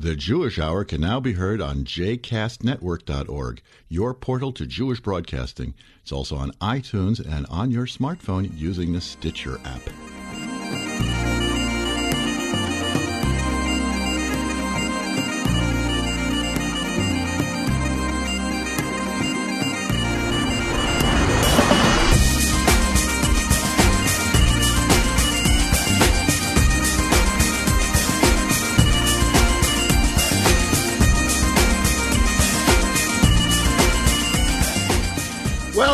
The 0.00 0.16
Jewish 0.16 0.58
Hour 0.58 0.86
can 0.86 1.02
now 1.02 1.20
be 1.20 1.34
heard 1.34 1.60
on 1.60 1.84
jcastnetwork.org, 1.84 3.60
your 3.90 4.14
portal 4.14 4.50
to 4.52 4.64
Jewish 4.64 4.98
broadcasting. 4.98 5.74
It's 6.00 6.10
also 6.10 6.36
on 6.36 6.52
iTunes 6.52 7.20
and 7.20 7.44
on 7.48 7.70
your 7.70 7.84
smartphone 7.84 8.50
using 8.58 8.94
the 8.94 9.02
Stitcher 9.02 9.60
app. 9.62 11.29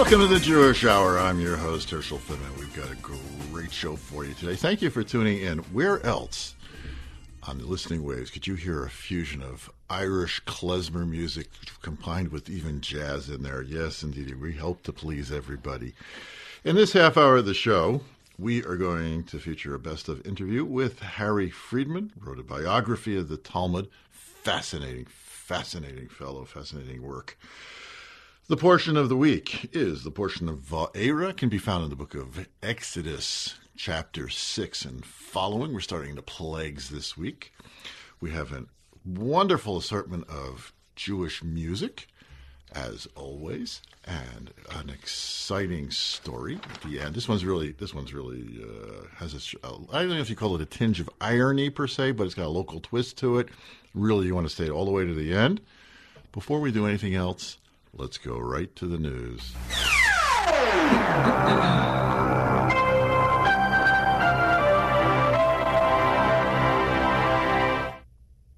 Welcome 0.06 0.28
to 0.28 0.34
the 0.34 0.38
Jewish 0.38 0.84
Hour. 0.84 1.18
I'm 1.18 1.40
your 1.40 1.56
host, 1.56 1.90
Herschel 1.90 2.18
Finman. 2.18 2.56
We've 2.60 2.76
got 2.76 2.92
a 2.92 3.50
great 3.52 3.72
show 3.72 3.96
for 3.96 4.24
you 4.24 4.34
today. 4.34 4.54
Thank 4.54 4.80
you 4.80 4.88
for 4.88 5.02
tuning 5.02 5.40
in. 5.40 5.58
Where 5.58 6.00
else 6.06 6.54
on 7.42 7.58
the 7.58 7.66
listening 7.66 8.04
waves 8.04 8.30
could 8.30 8.46
you 8.46 8.54
hear 8.54 8.84
a 8.84 8.88
fusion 8.88 9.42
of 9.42 9.68
Irish 9.90 10.44
klezmer 10.44 11.10
music 11.10 11.48
combined 11.82 12.28
with 12.28 12.48
even 12.48 12.80
jazz 12.80 13.28
in 13.28 13.42
there? 13.42 13.62
Yes, 13.62 14.04
indeed. 14.04 14.40
We 14.40 14.52
hope 14.52 14.84
to 14.84 14.92
please 14.92 15.32
everybody. 15.32 15.92
In 16.62 16.76
this 16.76 16.92
half 16.92 17.16
hour 17.16 17.38
of 17.38 17.46
the 17.46 17.52
show, 17.52 18.00
we 18.38 18.62
are 18.64 18.76
going 18.76 19.24
to 19.24 19.40
feature 19.40 19.74
a 19.74 19.80
best 19.80 20.08
of 20.08 20.24
interview 20.24 20.64
with 20.64 21.00
Harry 21.00 21.50
Freedman, 21.50 22.12
wrote 22.20 22.38
a 22.38 22.44
biography 22.44 23.16
of 23.16 23.28
the 23.28 23.38
Talmud. 23.38 23.88
Fascinating, 24.12 25.06
fascinating 25.06 26.06
fellow, 26.06 26.44
fascinating 26.44 27.02
work. 27.02 27.36
The 28.48 28.56
portion 28.56 28.96
of 28.96 29.08
the 29.08 29.16
week 29.16 29.70
is 29.72 30.04
the 30.04 30.12
portion 30.12 30.48
of 30.48 30.58
Va'era, 30.58 31.36
can 31.36 31.48
be 31.48 31.58
found 31.58 31.82
in 31.82 31.90
the 31.90 31.96
book 31.96 32.14
of 32.14 32.46
Exodus, 32.62 33.56
chapter 33.76 34.28
6 34.28 34.84
and 34.84 35.04
following. 35.04 35.72
We're 35.72 35.80
starting 35.80 36.14
the 36.14 36.22
plagues 36.22 36.88
this 36.88 37.16
week. 37.16 37.52
We 38.20 38.30
have 38.30 38.52
a 38.52 38.66
wonderful 39.04 39.76
assortment 39.76 40.28
of 40.30 40.72
Jewish 40.94 41.42
music, 41.42 42.06
as 42.72 43.08
always, 43.16 43.82
and 44.04 44.54
an 44.70 44.90
exciting 44.90 45.90
story 45.90 46.60
at 46.72 46.82
the 46.82 47.00
end. 47.00 47.16
This 47.16 47.28
one's 47.28 47.44
really, 47.44 47.72
this 47.72 47.92
one's 47.92 48.14
really 48.14 48.60
uh, 48.62 49.06
has 49.16 49.34
a, 49.34 49.68
I 49.92 50.02
don't 50.02 50.10
know 50.10 50.18
if 50.18 50.30
you 50.30 50.36
call 50.36 50.54
it 50.54 50.62
a 50.62 50.66
tinge 50.66 51.00
of 51.00 51.10
irony 51.20 51.68
per 51.68 51.88
se, 51.88 52.12
but 52.12 52.26
it's 52.26 52.34
got 52.34 52.46
a 52.46 52.48
local 52.48 52.78
twist 52.78 53.18
to 53.18 53.40
it. 53.40 53.48
Really, 53.92 54.28
you 54.28 54.36
want 54.36 54.46
to 54.46 54.54
stay 54.54 54.70
all 54.70 54.84
the 54.84 54.92
way 54.92 55.04
to 55.04 55.14
the 55.14 55.34
end. 55.34 55.60
Before 56.30 56.60
we 56.60 56.70
do 56.70 56.86
anything 56.86 57.16
else, 57.16 57.58
Let's 57.92 58.18
go 58.18 58.38
right 58.38 58.74
to 58.76 58.86
the 58.86 58.98
news. 58.98 59.54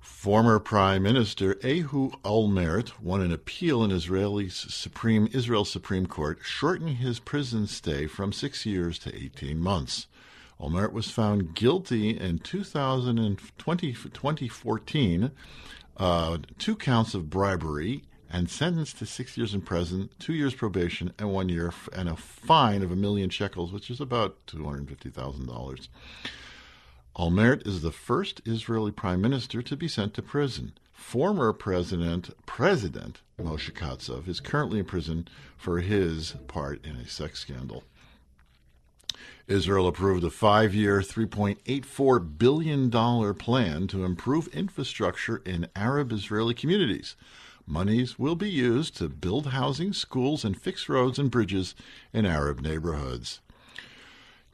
Former 0.00 0.58
Prime 0.58 1.04
Minister 1.04 1.56
Ehud 1.64 2.20
Olmert 2.24 3.00
won 3.00 3.22
an 3.22 3.32
appeal 3.32 3.84
in 3.84 3.90
Israeli 3.90 4.48
Supreme 4.48 5.28
Israel 5.32 5.64
Supreme 5.64 6.06
Court, 6.06 6.40
shortening 6.42 6.96
his 6.96 7.20
prison 7.20 7.66
stay 7.66 8.06
from 8.06 8.32
six 8.32 8.66
years 8.66 8.98
to 8.98 9.14
18 9.14 9.58
months. 9.60 10.08
Olmert 10.60 10.92
was 10.92 11.10
found 11.10 11.54
guilty 11.54 12.10
in 12.10 12.40
2020, 12.40 13.92
2014, 13.92 15.30
uh, 15.96 16.38
two 16.58 16.76
counts 16.76 17.14
of 17.14 17.30
bribery 17.30 18.02
and 18.30 18.50
sentenced 18.50 18.98
to 18.98 19.06
six 19.06 19.36
years 19.36 19.54
in 19.54 19.62
prison, 19.62 20.10
two 20.18 20.34
years 20.34 20.54
probation, 20.54 21.12
and 21.18 21.32
one 21.32 21.48
year 21.48 21.72
and 21.92 22.08
a 22.08 22.16
fine 22.16 22.82
of 22.82 22.92
a 22.92 22.96
million 22.96 23.30
shekels, 23.30 23.72
which 23.72 23.90
is 23.90 24.00
about 24.00 24.36
two 24.46 24.64
hundred 24.64 24.88
fifty 24.88 25.10
thousand 25.10 25.46
dollars. 25.46 25.88
Olmert 27.16 27.66
is 27.66 27.82
the 27.82 27.90
first 27.90 28.40
Israeli 28.44 28.92
prime 28.92 29.20
minister 29.20 29.60
to 29.62 29.76
be 29.76 29.88
sent 29.88 30.14
to 30.14 30.22
prison. 30.22 30.72
Former 30.92 31.52
President 31.52 32.30
President 32.46 33.20
Moshe 33.40 33.72
Katsav 33.72 34.28
is 34.28 34.40
currently 34.40 34.80
in 34.80 34.84
prison 34.84 35.26
for 35.56 35.80
his 35.80 36.34
part 36.46 36.84
in 36.84 36.96
a 36.96 37.08
sex 37.08 37.40
scandal. 37.40 37.84
Israel 39.48 39.88
approved 39.88 40.22
a 40.24 40.30
five 40.30 40.74
year, 40.74 41.00
$3.84 41.00 42.38
billion 42.38 42.90
plan 43.34 43.86
to 43.86 44.04
improve 44.04 44.46
infrastructure 44.48 45.38
in 45.46 45.68
Arab 45.74 46.12
Israeli 46.12 46.52
communities. 46.52 47.16
Monies 47.70 48.18
will 48.18 48.34
be 48.34 48.50
used 48.50 48.96
to 48.96 49.10
build 49.10 49.48
housing, 49.48 49.92
schools, 49.92 50.42
and 50.42 50.58
fix 50.58 50.88
roads 50.88 51.18
and 51.18 51.30
bridges 51.30 51.74
in 52.14 52.24
Arab 52.24 52.62
neighborhoods. 52.62 53.40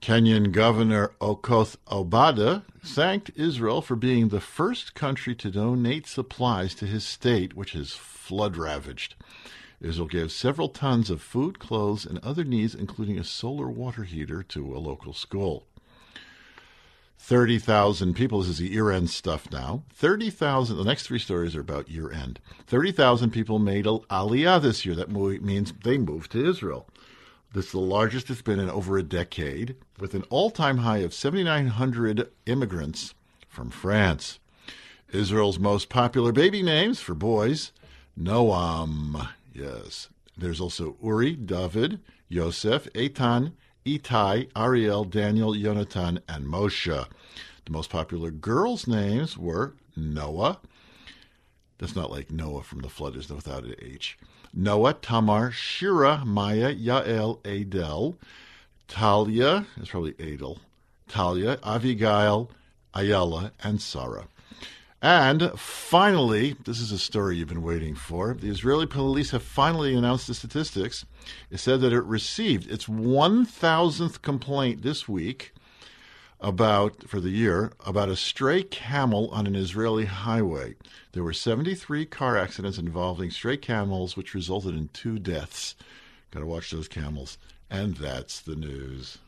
Kenyan 0.03 0.51
Governor 0.51 1.13
Okoth 1.21 1.77
Obada 1.87 2.65
thanked 2.85 3.31
Israel 3.37 3.81
for 3.81 3.95
being 3.95 4.29
the 4.29 4.41
first 4.41 4.95
country 4.95 5.35
to 5.37 5.51
donate 5.53 6.09
supplies 6.09 6.75
to 6.75 6.87
his 6.87 7.05
state, 7.05 7.55
which 7.55 7.77
is 7.77 7.93
flood 7.93 8.57
ravaged. 8.57 9.15
Israel 9.81 10.09
gave 10.09 10.33
several 10.33 10.69
tons 10.69 11.09
of 11.09 11.23
food, 11.23 11.61
clothes, 11.61 12.05
and 12.05 12.19
other 12.19 12.43
needs, 12.43 12.75
including 12.75 13.17
a 13.19 13.25
solar 13.25 13.69
water 13.71 14.03
heater, 14.03 14.43
to 14.43 14.77
a 14.77 14.79
local 14.79 15.13
school. 15.13 15.69
30,000 17.27 18.13
people. 18.13 18.41
This 18.41 18.51
is 18.51 18.59
the 18.59 18.69
year 18.69 18.91
end 18.91 19.09
stuff 19.09 19.51
now. 19.51 19.83
30,000, 19.95 20.77
the 20.77 20.85
next 20.85 21.05
three 21.05 21.19
stories 21.19 21.57
are 21.57 21.63
about 21.63 21.89
year 21.89 22.13
end. 22.13 22.39
30,000 22.67 23.31
people 23.31 23.59
made 23.59 23.87
Aliyah 23.87 24.61
this 24.61 24.85
year. 24.85 24.95
That 24.95 25.11
means 25.11 25.73
they 25.85 25.97
moved 25.97 26.33
to 26.33 26.47
Israel. 26.47 26.87
This 27.55 27.67
is 27.67 27.73
the 27.73 27.79
largest 27.79 28.29
it's 28.29 28.43
been 28.43 28.61
in 28.61 28.69
over 28.69 28.99
a 28.99 29.03
decade, 29.03 29.75
with 29.99 30.13
an 30.13 30.25
all 30.29 30.51
time 30.51 30.79
high 30.79 30.99
of 30.99 31.15
7,900 31.15 32.31
immigrants 32.45 33.15
from 33.49 33.71
France. 33.71 34.39
Israel's 35.11 35.59
most 35.59 35.89
popular 35.89 36.31
baby 36.31 36.63
names 36.63 37.01
for 37.01 37.15
boys 37.15 37.73
Noam, 38.21 39.31
yes. 39.55 40.11
There's 40.37 40.61
also 40.61 40.97
Uri, 41.03 41.37
David, 41.37 42.01
Yosef, 42.29 42.87
Eitan, 42.93 43.53
Itai, 43.87 44.49
Ariel, 44.57 45.05
Daniel, 45.05 45.55
Yonatan, 45.55 46.21
and 46.27 46.47
Moshe. 46.47 47.07
The 47.67 47.71
most 47.71 47.91
popular 47.91 48.31
girls' 48.31 48.87
names 48.87 49.37
were 49.37 49.75
Noah. 49.95 50.59
That's 51.79 51.95
not 51.95 52.11
like 52.11 52.31
Noah 52.31 52.63
from 52.63 52.81
the 52.81 52.89
flood, 52.89 53.15
is 53.15 53.29
without 53.29 53.65
an 53.65 53.75
H. 53.81 54.19
Noah, 54.55 54.95
Tamar, 54.95 55.51
Shira, 55.51 56.25
Maya, 56.25 56.75
Yael, 56.75 57.45
Adel, 57.45 58.17
Talia, 58.89 59.67
it's 59.77 59.91
probably 59.91 60.15
Adel, 60.19 60.61
Talia, 61.09 61.59
Avigail, 61.59 62.49
Ayala, 62.95 63.53
and 63.63 63.83
Sarah. 63.83 64.29
And 65.05 65.53
finally, 65.61 66.57
this 66.65 66.81
is 66.81 66.91
a 66.91 66.99
story 66.99 67.37
you've 67.37 67.49
been 67.49 67.61
waiting 67.61 67.95
for. 67.95 68.33
The 68.33 68.49
Israeli 68.49 68.87
police 68.87 69.33
have 69.33 69.43
finally 69.43 69.95
announced 69.95 70.29
the 70.29 70.33
statistics. 70.33 71.05
It 71.51 71.59
said 71.59 71.83
that 71.83 71.93
it 71.93 72.05
received 72.05 72.71
its 72.71 72.87
1,000th 72.87 74.23
complaint 74.23 74.81
this 74.81 75.07
week 75.07 75.53
about, 76.41 77.07
for 77.07 77.21
the 77.21 77.29
year, 77.29 77.73
about 77.85 78.09
a 78.09 78.17
stray 78.17 78.63
camel 78.63 79.29
on 79.29 79.47
an 79.47 79.57
Israeli 79.57 80.07
highway. 80.07 80.75
There 81.13 81.23
were 81.23 81.35
73 81.35 82.07
car 82.07 82.39
accidents 82.39 82.79
involving 82.79 83.31
stray 83.31 83.59
camels, 83.59 84.17
which 84.17 84.33
resulted 84.33 84.75
in 84.75 84.89
two 84.95 85.19
deaths. 85.19 85.75
Got 86.31 86.41
to 86.41 86.47
watch 86.47 86.71
those 86.71 86.89
camels. 86.89 87.37
And 87.69 87.99
that's 87.99 88.41
the 88.41 88.57
news. 88.57 89.19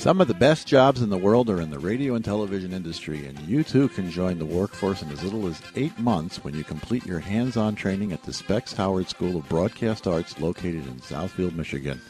Some 0.00 0.22
of 0.22 0.28
the 0.28 0.34
best 0.34 0.66
jobs 0.66 1.02
in 1.02 1.10
the 1.10 1.18
world 1.18 1.50
are 1.50 1.60
in 1.60 1.68
the 1.68 1.78
radio 1.78 2.14
and 2.14 2.24
television 2.24 2.72
industry, 2.72 3.26
and 3.26 3.38
you 3.40 3.62
too 3.62 3.86
can 3.90 4.10
join 4.10 4.38
the 4.38 4.46
workforce 4.46 5.02
in 5.02 5.10
as 5.10 5.22
little 5.22 5.46
as 5.46 5.60
eight 5.76 5.98
months 5.98 6.42
when 6.42 6.54
you 6.54 6.64
complete 6.64 7.04
your 7.04 7.18
hands 7.18 7.58
on 7.58 7.74
training 7.74 8.10
at 8.10 8.22
the 8.22 8.32
Specs 8.32 8.72
Howard 8.72 9.10
School 9.10 9.36
of 9.36 9.46
Broadcast 9.50 10.06
Arts 10.06 10.40
located 10.40 10.86
in 10.86 11.00
Southfield, 11.00 11.54
Michigan. 11.54 12.00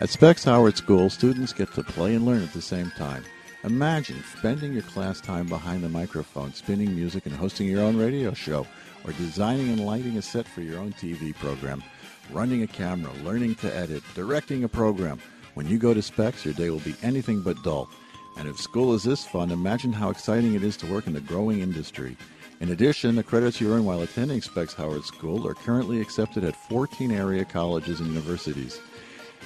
At 0.00 0.10
Specs 0.10 0.42
Howard 0.42 0.76
School, 0.76 1.08
students 1.10 1.52
get 1.52 1.72
to 1.74 1.84
play 1.84 2.16
and 2.16 2.26
learn 2.26 2.42
at 2.42 2.52
the 2.52 2.60
same 2.60 2.90
time. 2.98 3.22
Imagine 3.62 4.20
spending 4.36 4.72
your 4.72 4.82
class 4.82 5.20
time 5.20 5.46
behind 5.46 5.84
the 5.84 5.88
microphone, 5.88 6.52
spinning 6.52 6.92
music 6.92 7.26
and 7.26 7.36
hosting 7.36 7.68
your 7.68 7.82
own 7.82 7.96
radio 7.96 8.34
show, 8.34 8.66
or 9.04 9.12
designing 9.12 9.68
and 9.68 9.86
lighting 9.86 10.18
a 10.18 10.22
set 10.22 10.48
for 10.48 10.60
your 10.60 10.80
own 10.80 10.92
TV 10.94 11.32
program, 11.36 11.84
running 12.32 12.64
a 12.64 12.66
camera, 12.66 13.12
learning 13.22 13.54
to 13.54 13.72
edit, 13.76 14.02
directing 14.16 14.64
a 14.64 14.68
program 14.68 15.20
when 15.54 15.68
you 15.68 15.78
go 15.78 15.92
to 15.92 16.02
Specs, 16.02 16.44
your 16.44 16.54
day 16.54 16.70
will 16.70 16.80
be 16.80 16.94
anything 17.02 17.40
but 17.40 17.62
dull. 17.62 17.88
And 18.36 18.48
if 18.48 18.58
school 18.58 18.94
is 18.94 19.02
this 19.02 19.24
fun, 19.24 19.50
imagine 19.50 19.92
how 19.92 20.10
exciting 20.10 20.54
it 20.54 20.62
is 20.62 20.76
to 20.78 20.90
work 20.90 21.06
in 21.06 21.16
a 21.16 21.20
growing 21.20 21.60
industry. 21.60 22.16
In 22.60 22.70
addition, 22.70 23.16
the 23.16 23.22
credits 23.22 23.60
you 23.60 23.72
earn 23.72 23.84
while 23.84 24.02
attending 24.02 24.40
Specs 24.40 24.74
Howard 24.74 25.04
School 25.04 25.46
are 25.46 25.54
currently 25.54 26.00
accepted 26.00 26.44
at 26.44 26.56
14 26.68 27.10
area 27.10 27.44
colleges 27.44 28.00
and 28.00 28.08
universities. 28.08 28.80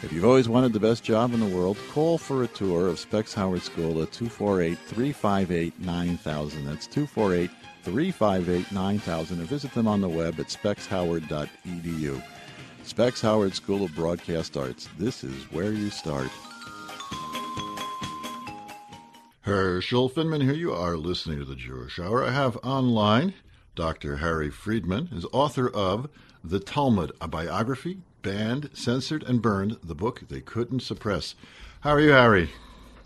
If 0.02 0.12
you've 0.12 0.26
always 0.26 0.48
wanted 0.48 0.74
the 0.74 0.80
best 0.80 1.02
job 1.02 1.32
in 1.32 1.40
the 1.40 1.56
world, 1.56 1.78
call 1.90 2.18
for 2.18 2.42
a 2.42 2.46
tour 2.48 2.86
of 2.86 2.98
Specs 2.98 3.32
Howard 3.32 3.62
School 3.62 4.02
at 4.02 4.12
248 4.12 4.78
358 4.78 5.80
9000. 5.80 6.66
That's 6.66 6.86
248 6.86 7.50
358 7.82 8.72
9000. 8.72 9.38
And 9.38 9.48
visit 9.48 9.72
them 9.72 9.88
on 9.88 10.02
the 10.02 10.08
web 10.08 10.38
at 10.38 10.48
specshoward.edu. 10.48 12.22
Specs 12.86 13.20
Howard 13.20 13.54
School 13.54 13.84
of 13.84 13.94
Broadcast 13.94 14.56
Arts. 14.56 14.88
This 14.98 15.24
is 15.24 15.34
where 15.50 15.72
you 15.72 15.90
start. 15.90 16.30
Herschel 19.40 20.08
Finman, 20.08 20.42
here 20.42 20.54
you 20.54 20.72
are 20.72 20.96
listening 20.96 21.38
to 21.38 21.44
the 21.44 21.56
Jewish 21.56 21.98
Hour. 21.98 22.24
I 22.24 22.30
have 22.30 22.56
online 22.62 23.34
Dr. 23.74 24.16
Harry 24.18 24.50
Freedman, 24.50 25.08
is 25.12 25.26
author 25.32 25.68
of 25.68 26.08
The 26.42 26.60
Talmud, 26.60 27.12
a 27.20 27.28
biography, 27.28 27.98
banned, 28.22 28.70
censored, 28.72 29.22
and 29.24 29.42
burned, 29.42 29.76
the 29.82 29.94
book 29.94 30.22
they 30.28 30.40
couldn't 30.40 30.80
suppress. 30.80 31.34
How 31.80 31.90
are 31.90 32.00
you, 32.00 32.10
Harry? 32.10 32.50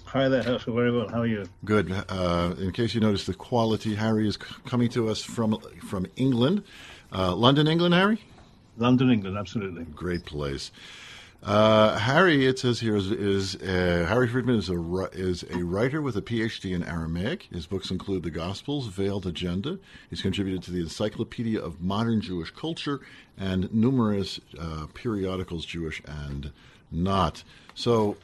Hi 0.04 0.28
there, 0.28 0.42
Herschel. 0.42 0.74
Very 0.74 0.92
well. 0.92 1.08
How 1.08 1.20
are 1.20 1.26
you? 1.26 1.46
Good. 1.64 1.90
Uh, 2.08 2.54
in 2.58 2.72
case 2.72 2.94
you 2.94 3.00
noticed 3.00 3.26
the 3.26 3.34
quality, 3.34 3.94
Harry 3.94 4.28
is 4.28 4.34
c- 4.34 4.54
coming 4.66 4.88
to 4.90 5.08
us 5.08 5.22
from 5.22 5.58
from 5.88 6.06
England, 6.16 6.64
uh, 7.12 7.34
London, 7.34 7.66
England. 7.68 7.94
Harry. 7.94 8.20
London, 8.80 9.10
England, 9.10 9.36
absolutely. 9.36 9.84
Great 9.84 10.24
place. 10.24 10.70
Uh, 11.42 11.96
Harry, 11.98 12.46
it 12.46 12.58
says 12.58 12.80
here, 12.80 12.96
is, 12.96 13.10
is 13.10 13.56
uh, 13.56 14.04
Harry 14.06 14.28
Freedman 14.28 14.56
is 14.56 14.68
a 14.68 15.08
is 15.12 15.42
a 15.50 15.64
writer 15.64 16.02
with 16.02 16.16
a 16.16 16.22
PhD 16.22 16.74
in 16.74 16.82
Aramaic. 16.82 17.48
His 17.50 17.66
books 17.66 17.90
include 17.90 18.24
the 18.24 18.30
Gospels, 18.30 18.88
Veiled 18.88 19.26
Agenda. 19.26 19.78
He's 20.10 20.20
contributed 20.20 20.62
to 20.64 20.70
the 20.70 20.80
Encyclopedia 20.80 21.58
of 21.58 21.80
Modern 21.80 22.20
Jewish 22.20 22.50
Culture 22.50 23.00
and 23.38 23.72
numerous 23.72 24.38
uh, 24.58 24.86
periodicals, 24.92 25.64
Jewish 25.64 26.02
and 26.06 26.52
not. 26.90 27.42
So, 27.74 28.18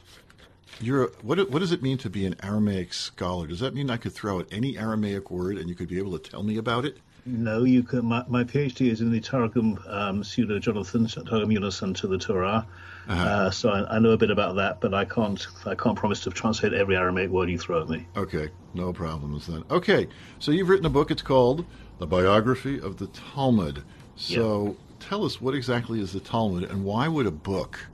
you're 0.79 1.07
what? 1.23 1.49
What 1.49 1.59
does 1.59 1.71
it 1.71 1.81
mean 1.81 1.97
to 1.99 2.11
be 2.11 2.23
an 2.27 2.35
Aramaic 2.43 2.93
scholar? 2.93 3.47
Does 3.47 3.61
that 3.61 3.73
mean 3.73 3.89
I 3.89 3.97
could 3.97 4.13
throw 4.13 4.37
out 4.37 4.47
any 4.51 4.77
Aramaic 4.77 5.31
word 5.31 5.57
and 5.57 5.69
you 5.69 5.75
could 5.75 5.87
be 5.87 5.97
able 5.97 6.17
to 6.19 6.29
tell 6.29 6.43
me 6.43 6.57
about 6.57 6.85
it? 6.85 6.99
No, 7.27 7.65
you 7.65 7.83
can. 7.83 8.05
My, 8.05 8.23
my 8.29 8.45
PhD 8.45 8.89
is 8.89 9.01
in 9.01 9.11
the 9.11 9.19
Targum 9.19 9.77
um, 9.87 10.23
Pseudo 10.23 10.59
Jonathan 10.59 11.07
Targum 11.07 11.51
Unison 11.51 11.93
to 11.95 12.07
the 12.07 12.17
Torah. 12.17 12.65
Uh-huh. 13.09 13.23
Uh, 13.23 13.51
so 13.51 13.69
I, 13.69 13.97
I, 13.97 13.99
know 13.99 14.11
a 14.11 14.17
bit 14.17 14.31
about 14.31 14.55
that, 14.55 14.79
but 14.79 14.93
I 14.93 15.03
can't. 15.03 15.45
I 15.65 15.75
can't 15.75 15.97
promise 15.97 16.21
to 16.21 16.29
translate 16.29 16.73
every 16.73 16.95
Aramaic 16.95 17.29
word 17.29 17.49
you 17.49 17.57
throw 17.57 17.81
at 17.81 17.89
me. 17.89 18.07
Okay, 18.15 18.49
no 18.73 18.93
problems 18.93 19.47
then. 19.47 19.65
Okay, 19.69 20.07
so 20.39 20.51
you've 20.51 20.69
written 20.69 20.85
a 20.85 20.89
book. 20.89 21.11
It's 21.11 21.21
called 21.21 21.65
"The 21.99 22.07
Biography 22.07 22.79
of 22.79 22.95
the 22.95 23.07
Talmud." 23.07 23.83
So 24.15 24.77
tell 25.01 25.25
us 25.25 25.41
what 25.41 25.53
exactly 25.53 25.99
is 25.99 26.13
the 26.13 26.21
Talmud, 26.21 26.63
and 26.63 26.85
why 26.85 27.09
would 27.09 27.27
a 27.27 27.31
book 27.31 27.87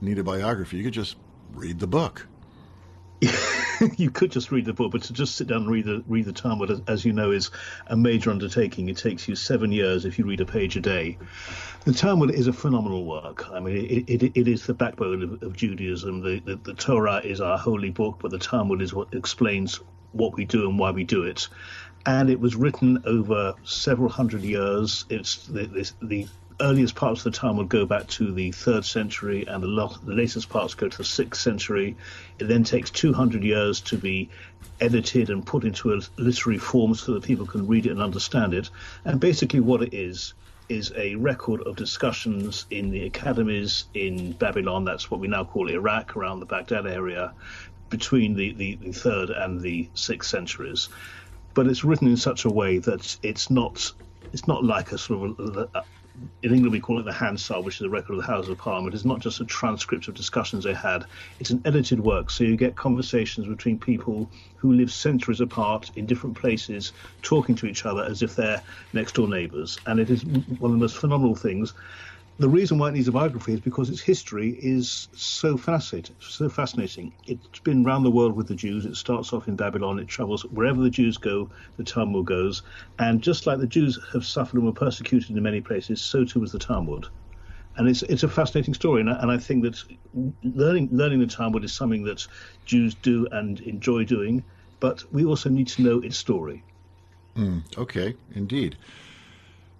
need 0.00 0.20
a 0.20 0.24
biography? 0.24 0.76
You 0.76 0.84
could 0.84 0.94
just 0.94 1.16
read 1.52 1.80
the 1.80 1.88
book. 1.88 2.28
you 3.96 4.10
could 4.10 4.30
just 4.30 4.50
read 4.50 4.64
the 4.64 4.72
book, 4.72 4.92
but 4.92 5.02
to 5.02 5.12
just 5.12 5.36
sit 5.36 5.46
down 5.46 5.62
and 5.62 5.70
read 5.70 5.84
the 5.84 6.02
read 6.06 6.24
the 6.24 6.32
Talmud, 6.32 6.84
as 6.88 7.04
you 7.04 7.12
know, 7.12 7.30
is 7.30 7.50
a 7.86 7.96
major 7.96 8.30
undertaking. 8.30 8.88
It 8.88 8.96
takes 8.96 9.28
you 9.28 9.34
seven 9.34 9.72
years 9.72 10.04
if 10.04 10.18
you 10.18 10.24
read 10.24 10.40
a 10.40 10.46
page 10.46 10.76
a 10.76 10.80
day. 10.80 11.18
The 11.84 11.92
Talmud 11.92 12.30
is 12.30 12.46
a 12.46 12.52
phenomenal 12.52 13.04
work. 13.04 13.50
I 13.50 13.60
mean, 13.60 13.86
it, 13.86 14.22
it, 14.22 14.32
it 14.34 14.48
is 14.48 14.66
the 14.66 14.74
backbone 14.74 15.22
of, 15.22 15.42
of 15.42 15.56
Judaism. 15.56 16.22
The, 16.22 16.40
the, 16.40 16.56
the 16.56 16.74
Torah 16.74 17.20
is 17.24 17.40
our 17.40 17.58
holy 17.58 17.90
book, 17.90 18.18
but 18.20 18.30
the 18.30 18.38
Talmud 18.38 18.82
is 18.82 18.92
what 18.92 19.14
explains 19.14 19.80
what 20.12 20.34
we 20.34 20.44
do 20.44 20.68
and 20.68 20.78
why 20.78 20.90
we 20.90 21.04
do 21.04 21.22
it. 21.22 21.48
And 22.06 22.30
it 22.30 22.40
was 22.40 22.56
written 22.56 23.02
over 23.04 23.54
several 23.64 24.08
hundred 24.08 24.42
years. 24.42 25.04
It's 25.10 25.46
the, 25.46 25.66
the, 25.66 25.90
the 26.02 26.28
earliest 26.60 26.94
parts 26.94 27.24
of 27.24 27.32
the 27.32 27.38
time 27.38 27.48
Talmud 27.50 27.68
go 27.68 27.86
back 27.86 28.06
to 28.08 28.32
the 28.32 28.52
third 28.52 28.84
century, 28.84 29.46
and 29.46 29.62
the, 29.62 29.68
lot, 29.68 30.04
the 30.04 30.12
latest 30.12 30.48
parts 30.48 30.74
go 30.74 30.88
to 30.88 30.98
the 30.98 31.04
sixth 31.04 31.40
century. 31.40 31.96
It 32.38 32.48
then 32.48 32.64
takes 32.64 32.90
200 32.90 33.42
years 33.42 33.80
to 33.82 33.96
be 33.96 34.28
edited 34.80 35.30
and 35.30 35.46
put 35.46 35.64
into 35.64 35.94
a 35.94 36.00
literary 36.16 36.58
form 36.58 36.94
so 36.94 37.14
that 37.14 37.22
people 37.22 37.46
can 37.46 37.66
read 37.66 37.86
it 37.86 37.92
and 37.92 38.02
understand 38.02 38.54
it. 38.54 38.70
And 39.04 39.20
basically, 39.20 39.60
what 39.60 39.82
it 39.82 39.94
is 39.94 40.34
is 40.68 40.92
a 40.96 41.14
record 41.14 41.62
of 41.62 41.76
discussions 41.76 42.66
in 42.70 42.90
the 42.90 43.06
academies 43.06 43.84
in 43.94 44.32
Babylon. 44.32 44.84
That's 44.84 45.10
what 45.10 45.20
we 45.20 45.28
now 45.28 45.44
call 45.44 45.70
Iraq, 45.70 46.16
around 46.16 46.40
the 46.40 46.46
Baghdad 46.46 46.86
area, 46.86 47.32
between 47.88 48.34
the, 48.34 48.52
the, 48.52 48.74
the 48.76 48.92
third 48.92 49.30
and 49.30 49.60
the 49.60 49.88
sixth 49.94 50.30
centuries. 50.30 50.88
But 51.54 51.66
it's 51.66 51.84
written 51.84 52.08
in 52.08 52.16
such 52.16 52.44
a 52.44 52.50
way 52.50 52.78
that 52.78 53.16
it's 53.22 53.50
not 53.50 53.92
it's 54.32 54.46
not 54.46 54.62
like 54.62 54.92
a 54.92 54.98
sort 54.98 55.38
of 55.38 55.56
a, 55.74 55.82
in 56.42 56.54
England 56.54 56.72
we 56.72 56.80
call 56.80 56.98
it 57.00 57.04
the 57.04 57.12
Hansard, 57.12 57.64
which 57.64 57.76
is 57.76 57.82
a 57.82 57.90
record 57.90 58.14
of 58.14 58.20
the 58.20 58.26
House 58.26 58.48
of 58.48 58.58
Parliament. 58.58 58.94
It's 58.94 59.04
not 59.04 59.20
just 59.20 59.40
a 59.40 59.44
transcript 59.44 60.08
of 60.08 60.14
discussions 60.14 60.64
they 60.64 60.74
had; 60.74 61.04
it's 61.38 61.50
an 61.50 61.62
edited 61.64 62.00
work. 62.00 62.30
So 62.30 62.44
you 62.44 62.56
get 62.56 62.76
conversations 62.76 63.46
between 63.46 63.78
people 63.78 64.30
who 64.56 64.72
live 64.72 64.92
centuries 64.92 65.40
apart 65.40 65.90
in 65.96 66.06
different 66.06 66.36
places, 66.36 66.92
talking 67.22 67.54
to 67.56 67.66
each 67.66 67.84
other 67.86 68.04
as 68.04 68.22
if 68.22 68.36
they're 68.36 68.62
next 68.92 69.14
door 69.14 69.28
neighbours. 69.28 69.78
And 69.86 70.00
it 70.00 70.10
is 70.10 70.24
one 70.24 70.70
of 70.70 70.78
the 70.78 70.84
most 70.84 70.96
phenomenal 70.96 71.34
things 71.34 71.74
the 72.38 72.48
reason 72.48 72.78
why 72.78 72.88
it 72.88 72.92
needs 72.92 73.08
a 73.08 73.12
biography 73.12 73.52
is 73.52 73.60
because 73.60 73.90
its 73.90 74.00
history 74.00 74.50
is 74.50 75.08
so 75.12 75.56
fascinating. 75.56 76.14
So 76.20 76.48
fascinating. 76.48 77.12
It's 77.26 77.58
been 77.60 77.84
around 77.84 78.04
the 78.04 78.12
world 78.12 78.36
with 78.36 78.46
the 78.46 78.54
Jews. 78.54 78.86
It 78.86 78.94
starts 78.94 79.32
off 79.32 79.48
in 79.48 79.56
Babylon. 79.56 79.98
It 79.98 80.06
travels 80.06 80.44
wherever 80.44 80.80
the 80.80 80.90
Jews 80.90 81.16
go. 81.16 81.50
The 81.76 81.84
Talmud 81.84 82.26
goes, 82.26 82.62
and 83.00 83.20
just 83.20 83.46
like 83.46 83.58
the 83.58 83.66
Jews 83.66 83.98
have 84.12 84.24
suffered 84.24 84.54
and 84.54 84.66
were 84.66 84.72
persecuted 84.72 85.36
in 85.36 85.42
many 85.42 85.60
places, 85.60 86.00
so 86.00 86.24
too 86.24 86.38
was 86.40 86.52
the 86.52 86.60
Talmud. 86.60 87.06
And 87.76 87.88
it's 87.88 88.02
it's 88.02 88.22
a 88.22 88.28
fascinating 88.28 88.74
story, 88.74 89.00
and 89.00 89.10
I, 89.10 89.20
and 89.20 89.30
I 89.32 89.38
think 89.38 89.64
that 89.64 89.78
learning 90.42 90.90
learning 90.92 91.18
the 91.18 91.26
Talmud 91.26 91.64
is 91.64 91.74
something 91.74 92.04
that 92.04 92.24
Jews 92.66 92.94
do 92.94 93.26
and 93.32 93.58
enjoy 93.60 94.04
doing, 94.04 94.44
but 94.78 95.02
we 95.12 95.24
also 95.24 95.48
need 95.48 95.68
to 95.68 95.82
know 95.82 96.00
its 96.00 96.16
story. 96.16 96.62
Mm, 97.36 97.62
okay, 97.78 98.14
indeed. 98.34 98.76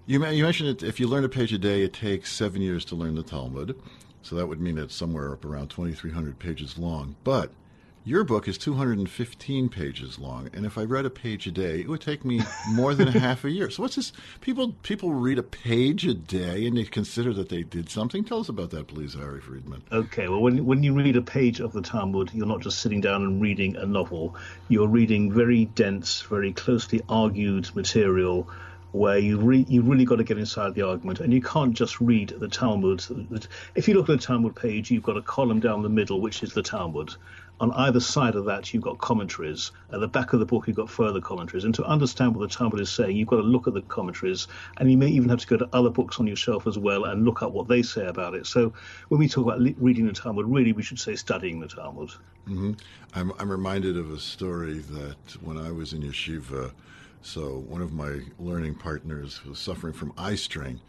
You, 0.09 0.27
you 0.29 0.43
mentioned 0.43 0.71
that 0.71 0.83
if 0.83 0.99
you 0.99 1.07
learn 1.07 1.25
a 1.25 1.29
page 1.29 1.53
a 1.53 1.59
day, 1.59 1.83
it 1.83 1.93
takes 1.93 2.33
seven 2.33 2.63
years 2.63 2.83
to 2.87 2.95
learn 2.95 3.15
the 3.15 3.23
Talmud. 3.23 3.79
So 4.23 4.37
that 4.37 4.47
would 4.47 4.59
mean 4.59 4.79
it's 4.79 4.95
somewhere 4.95 5.31
up 5.35 5.45
around 5.45 5.69
2,300 5.69 6.39
pages 6.39 6.79
long. 6.79 7.17
But 7.25 7.51
Your 8.09 8.25
book 8.25 8.49
is 8.49 8.57
215 8.57 9.69
pages 9.69 10.19
long, 10.19 10.49
and 10.55 10.65
if 10.65 10.79
I 10.79 10.85
read 10.85 11.05
a 11.05 11.11
page 11.11 11.47
a 11.47 11.51
day, 11.51 11.81
it 11.81 11.91
would 11.91 12.01
take 12.01 12.25
me 12.25 12.41
more 12.73 12.95
than 12.95 13.09
half 13.09 13.45
a 13.45 13.51
year. 13.51 13.69
So 13.69 13.83
what's 13.83 13.97
this? 13.97 14.13
People 14.41 14.73
people 14.83 15.13
read 15.13 15.39
a 15.39 15.43
page 15.43 16.07
a 16.07 16.15
day, 16.15 16.67
and 16.67 16.79
they 16.79 16.85
consider 16.85 17.35
that 17.35 17.51
they 17.51 17.65
did 17.65 17.91
something. 17.91 18.25
Tell 18.25 18.41
us 18.41 18.49
about 18.49 18.71
that, 18.71 18.87
please, 18.87 19.13
Harry 19.13 19.43
Freedman. 19.43 19.83
Okay, 19.93 20.27
well, 20.27 20.41
when 20.41 20.65
when 20.65 20.83
you 20.83 20.95
read 20.95 21.17
a 21.17 21.21
page 21.21 21.61
of 21.61 21.75
the 21.75 21.83
Talmud, 21.83 22.31
you're 22.33 22.47
not 22.47 22.63
just 22.63 22.79
sitting 22.79 23.03
down 23.03 23.25
and 23.25 23.43
reading 23.43 23.77
a 23.77 23.85
novel. 23.85 24.37
You're 24.69 24.89
reading 24.89 25.31
very 25.31 25.67
dense, 25.67 26.23
very 26.23 26.55
closely 26.55 27.03
argued 27.11 27.77
material 27.77 28.49
where 28.93 29.19
you 29.19 29.39
re- 29.39 29.67
you 29.69 29.83
really 29.83 30.05
got 30.05 30.17
to 30.17 30.25
get 30.25 30.39
inside 30.39 30.75
the 30.75 30.83
argument, 30.83 31.21
and 31.21 31.33
you 31.33 31.43
can't 31.43 31.75
just 31.75 32.01
read 32.01 32.35
the 32.39 32.49
Talmud. 32.49 33.05
If 33.75 33.89
you 33.89 33.95
look 33.95 34.09
at 34.09 34.19
the 34.19 34.27
Talmud 34.27 34.57
page, 34.57 34.91
you've 34.91 35.03
got 35.03 35.17
a 35.17 35.23
column 35.23 35.61
down 35.61 35.83
the 35.83 35.89
middle, 35.89 36.21
which 36.21 36.43
is 36.43 36.53
the 36.55 36.63
Talmud, 36.63 37.15
on 37.61 37.73
either 37.73 38.01
side 38.01 38.37
of 38.37 38.45
that, 38.45 38.73
you've 38.73 38.85
got 38.85 38.99
commentaries. 38.99 39.73
At 39.93 40.01
the 40.01 40.09
back 40.09 40.33
of 40.33 40.39
the 40.39 40.47
book, 40.47 40.69
you've 40.69 40.77
got 40.77 40.89
further 40.89 41.21
commentaries. 41.21 41.65
And 41.65 41.75
to 41.75 41.85
understand 41.85 42.37
what 42.37 42.49
the 42.49 42.55
Talmud 42.57 42.81
is 42.81 42.91
saying, 42.91 43.17
you've 43.17 43.29
got 43.29 43.37
to 43.37 43.43
look 43.43 43.67
at 43.67 43.75
the 43.75 43.83
commentaries, 43.83 44.47
and 44.77 44.91
you 44.91 44.97
may 44.97 45.09
even 45.09 45.29
have 45.29 45.41
to 45.41 45.47
go 45.47 45.57
to 45.57 45.69
other 45.73 45.91
books 45.91 46.21
on 46.21 46.27
your 46.27 46.37
shelf 46.37 46.67
as 46.67 46.79
well 46.79 47.05
and 47.05 47.25
look 47.25 47.43
up 47.43 47.53
what 47.53 47.67
they 47.67 47.83
say 47.83 48.07
about 48.07 48.35
it. 48.35 48.47
So 48.47 48.73
when 49.09 49.19
we 49.19 49.29
talk 49.29 49.45
about 49.45 49.61
reading 49.79 50.07
the 50.07 50.13
Talmud, 50.13 50.47
really 50.47 50.73
we 50.73 50.83
should 50.83 51.01
say 51.01 51.17
studying 51.17 51.59
the 51.59 51.69
Talmud. 51.69 52.11
Mm-hmm. 52.49 52.73
I'm, 53.15 53.33
I'm 53.39 53.51
reminded 53.51 53.97
of 53.97 54.13
a 54.13 54.21
story 54.21 54.79
that 54.79 55.43
when 55.43 55.59
I 55.59 55.73
was 55.73 55.93
in 55.93 56.03
yeshiva, 56.03 56.73
so 57.23 57.65
one 57.69 57.83
of 57.83 57.93
my 57.93 58.21
learning 58.39 58.77
partners 58.77 59.45
was 59.45 59.59
suffering 59.59 59.93
from 59.93 60.13
eye 60.17 60.37
strain. 60.37 60.81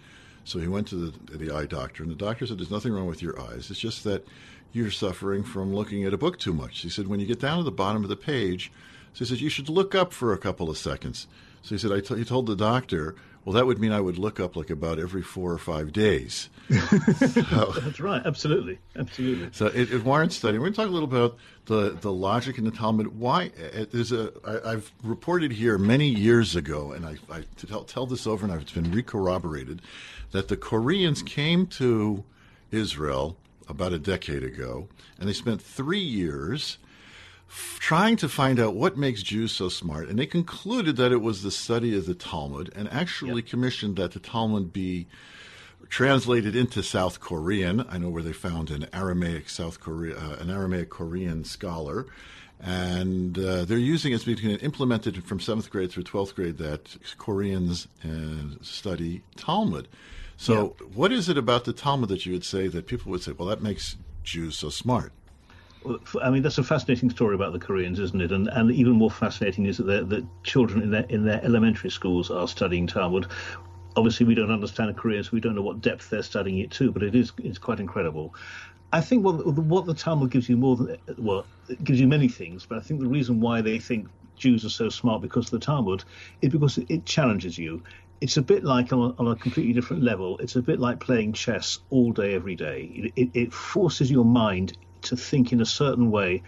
So 0.43 0.59
he 0.59 0.67
went 0.67 0.87
to 0.87 0.95
the, 0.95 1.37
the 1.37 1.55
eye 1.55 1.65
doctor, 1.65 2.01
and 2.01 2.11
the 2.11 2.15
doctor 2.15 2.47
said, 2.47 2.57
There's 2.57 2.71
nothing 2.71 2.93
wrong 2.93 3.07
with 3.07 3.21
your 3.21 3.39
eyes. 3.39 3.69
It's 3.69 3.79
just 3.79 4.03
that 4.05 4.25
you're 4.71 4.91
suffering 4.91 5.43
from 5.43 5.73
looking 5.73 6.03
at 6.03 6.13
a 6.13 6.17
book 6.17 6.37
too 6.37 6.53
much. 6.53 6.81
He 6.81 6.89
said, 6.89 7.07
when 7.07 7.19
you 7.19 7.25
get 7.25 7.39
down 7.39 7.57
to 7.57 7.63
the 7.63 7.71
bottom 7.71 8.03
of 8.03 8.09
the 8.09 8.15
page, 8.15 8.71
so 9.13 9.19
he 9.19 9.25
said, 9.25 9.41
you 9.41 9.49
should 9.49 9.69
look 9.69 9.95
up 9.95 10.13
for 10.13 10.31
a 10.31 10.37
couple 10.37 10.69
of 10.69 10.77
seconds. 10.77 11.27
So 11.61 11.75
he 11.75 11.79
said, 11.79 11.91
I 11.91 11.99
t- 11.99 12.17
he 12.17 12.23
told 12.23 12.45
the 12.45 12.55
doctor, 12.55 13.15
well, 13.43 13.53
that 13.53 13.65
would 13.65 13.79
mean 13.79 13.91
I 13.91 14.01
would 14.01 14.17
look 14.17 14.39
up 14.39 14.55
like 14.55 14.69
about 14.69 14.99
every 14.99 15.23
four 15.23 15.51
or 15.51 15.57
five 15.57 15.91
days. 15.91 16.49
So, 16.69 17.71
That's 17.81 17.99
right, 17.99 18.21
absolutely, 18.25 18.77
absolutely. 18.95 19.49
So 19.51 19.67
it, 19.67 19.91
it 19.91 20.03
warrants 20.03 20.35
study. 20.35 20.57
We're 20.57 20.65
going 20.65 20.73
to 20.73 20.77
talk 20.77 20.89
a 20.89 20.91
little 20.91 21.09
about 21.09 21.37
the, 21.65 21.97
the 21.99 22.11
logic 22.11 22.57
in 22.57 22.63
the 22.63 22.71
Talmud. 22.71 23.19
Why 23.19 23.51
uh, 23.75 23.85
there's 23.91 24.11
a 24.11 24.31
I, 24.45 24.73
I've 24.73 24.91
reported 25.03 25.51
here 25.51 25.77
many 25.77 26.07
years 26.07 26.55
ago, 26.55 26.91
and 26.91 27.05
I, 27.05 27.17
I 27.31 27.43
tell, 27.67 27.83
tell 27.83 28.05
this 28.05 28.27
over, 28.27 28.45
and 28.45 28.61
it's 28.61 28.71
been 28.71 28.91
recorroborated 28.91 29.79
that 30.31 30.47
the 30.47 30.57
Koreans 30.57 31.23
came 31.23 31.65
to 31.67 32.23
Israel 32.71 33.37
about 33.67 33.93
a 33.93 33.99
decade 33.99 34.43
ago, 34.43 34.87
and 35.19 35.27
they 35.27 35.33
spent 35.33 35.61
three 35.61 35.99
years 35.99 36.77
trying 37.79 38.15
to 38.17 38.29
find 38.29 38.59
out 38.59 38.75
what 38.75 38.95
makes 38.95 39.23
Jews 39.23 39.51
so 39.51 39.69
smart. 39.69 40.07
And 40.07 40.19
they 40.19 40.27
concluded 40.27 40.97
that 40.97 41.11
it 41.11 41.21
was 41.21 41.41
the 41.41 41.49
study 41.49 41.97
of 41.97 42.05
the 42.05 42.13
Talmud, 42.13 42.71
and 42.75 42.87
actually 42.91 43.41
yep. 43.41 43.47
commissioned 43.47 43.95
that 43.97 44.11
the 44.11 44.19
Talmud 44.19 44.71
be 44.71 45.07
translated 45.87 46.55
into 46.55 46.83
South 46.83 47.19
Korean. 47.19 47.85
I 47.89 47.97
know 47.97 48.09
where 48.09 48.23
they 48.23 48.33
found 48.33 48.69
an 48.69 48.87
Aramaic 48.93 49.49
South 49.49 49.79
Korea, 49.79 50.17
uh, 50.17 50.35
an 50.39 50.49
Aramaic 50.49 50.89
Korean 50.89 51.43
scholar. 51.43 52.05
And 52.61 53.39
uh, 53.39 53.63
they're 53.63 53.77
using 53.77 54.11
it 54.11 54.25
being 54.25 54.57
implemented 54.57 55.23
from 55.23 55.39
seventh 55.39 55.69
grade 55.69 55.91
through 55.91 56.03
twelfth 56.03 56.35
grade 56.35 56.57
that 56.57 56.97
Koreans 57.17 57.87
uh, 58.03 58.61
study 58.61 59.21
Talmud. 59.37 59.87
So, 60.35 60.75
yeah. 60.79 60.87
what 60.87 61.11
is 61.13 61.29
it 61.29 61.37
about 61.37 61.63
the 61.63 61.73
Talmud 61.73 62.09
that 62.09 62.25
you 62.25 62.33
would 62.33 62.43
say 62.43 62.67
that 62.67 62.85
people 62.85 63.11
would 63.11 63.23
say, 63.23 63.31
well, 63.31 63.47
that 63.47 63.61
makes 63.61 63.95
Jews 64.23 64.57
so 64.57 64.69
smart? 64.69 65.13
Well, 65.83 65.99
I 66.21 66.29
mean, 66.29 66.41
that's 66.41 66.57
a 66.57 66.63
fascinating 66.63 67.09
story 67.09 67.35
about 67.35 67.53
the 67.53 67.59
Koreans, 67.59 67.99
isn't 67.99 68.21
it? 68.21 68.33
And 68.33 68.49
and 68.49 68.71
even 68.71 68.93
more 68.93 69.11
fascinating 69.11 69.65
is 69.65 69.77
that 69.77 70.09
the 70.09 70.27
children 70.43 70.81
in 70.81 70.91
their 70.91 71.05
in 71.07 71.23
their 71.23 71.41
elementary 71.43 71.89
schools 71.89 72.29
are 72.29 72.47
studying 72.47 72.87
Talmud. 72.87 73.27
Obviously, 73.99 74.25
we 74.25 74.33
don't 74.33 74.49
understand 74.49 74.95
Korean, 74.95 75.23
so 75.23 75.31
we 75.33 75.41
don't 75.41 75.55
know 75.55 75.61
what 75.61 75.81
depth 75.81 76.09
they're 76.09 76.23
studying 76.23 76.59
it 76.59 76.71
to. 76.71 76.91
But 76.91 77.03
it 77.03 77.15
is 77.15 77.33
it's 77.37 77.57
quite 77.57 77.81
incredible. 77.81 78.33
I 78.93 79.01
think 79.01 79.25
what 79.25 79.45
what 79.45 79.85
the 79.85 79.93
Talmud 79.93 80.31
gives 80.31 80.47
you 80.47 80.55
more 80.55 80.77
than 80.77 80.97
well, 81.17 81.45
it 81.67 81.83
gives 81.83 81.99
you 81.99 82.07
many 82.07 82.29
things. 82.29 82.65
But 82.65 82.77
I 82.77 82.81
think 82.81 83.01
the 83.01 83.07
reason 83.07 83.41
why 83.41 83.61
they 83.61 83.77
think 83.77 84.07
Jews 84.37 84.63
are 84.63 84.69
so 84.69 84.87
smart 84.87 85.21
because 85.21 85.47
of 85.47 85.51
the 85.51 85.59
Talmud 85.59 86.05
is 86.41 86.49
because 86.49 86.77
it 86.77 87.05
challenges 87.05 87.57
you 87.57 87.83
it's 88.21 88.37
a 88.37 88.41
bit 88.41 88.63
like 88.63 88.91
on 88.91 88.99
a, 88.99 89.21
on 89.21 89.27
a, 89.27 89.35
completely 89.35 89.73
different 89.73 90.03
level. 90.03 90.37
It's 90.39 90.55
a 90.55 90.61
bit 90.61 90.79
like 90.79 90.99
playing 90.99 91.33
chess 91.33 91.79
all 91.89 92.11
day, 92.11 92.33
every 92.35 92.55
day. 92.55 92.91
It, 92.93 93.13
it, 93.15 93.29
it, 93.33 93.53
forces 93.53 94.11
your 94.11 94.25
mind 94.25 94.77
to 95.03 95.15
think 95.15 95.53
in 95.53 95.61
a 95.61 95.65
certain 95.65 96.11
way, 96.11 96.43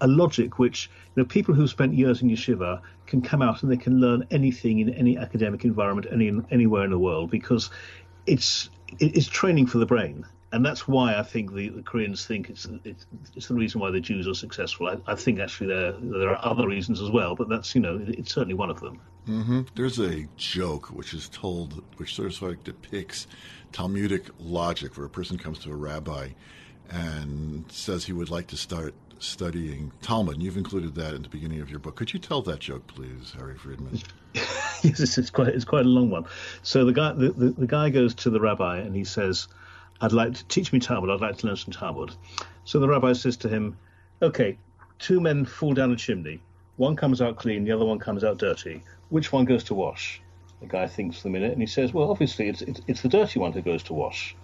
a 0.00 0.08
logic 0.08 0.58
which 0.58 0.90
you 1.14 1.22
know 1.22 1.24
people 1.24 1.54
who 1.54 1.68
spent 1.68 1.94
years 1.94 2.22
in 2.22 2.28
yeshiva 2.28 2.80
can 3.12 3.22
come 3.22 3.42
out 3.42 3.62
and 3.62 3.70
they 3.70 3.76
can 3.76 4.00
learn 4.00 4.26
anything 4.30 4.80
in 4.80 4.92
any 4.94 5.16
academic 5.16 5.64
environment, 5.64 6.06
any 6.10 6.32
anywhere 6.50 6.84
in 6.84 6.90
the 6.90 6.98
world 6.98 7.30
because 7.30 7.70
it's 8.26 8.70
it's 8.98 9.28
training 9.28 9.66
for 9.66 9.78
the 9.78 9.86
brain 9.86 10.26
and 10.52 10.64
that's 10.64 10.86
why 10.86 11.16
I 11.16 11.22
think 11.22 11.54
the, 11.54 11.70
the 11.70 11.82
Koreans 11.82 12.26
think 12.26 12.50
it's, 12.50 12.68
it's, 12.84 13.06
it's 13.34 13.48
the 13.48 13.54
reason 13.54 13.80
why 13.80 13.90
the 13.90 14.00
Jews 14.00 14.28
are 14.28 14.34
successful. 14.34 14.86
I, 14.86 15.12
I, 15.12 15.14
think 15.14 15.40
actually 15.40 15.68
there 15.68 15.92
there 15.92 16.30
are 16.30 16.44
other 16.44 16.68
reasons 16.68 17.00
as 17.00 17.10
well, 17.10 17.34
but 17.34 17.48
that's 17.48 17.74
you 17.74 17.80
know 17.80 18.04
it's 18.06 18.34
certainly 18.34 18.54
one 18.54 18.70
of 18.70 18.80
them. 18.80 19.00
Mm-hmm. 19.26 19.62
There's 19.74 19.98
a 19.98 20.26
joke 20.36 20.88
which 20.88 21.14
is 21.14 21.28
told, 21.28 21.82
which 21.96 22.14
sort 22.14 22.28
of, 22.28 22.34
sort 22.34 22.52
of 22.52 22.64
depicts 22.64 23.26
Talmudic 23.72 24.28
logic, 24.38 24.96
where 24.96 25.06
a 25.06 25.10
person 25.10 25.38
comes 25.38 25.60
to 25.60 25.72
a 25.72 25.76
rabbi 25.76 26.28
and 26.90 27.64
says 27.72 28.04
he 28.04 28.12
would 28.12 28.28
like 28.28 28.48
to 28.48 28.56
start 28.56 28.94
studying 29.22 29.92
Talmud. 30.02 30.42
You've 30.42 30.56
included 30.56 30.94
that 30.96 31.14
in 31.14 31.22
the 31.22 31.28
beginning 31.28 31.60
of 31.60 31.70
your 31.70 31.78
book. 31.78 31.96
Could 31.96 32.12
you 32.12 32.18
tell 32.18 32.42
that 32.42 32.60
joke, 32.60 32.86
please, 32.86 33.34
Harry 33.38 33.56
Freedman? 33.56 34.00
yes, 34.34 35.18
it's 35.18 35.30
quite 35.30 35.48
it's 35.48 35.64
quite 35.64 35.86
a 35.86 35.88
long 35.88 36.10
one. 36.10 36.26
So 36.62 36.84
the 36.84 36.92
guy 36.92 37.12
the, 37.12 37.30
the, 37.30 37.50
the 37.50 37.66
guy 37.66 37.90
goes 37.90 38.14
to 38.16 38.30
the 38.30 38.40
rabbi 38.40 38.78
and 38.78 38.94
he 38.94 39.04
says 39.04 39.48
I'd 40.00 40.12
like 40.12 40.34
to 40.34 40.44
teach 40.46 40.72
me 40.72 40.80
Talmud. 40.80 41.10
I'd 41.10 41.20
like 41.20 41.38
to 41.38 41.46
learn 41.46 41.56
some 41.56 41.72
Talmud. 41.72 42.12
So 42.64 42.80
the 42.80 42.88
rabbi 42.88 43.12
says 43.12 43.36
to 43.38 43.48
him, 43.48 43.78
Okay, 44.20 44.58
two 44.98 45.20
men 45.20 45.44
fall 45.44 45.74
down 45.74 45.92
a 45.92 45.96
chimney. 45.96 46.40
One 46.76 46.96
comes 46.96 47.22
out 47.22 47.36
clean, 47.36 47.64
the 47.64 47.72
other 47.72 47.84
one 47.84 47.98
comes 47.98 48.24
out 48.24 48.38
dirty. 48.38 48.82
Which 49.10 49.30
one 49.32 49.44
goes 49.44 49.62
to 49.64 49.74
wash? 49.74 50.20
The 50.60 50.66
guy 50.66 50.86
thinks 50.86 51.20
for 51.20 51.28
a 51.28 51.30
minute 51.30 51.52
and 51.52 51.60
he 51.60 51.66
says, 51.66 51.92
Well, 51.92 52.10
obviously, 52.10 52.48
it's, 52.48 52.62
it's, 52.62 52.80
it's 52.88 53.02
the 53.02 53.08
dirty 53.08 53.38
one 53.38 53.52
who 53.52 53.62
goes 53.62 53.84
to 53.84 53.94
wash. 53.94 54.34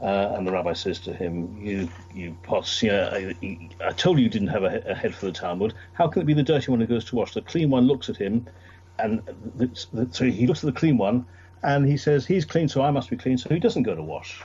Uh, 0.00 0.34
and 0.36 0.46
the 0.46 0.50
rabbi 0.50 0.72
says 0.72 0.98
to 0.98 1.14
him, 1.14 1.56
"You, 1.62 1.88
you 2.12 2.36
pots, 2.42 2.82
yeah, 2.82 3.10
I, 3.12 3.34
I, 3.80 3.92
told 3.92 4.18
you 4.18 4.24
you 4.24 4.30
didn't 4.30 4.48
have 4.48 4.64
a, 4.64 4.82
a, 4.86 4.94
head 4.94 5.14
for 5.14 5.26
the 5.26 5.32
Talmud. 5.32 5.72
How 5.92 6.08
can 6.08 6.20
it 6.22 6.24
be 6.24 6.34
the 6.34 6.42
dirty 6.42 6.70
one 6.70 6.80
who 6.80 6.86
goes 6.86 7.04
to 7.06 7.16
wash? 7.16 7.32
The 7.32 7.42
clean 7.42 7.70
one 7.70 7.86
looks 7.86 8.08
at 8.08 8.16
him, 8.16 8.46
and 8.98 9.22
the, 9.54 9.66
the, 9.92 10.08
so 10.10 10.24
he 10.24 10.48
looks 10.48 10.64
at 10.64 10.74
the 10.74 10.78
clean 10.78 10.98
one, 10.98 11.24
and 11.62 11.86
he 11.86 11.96
says, 11.96 12.26
he's 12.26 12.44
clean, 12.44 12.68
so 12.68 12.82
I 12.82 12.90
must 12.90 13.08
be 13.08 13.16
clean, 13.16 13.38
so 13.38 13.50
he 13.50 13.60
doesn't 13.60 13.84
go 13.84 13.94
to 13.94 14.02
wash 14.02 14.42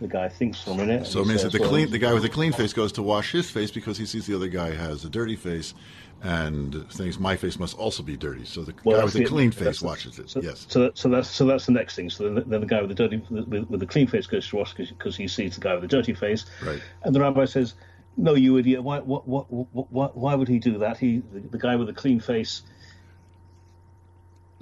the 0.00 0.08
guy 0.08 0.28
thinks 0.28 0.60
for 0.62 0.70
a 0.70 0.74
minute. 0.74 1.06
So 1.06 1.20
it 1.20 1.26
means 1.26 1.42
that 1.42 1.52
the 1.52 1.60
well, 1.60 1.70
clean, 1.70 1.90
the 1.90 1.98
guy 1.98 2.12
with 2.12 2.22
the 2.22 2.28
clean 2.28 2.52
face 2.52 2.72
goes 2.72 2.92
to 2.92 3.02
wash 3.02 3.32
his 3.32 3.50
face 3.50 3.70
because 3.70 3.96
he 3.98 4.06
sees 4.06 4.26
the 4.26 4.34
other 4.34 4.48
guy 4.48 4.74
has 4.74 5.04
a 5.04 5.08
dirty 5.08 5.36
face, 5.36 5.74
and 6.22 6.90
thinks 6.92 7.18
my 7.18 7.36
face 7.36 7.58
must 7.58 7.76
also 7.78 8.02
be 8.02 8.16
dirty. 8.16 8.44
So 8.44 8.62
the 8.62 8.74
well, 8.84 8.98
guy 8.98 9.04
with 9.04 9.14
the 9.14 9.24
clean 9.24 9.50
face 9.50 9.82
watches 9.82 10.18
it. 10.18 10.30
So, 10.30 10.40
yes. 10.40 10.66
So, 10.68 10.90
so 10.94 11.08
that's 11.08 11.30
so 11.30 11.44
that's 11.46 11.66
the 11.66 11.72
next 11.72 11.96
thing. 11.96 12.10
So 12.10 12.24
then, 12.24 12.48
then 12.48 12.60
the 12.60 12.66
guy 12.66 12.80
with 12.80 12.90
the 12.90 12.94
dirty 12.94 13.22
with, 13.30 13.68
with, 13.68 13.80
the 13.80 13.86
clean 13.86 14.06
face 14.06 14.26
goes 14.26 14.48
to 14.48 14.56
wash 14.56 14.74
because 14.74 15.16
he 15.16 15.28
sees 15.28 15.54
the 15.54 15.60
guy 15.60 15.74
with 15.74 15.82
the 15.82 15.88
dirty 15.88 16.14
face. 16.14 16.46
Right. 16.62 16.80
And 17.02 17.14
the 17.14 17.20
rabbi 17.20 17.44
says, 17.44 17.74
"No, 18.16 18.34
you 18.34 18.56
idiot! 18.58 18.82
Why 18.82 19.00
what 19.00 19.26
what, 19.26 19.50
what, 19.50 19.92
what 19.92 20.16
why 20.16 20.34
would 20.34 20.48
he 20.48 20.58
do 20.58 20.78
that? 20.78 20.98
He 20.98 21.22
the, 21.32 21.40
the 21.40 21.58
guy 21.58 21.76
with 21.76 21.88
the 21.88 21.94
clean 21.94 22.20
face." 22.20 22.62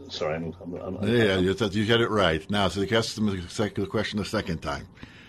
Sorry, 0.08 0.34
I'm, 0.34 0.52
I'm, 0.60 0.74
I'm, 0.74 1.08
yeah, 1.08 1.38
you, 1.38 1.54
you 1.70 1.86
get 1.86 2.00
it 2.00 2.10
right. 2.10 2.48
Now, 2.50 2.66
so 2.66 2.82
he 2.82 2.96
asks 2.96 3.16
him 3.16 3.26
the 3.26 3.86
question 3.86 4.18
the 4.18 4.24
second 4.24 4.58
time. 4.58 4.86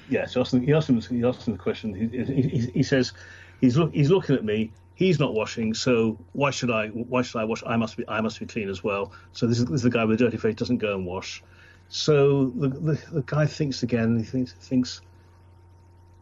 Yeah, 0.09 0.25
so 0.25 0.43
he 0.43 0.74
asked 0.74 0.89
him, 0.89 1.01
he 1.01 1.24
asked 1.24 1.47
him 1.47 1.53
the 1.53 1.59
question. 1.59 1.93
He, 1.93 2.24
he, 2.24 2.59
he 2.74 2.83
says, 2.83 3.13
he's 3.62 3.77
look, 3.77 3.93
he's 3.93 4.09
looking 4.09 4.35
at 4.35 4.43
me. 4.43 4.71
He's 4.93 5.19
not 5.19 5.33
washing, 5.33 5.74
so 5.74 6.17
why 6.31 6.51
should 6.51 6.71
I? 6.71 6.88
Why 6.88 7.21
should 7.21 7.39
I 7.39 7.43
wash? 7.43 7.63
I 7.65 7.75
must 7.75 7.97
be. 7.97 8.07
I 8.07 8.21
must 8.21 8.39
be 8.39 8.45
clean 8.45 8.69
as 8.69 8.83
well. 8.83 9.12
So 9.33 9.45
this 9.45 9.59
is, 9.59 9.65
this 9.65 9.75
is 9.75 9.81
the 9.83 9.89
guy 9.89 10.05
with 10.05 10.19
the 10.19 10.25
dirty 10.25 10.38
face 10.38 10.55
doesn't 10.55 10.77
go 10.77 10.95
and 10.95 11.05
wash. 11.05 11.43
So 11.89 12.53
the, 12.55 12.69
the, 12.69 13.01
the 13.12 13.24
guy 13.24 13.45
thinks 13.45 13.83
again. 13.83 14.17
He 14.17 14.24
thinks 14.24 14.53
thinks. 14.53 15.01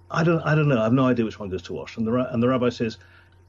I 0.09 0.23
don't. 0.23 0.41
I 0.41 0.55
don't 0.55 0.67
know. 0.67 0.79
I 0.79 0.85
have 0.85 0.93
no 0.93 1.05
idea 1.05 1.23
which 1.23 1.39
one 1.39 1.49
goes 1.49 1.61
to 1.63 1.73
wash. 1.73 1.97
And 1.97 2.07
the 2.07 2.33
and 2.33 2.41
the 2.41 2.47
rabbi 2.47 2.69
says, 2.69 2.97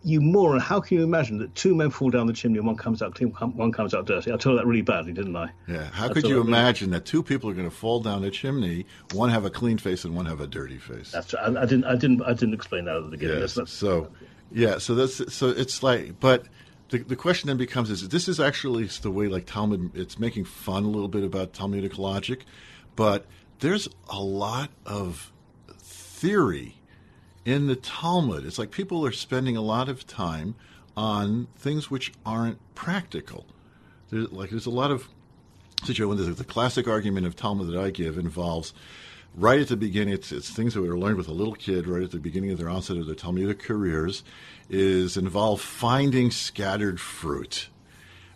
you 0.05 0.21
moron, 0.21 0.61
how 0.61 0.81
can 0.81 0.99
you 0.99 1.03
imagine 1.03 1.39
that 1.39 1.55
two 1.55 1.75
men 1.75 1.89
fall 1.89 2.11
down 2.11 2.27
the 2.27 2.35
chimney 2.35 2.59
and 2.59 2.67
one 2.67 2.77
comes 2.77 3.01
out 3.01 3.15
clean, 3.15 3.31
one 3.31 3.73
comes 3.73 3.95
out 3.95 4.05
dirty? 4.05 4.31
I 4.31 4.37
told 4.37 4.59
that 4.59 4.67
really 4.67 4.83
badly, 4.83 5.13
didn't 5.13 5.35
I? 5.35 5.51
Yeah. 5.67 5.89
How 5.93 6.07
I 6.07 6.09
could 6.11 6.25
you 6.29 6.35
that 6.37 6.49
imagine 6.49 6.91
really... 6.91 7.01
that 7.01 7.07
two 7.07 7.23
people 7.23 7.49
are 7.49 7.55
going 7.55 7.69
to 7.69 7.75
fall 7.75 8.01
down 8.01 8.23
a 8.23 8.31
chimney, 8.31 8.85
one 9.13 9.31
have 9.31 9.47
a 9.47 9.51
clean 9.51 9.79
face 9.79 10.05
and 10.05 10.15
one 10.15 10.27
have 10.27 10.43
a 10.43 10.47
dirty 10.47 10.77
face? 10.77 11.11
That's 11.11 11.33
right. 11.33 11.57
I, 11.57 11.63
I 11.63 11.67
didn't. 11.67 11.85
I 11.85 11.97
didn't. 11.97 12.23
I 12.23 12.35
didn't 12.35 12.55
explain 12.55 12.85
that 12.85 12.97
at 12.97 13.05
the 13.05 13.09
beginning. 13.09 13.41
Yes. 13.41 13.55
That's, 13.55 13.73
so, 13.73 14.13
yeah. 14.53 14.77
So 14.77 14.95
that's 14.95 15.35
so 15.35 15.49
it's 15.49 15.83
like, 15.83 16.21
but 16.21 16.45
the, 16.91 16.99
the 16.99 17.17
question 17.17 17.47
then 17.47 17.57
becomes: 17.57 17.91
Is 17.91 18.07
this 18.11 18.29
is 18.29 18.39
actually 18.39 18.85
the 18.85 19.11
way 19.11 19.29
like 19.29 19.47
Talmud? 19.47 19.97
It's 19.97 20.19
making 20.19 20.45
fun 20.45 20.85
a 20.85 20.89
little 20.89 21.09
bit 21.09 21.25
about 21.25 21.55
Talmudic 21.55 21.99
logic, 21.99 22.45
but 22.95 23.25
there's 23.61 23.89
a 24.11 24.21
lot 24.21 24.69
of 24.85 25.33
theory 25.79 26.77
in 27.45 27.67
the 27.67 27.77
Talmud. 27.77 28.45
It's 28.47 28.59
like 28.59 28.71
people 28.71 29.05
are 29.07 29.13
spending 29.13 29.57
a 29.57 29.61
lot 29.61 29.89
of 29.89 30.07
time 30.07 30.55
on 30.97 31.49
things 31.57 31.91
which 31.91 32.13
aren't 32.25 32.59
practical. 32.75 33.47
There's, 34.11 34.31
like 34.33 34.51
there's 34.51 34.67
a 34.67 34.71
lot 34.71 34.91
of 34.91 35.09
situation. 35.83 36.35
The, 36.35 36.45
classic 36.45 36.89
argument 36.89 37.27
of 37.27 37.37
Talmud 37.37 37.69
that 37.69 37.79
I 37.79 37.91
give 37.91 38.19
involves 38.19 38.73
right 39.35 39.61
at 39.61 39.69
the 39.69 39.77
beginning. 39.77 40.15
It's, 40.15 40.33
it's 40.33 40.51
things 40.51 40.75
that 40.75 40.83
we 40.83 40.89
were 40.89 40.99
learned 40.99 41.17
with 41.17 41.29
a 41.29 41.33
little 41.33 41.55
kid 41.55 41.87
right 41.87 42.03
at 42.03 42.11
the 42.11 42.19
beginning 42.19 42.51
of 42.51 42.59
their 42.59 42.69
onset 42.69 42.97
of 42.97 43.07
their 43.07 43.15
Talmudic 43.15 43.59
careers. 43.59 44.23
Is 44.71 45.19
involve 45.19 45.61
finding 45.61 46.31
scattered 46.31 46.99
fruit 46.99 47.69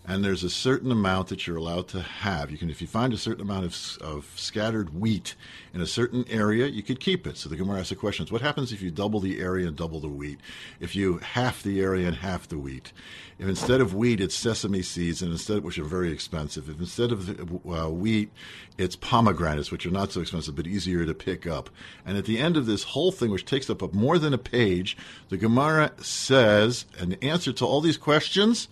and 0.09 0.25
there's 0.25 0.43
a 0.43 0.49
certain 0.49 0.91
amount 0.91 1.29
that 1.29 1.47
you're 1.47 1.59
allowed 1.59 1.87
to 1.89 2.01
have. 2.01 2.51
You 2.51 2.57
can, 2.57 2.71
if 2.71 2.81
you 2.81 2.87
find 2.87 3.13
a 3.13 3.19
certain 3.19 3.43
amount 3.43 3.67
of, 3.67 3.99
of 4.01 4.33
scattered 4.37 4.99
wheat 4.99 5.35
in 5.75 5.83
a 5.83 5.87
certain 5.87 6.25
area, 6.31 6.67
you 6.67 6.83
could 6.83 6.99
keep 6.99 7.27
it. 7.27 7.37
So 7.37 7.51
the 7.51 7.57
Gemara 7.57 7.81
asks 7.81 7.91
the 7.91 7.97
questions: 7.97 8.33
What 8.33 8.41
happens 8.41 8.73
if 8.73 8.81
you 8.81 8.91
double 8.91 9.21
the 9.21 9.39
area 9.39 9.69
and 9.69 9.77
double 9.77 10.01
the 10.01 10.09
wheat? 10.09 10.41
If 10.81 10.97
you 10.97 11.19
half 11.19 11.63
the 11.63 11.83
area 11.83 12.09
and 12.09 12.17
half 12.17 12.49
the 12.49 12.57
wheat? 12.57 12.91
If 13.39 13.47
instead 13.47 13.83
of 13.83 13.95
wheat 13.95 14.23
it's 14.23 14.35
sesame 14.35 14.81
seeds, 14.81 15.21
and 15.21 15.31
instead 15.31 15.63
which 15.63 15.79
are 15.79 15.85
very 15.85 16.11
expensive, 16.11 16.71
if 16.71 16.81
instead 16.81 17.13
of 17.13 17.29
uh, 17.67 17.91
wheat 17.91 18.33
it's 18.79 18.97
pomegranates, 18.97 19.71
which 19.71 19.85
are 19.85 19.91
not 19.91 20.11
so 20.11 20.23
expensive 20.23 20.57
but 20.57 20.67
easier 20.67 21.05
to 21.05 21.13
pick 21.13 21.47
up, 21.47 21.69
and 22.07 22.17
at 22.17 22.25
the 22.25 22.39
end 22.39 22.57
of 22.57 22.65
this 22.65 22.83
whole 22.83 23.13
thing, 23.13 23.31
which 23.31 23.45
takes 23.45 23.69
up 23.69 23.93
more 23.93 24.19
than 24.19 24.33
a 24.33 24.39
page, 24.39 24.97
the 25.29 25.37
Gemara 25.37 25.93
says 25.99 26.87
an 26.99 27.13
answer 27.21 27.53
to 27.53 27.67
all 27.67 27.83
these 27.83 27.99
questions 27.99 28.69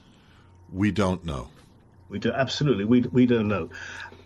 we 0.72 0.90
don't 0.90 1.24
know. 1.24 1.48
We 2.08 2.18
do 2.18 2.32
absolutely. 2.32 2.84
We 2.84 3.00
we 3.02 3.26
don't 3.26 3.48
know 3.48 3.70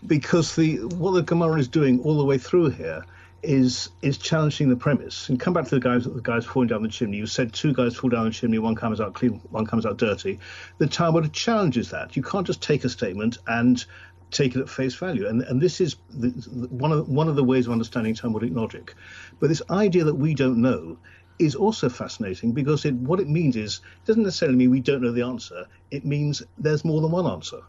because 0.07 0.57
the 0.57 0.79
what 0.85 1.13
the 1.13 1.23
Gemara 1.23 1.59
is 1.59 1.69
doing 1.69 2.01
all 2.01 2.19
the 2.19 2.25
way 2.25 2.39
through 2.39 2.71
here 2.71 3.05
is 3.43 3.89
is 4.03 4.19
challenging 4.19 4.69
the 4.69 4.77
premise. 4.77 5.29
And 5.29 5.41
come 5.41 5.53
back 5.53 5.65
to 5.65 5.75
the 5.75 5.81
guys 5.81 6.05
the 6.05 6.21
guys 6.21 6.45
falling 6.45 6.69
down 6.69 6.83
the 6.83 6.89
chimney. 6.89 7.17
You 7.17 7.27
said 7.27 7.53
two 7.53 7.73
guys 7.73 7.97
fall 7.97 8.11
down 8.11 8.27
the 8.27 8.31
chimney, 8.31 8.59
one 8.59 8.75
comes 8.75 9.01
out 9.01 9.15
clean, 9.15 9.41
one 9.51 9.67
comes 9.67 9.87
out 9.87 9.97
dirty. 9.97 10.39
The 10.79 10.87
Talmud 10.87 11.33
challenges 11.33 11.91
that. 11.91 12.17
You 12.17 12.23
can't 12.23 12.47
just 12.47 12.63
take 12.63 12.85
a 12.85 12.89
statement 12.89 13.39
and 13.47 13.83
take 14.31 14.55
it 14.55 14.61
at 14.61 14.69
face 14.69 14.95
value. 14.95 15.27
And 15.27 15.43
and 15.43 15.61
this 15.61 15.81
is 15.81 15.97
the, 16.11 16.29
one 16.69 16.93
of 16.93 17.09
one 17.09 17.29
of 17.29 17.37
the 17.37 17.45
ways 17.45 17.67
of 17.67 17.73
understanding 17.73 18.15
Talmudic 18.15 18.53
logic. 18.53 18.95
But 19.39 19.49
this 19.49 19.63
idea 19.71 20.05
that 20.05 20.17
we 20.17 20.35
don't 20.35 20.61
know 20.61 20.99
is 21.41 21.55
also 21.55 21.89
fascinating 21.89 22.53
because 22.53 22.85
it, 22.85 22.95
what 22.95 23.19
it 23.19 23.29
means 23.29 23.57
is 23.57 23.81
it 24.03 24.07
doesn't 24.07 24.23
necessarily 24.23 24.59
mean 24.59 24.71
we 24.71 24.81
don't 24.81 25.03
know 25.03 25.11
the 25.11 25.23
answer. 25.23 25.67
It 25.91 26.05
means 26.05 26.43
there's 26.59 26.85
more 26.85 27.01
than 27.01 27.11
one 27.11 27.27
answer, 27.27 27.63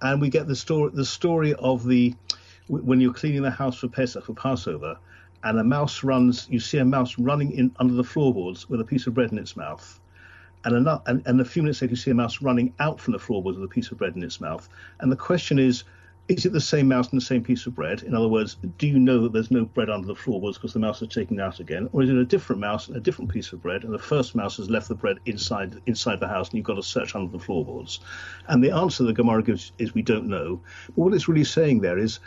and 0.00 0.20
we 0.20 0.30
get 0.30 0.46
the 0.46 0.56
story 0.56 0.90
the 0.94 1.04
story 1.04 1.54
of 1.54 1.86
the 1.86 2.14
when 2.68 3.00
you're 3.00 3.12
cleaning 3.12 3.42
the 3.42 3.50
house 3.50 3.78
for 3.78 3.88
Pesach 3.88 4.24
for 4.24 4.34
Passover, 4.34 4.96
and 5.42 5.58
a 5.58 5.64
mouse 5.64 6.04
runs. 6.04 6.46
You 6.48 6.60
see 6.60 6.78
a 6.78 6.84
mouse 6.84 7.18
running 7.18 7.52
in 7.52 7.74
under 7.78 7.94
the 7.94 8.04
floorboards 8.04 8.68
with 8.68 8.80
a 8.80 8.84
piece 8.84 9.06
of 9.06 9.14
bread 9.14 9.32
in 9.32 9.38
its 9.38 9.56
mouth. 9.56 10.00
And, 10.66 10.74
enough, 10.74 11.02
and, 11.04 11.22
and 11.26 11.38
a 11.42 11.44
few 11.44 11.62
minutes 11.62 11.82
later, 11.82 11.92
you 11.92 11.96
see 11.96 12.10
a 12.10 12.14
mouse 12.14 12.40
running 12.40 12.72
out 12.80 12.98
from 12.98 13.12
the 13.12 13.18
floorboards 13.18 13.58
with 13.58 13.70
a 13.70 13.74
piece 13.74 13.90
of 13.90 13.98
bread 13.98 14.16
in 14.16 14.22
its 14.22 14.40
mouth. 14.40 14.66
And 15.00 15.12
the 15.12 15.16
question 15.16 15.58
is, 15.58 15.84
is 16.26 16.46
it 16.46 16.52
the 16.52 16.60
same 16.60 16.88
mouse 16.88 17.10
and 17.10 17.20
the 17.20 17.24
same 17.24 17.44
piece 17.44 17.66
of 17.66 17.74
bread? 17.74 18.02
In 18.02 18.14
other 18.14 18.28
words, 18.28 18.56
do 18.78 18.86
you 18.86 18.98
know 18.98 19.20
that 19.22 19.32
there's 19.32 19.50
no 19.50 19.66
bread 19.66 19.90
under 19.90 20.06
the 20.06 20.14
floorboards 20.14 20.56
because 20.56 20.72
the 20.72 20.78
mouse 20.78 21.00
has 21.00 21.08
taken 21.10 21.38
it 21.38 21.42
out 21.42 21.60
again, 21.60 21.88
or 21.92 22.02
is 22.02 22.08
it 22.08 22.16
a 22.16 22.24
different 22.24 22.60
mouse 22.60 22.88
and 22.88 22.96
a 22.96 23.00
different 23.00 23.30
piece 23.30 23.52
of 23.52 23.60
bread, 23.60 23.84
and 23.84 23.92
the 23.92 23.98
first 23.98 24.34
mouse 24.34 24.56
has 24.56 24.70
left 24.70 24.88
the 24.88 24.94
bread 24.94 25.18
inside 25.26 25.80
inside 25.86 26.20
the 26.20 26.28
house, 26.28 26.48
and 26.48 26.56
you've 26.56 26.66
got 26.66 26.76
to 26.76 26.82
search 26.82 27.14
under 27.14 27.30
the 27.30 27.38
floorboards? 27.38 28.00
And 28.48 28.64
the 28.64 28.70
answer 28.70 29.04
that 29.04 29.12
Gemara 29.14 29.42
gives 29.42 29.72
is 29.78 29.92
we 29.92 30.02
don't 30.02 30.26
know. 30.26 30.60
But 30.86 30.98
what 30.98 31.14
it's 31.14 31.28
really 31.28 31.44
saying 31.44 31.80
there 31.80 31.98
is, 31.98 32.20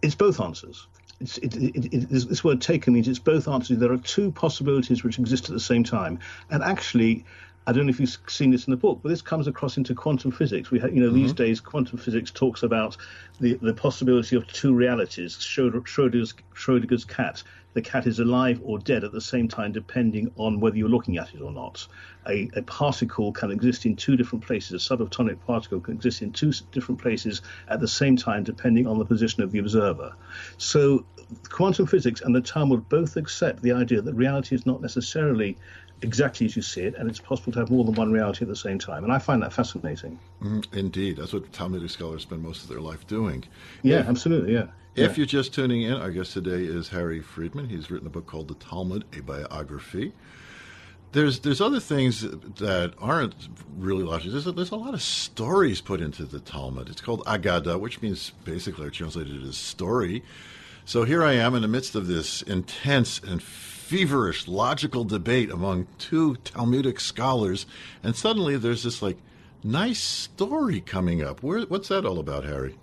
it's 0.00 0.14
both 0.14 0.40
answers. 0.40 0.86
It, 1.20 1.36
it, 1.56 1.92
it, 1.92 2.08
this 2.08 2.44
word 2.44 2.62
taken 2.62 2.94
means 2.94 3.08
it's 3.08 3.18
both 3.18 3.48
answers. 3.48 3.78
There 3.78 3.92
are 3.92 3.98
two 3.98 4.30
possibilities 4.30 5.04
which 5.04 5.18
exist 5.18 5.50
at 5.50 5.52
the 5.52 5.60
same 5.60 5.84
time, 5.84 6.20
and 6.48 6.62
actually, 6.62 7.26
I 7.68 7.72
don't 7.72 7.84
know 7.84 7.90
if 7.90 8.00
you've 8.00 8.16
seen 8.28 8.50
this 8.50 8.66
in 8.66 8.70
the 8.70 8.78
book, 8.78 9.00
but 9.02 9.10
this 9.10 9.20
comes 9.20 9.46
across 9.46 9.76
into 9.76 9.94
quantum 9.94 10.30
physics. 10.30 10.70
We, 10.70 10.78
ha- 10.78 10.86
you 10.86 11.02
know, 11.02 11.08
mm-hmm. 11.08 11.16
these 11.16 11.34
days 11.34 11.60
quantum 11.60 11.98
physics 11.98 12.30
talks 12.30 12.62
about 12.62 12.96
the, 13.40 13.58
the 13.60 13.74
possibility 13.74 14.36
of 14.36 14.46
two 14.46 14.72
realities. 14.72 15.36
Schrodinger's, 15.36 16.32
Schrodinger's 16.54 17.04
cat. 17.04 17.42
The 17.74 17.82
cat 17.82 18.06
is 18.06 18.20
alive 18.20 18.62
or 18.64 18.78
dead 18.78 19.04
at 19.04 19.12
the 19.12 19.20
same 19.20 19.48
time, 19.48 19.72
depending 19.72 20.32
on 20.38 20.60
whether 20.60 20.78
you're 20.78 20.88
looking 20.88 21.18
at 21.18 21.34
it 21.34 21.42
or 21.42 21.52
not. 21.52 21.86
A, 22.26 22.48
a 22.56 22.62
particle 22.62 23.32
can 23.32 23.50
exist 23.50 23.84
in 23.84 23.96
two 23.96 24.16
different 24.16 24.46
places. 24.46 24.90
A 24.90 24.96
subatomic 24.96 25.38
particle 25.46 25.80
can 25.80 25.92
exist 25.92 26.22
in 26.22 26.32
two 26.32 26.52
different 26.72 27.02
places 27.02 27.42
at 27.68 27.80
the 27.80 27.88
same 27.88 28.16
time, 28.16 28.44
depending 28.44 28.86
on 28.86 28.98
the 28.98 29.04
position 29.04 29.42
of 29.42 29.52
the 29.52 29.58
observer. 29.58 30.14
So, 30.56 31.04
quantum 31.50 31.86
physics 31.86 32.22
and 32.22 32.34
the 32.34 32.40
Talmud 32.40 32.88
both 32.88 33.18
accept 33.18 33.60
the 33.60 33.72
idea 33.72 34.00
that 34.00 34.14
reality 34.14 34.54
is 34.54 34.64
not 34.64 34.80
necessarily 34.80 35.58
exactly 36.02 36.46
as 36.46 36.56
you 36.56 36.62
see 36.62 36.82
it, 36.82 36.94
and 36.96 37.08
it's 37.08 37.20
possible 37.20 37.52
to 37.52 37.58
have 37.58 37.70
more 37.70 37.84
than 37.84 37.94
one 37.94 38.12
reality 38.12 38.44
at 38.44 38.48
the 38.48 38.56
same 38.56 38.78
time. 38.78 39.04
And 39.04 39.12
I 39.12 39.18
find 39.18 39.42
that 39.42 39.52
fascinating. 39.52 40.18
Mm, 40.42 40.72
indeed. 40.74 41.16
That's 41.16 41.32
what 41.32 41.52
Talmudic 41.52 41.90
scholars 41.90 42.22
spend 42.22 42.42
most 42.42 42.62
of 42.62 42.68
their 42.68 42.80
life 42.80 43.06
doing. 43.06 43.44
Yeah, 43.82 44.00
if, 44.00 44.08
absolutely, 44.08 44.54
yeah. 44.54 44.66
If 44.94 45.12
yeah. 45.12 45.16
you're 45.16 45.26
just 45.26 45.54
tuning 45.54 45.82
in, 45.82 45.94
our 45.94 46.10
guest 46.10 46.32
today 46.32 46.64
is 46.64 46.88
Harry 46.88 47.20
Freedman. 47.20 47.68
He's 47.68 47.90
written 47.90 48.06
a 48.06 48.10
book 48.10 48.26
called 48.26 48.48
The 48.48 48.54
Talmud, 48.54 49.04
a 49.16 49.20
biography. 49.20 50.12
There's 51.12 51.40
there's 51.40 51.62
other 51.62 51.80
things 51.80 52.20
that 52.20 52.92
aren't 52.98 53.48
really 53.78 54.02
logical. 54.02 54.32
There's 54.32 54.46
a, 54.46 54.52
there's 54.52 54.72
a 54.72 54.76
lot 54.76 54.92
of 54.92 55.00
stories 55.00 55.80
put 55.80 56.02
into 56.02 56.24
the 56.24 56.38
Talmud. 56.38 56.90
It's 56.90 57.00
called 57.00 57.24
Agada, 57.24 57.80
which 57.80 58.02
means 58.02 58.32
basically 58.44 58.90
translated 58.90 59.42
as 59.42 59.56
story. 59.56 60.22
So 60.84 61.04
here 61.04 61.22
I 61.22 61.34
am 61.34 61.54
in 61.54 61.62
the 61.62 61.68
midst 61.68 61.94
of 61.94 62.06
this 62.06 62.42
intense 62.42 63.20
and 63.20 63.42
feverish 63.88 64.46
logical 64.46 65.02
debate 65.02 65.50
among 65.50 65.86
two 65.96 66.36
Talmudic 66.44 67.00
scholars, 67.00 67.64
and 68.02 68.14
suddenly 68.14 68.58
there's 68.58 68.82
this 68.82 69.00
like 69.00 69.16
nice 69.64 69.98
story 69.98 70.82
coming 70.82 71.22
up. 71.22 71.42
Where, 71.42 71.62
what's 71.62 71.88
that 71.88 72.04
all 72.04 72.18
about, 72.18 72.44
Harry? 72.44 72.76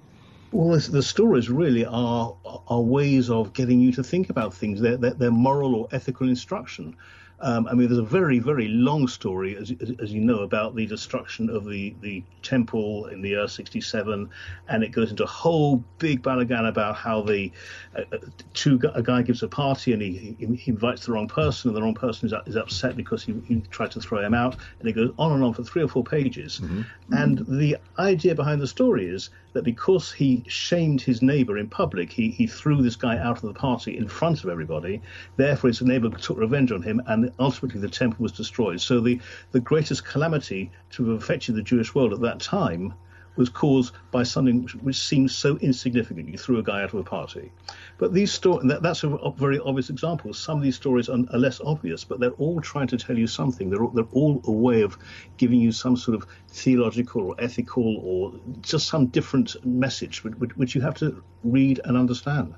Well, 0.51 0.79
the 0.79 1.03
stories 1.03 1.47
really 1.47 1.85
are 1.85 2.35
are 2.67 2.81
ways 2.81 3.29
of 3.29 3.53
getting 3.53 3.79
you 3.79 3.91
to 3.91 4.03
think 4.03 4.31
about 4.31 4.51
things. 4.51 4.81
They're, 4.81 4.97
they're, 4.97 5.13
they're 5.13 5.31
moral 5.31 5.75
or 5.75 5.87
ethical 5.91 6.27
instruction. 6.27 6.95
Um, 7.41 7.67
I 7.67 7.73
mean, 7.73 7.87
there's 7.87 7.99
a 7.99 8.03
very, 8.03 8.39
very 8.39 8.69
long 8.69 9.07
story, 9.07 9.57
as, 9.57 9.71
as, 9.81 9.91
as, 10.01 10.13
you 10.13 10.21
know, 10.21 10.39
about 10.39 10.73
the 10.73 10.85
destruction 10.85 11.49
of 11.49 11.65
the, 11.65 11.93
the 11.99 12.23
temple 12.43 13.07
in 13.07 13.21
the 13.21 13.29
year 13.29 13.47
67, 13.47 14.29
and 14.69 14.83
it 14.83 14.89
goes 14.89 15.11
into 15.11 15.23
a 15.23 15.27
whole 15.27 15.83
big 15.99 16.23
balagan 16.23 16.67
about 16.67 16.95
how 16.95 17.21
the 17.21 17.51
uh, 17.97 18.03
uh 18.13 18.17
two, 18.53 18.79
a 18.93 19.03
guy 19.03 19.21
gives 19.21 19.43
a 19.43 19.49
party 19.49 19.91
and 19.91 20.01
he, 20.01 20.35
he, 20.39 20.55
he, 20.55 20.71
invites 20.71 21.05
the 21.05 21.11
wrong 21.11 21.27
person, 21.27 21.69
and 21.69 21.77
the 21.77 21.81
wrong 21.81 21.93
person 21.93 22.27
is, 22.27 22.33
is 22.45 22.55
upset 22.55 22.95
because 22.95 23.21
he, 23.21 23.33
he, 23.47 23.61
tried 23.69 23.91
to 23.91 23.99
throw 23.99 24.19
him 24.19 24.33
out, 24.33 24.55
and 24.79 24.87
it 24.87 24.93
goes 24.93 25.11
on 25.19 25.33
and 25.33 25.43
on 25.43 25.53
for 25.53 25.63
three 25.63 25.83
or 25.83 25.89
four 25.89 26.03
pages. 26.03 26.61
Mm-hmm. 26.63 26.81
And 27.11 27.45
the 27.47 27.77
idea 27.99 28.33
behind 28.33 28.61
the 28.61 28.67
story 28.67 29.07
is 29.07 29.29
that 29.55 29.63
because 29.63 30.11
he 30.11 30.43
shamed 30.47 31.01
his 31.01 31.21
neighbor 31.21 31.57
in 31.57 31.69
public, 31.69 32.11
he, 32.11 32.29
he 32.29 32.45
threw 32.45 32.81
this 32.81 32.97
guy 32.97 33.17
out 33.17 33.37
of 33.37 33.43
the 33.43 33.53
party 33.53 33.97
in 33.97 34.05
front 34.05 34.43
of 34.43 34.49
everybody. 34.49 35.01
Therefore, 35.37 35.69
his 35.69 35.81
neighbor 35.81 36.09
took 36.09 36.37
revenge 36.37 36.73
on 36.73 36.81
him, 36.81 37.01
and 37.07 37.31
ultimately 37.39 37.79
the 37.79 37.87
temple 37.87 38.21
was 38.21 38.33
destroyed. 38.33 38.81
So 38.81 38.99
the, 38.99 39.19
the 39.53 39.61
greatest 39.61 40.05
calamity 40.05 40.71
to 40.91 41.09
have 41.09 41.21
affected 41.21 41.55
the 41.55 41.63
Jewish 41.63 41.95
world 41.95 42.11
at 42.11 42.19
that 42.19 42.41
time 42.41 42.93
was 43.35 43.49
caused 43.49 43.93
by 44.11 44.23
something 44.23 44.63
which, 44.63 44.75
which 44.75 44.99
seems 44.99 45.35
so 45.35 45.57
insignificant. 45.57 46.29
You 46.29 46.37
threw 46.37 46.59
a 46.59 46.63
guy 46.63 46.83
out 46.83 46.93
of 46.93 46.99
a 46.99 47.03
party. 47.03 47.51
But 47.97 48.13
these 48.13 48.31
stories, 48.31 48.67
that, 48.69 48.81
that's 48.81 49.03
a, 49.03 49.33
very 49.37 49.59
obvious 49.59 49.89
example. 49.89 50.33
Some 50.33 50.57
of 50.57 50.63
these 50.63 50.75
stories 50.75 51.09
are, 51.09 51.19
are, 51.31 51.39
less 51.39 51.61
obvious, 51.61 52.03
but 52.03 52.19
they're 52.19 52.31
all 52.31 52.61
trying 52.61 52.87
to 52.87 52.97
tell 52.97 53.17
you 53.17 53.27
something. 53.27 53.69
They're, 53.69 53.87
they're 53.93 54.07
all 54.11 54.41
a 54.45 54.51
way 54.51 54.81
of 54.81 54.97
giving 55.37 55.59
you 55.59 55.71
some 55.71 55.97
sort 55.97 56.15
of 56.15 56.27
theological 56.49 57.21
or 57.23 57.35
ethical 57.39 57.97
or 57.97 58.33
just 58.61 58.87
some 58.87 59.07
different 59.07 59.55
message, 59.65 60.23
which, 60.23 60.55
which 60.55 60.75
you 60.75 60.81
have 60.81 60.95
to 60.95 61.23
read 61.43 61.81
and 61.83 61.97
understand. 61.97 62.55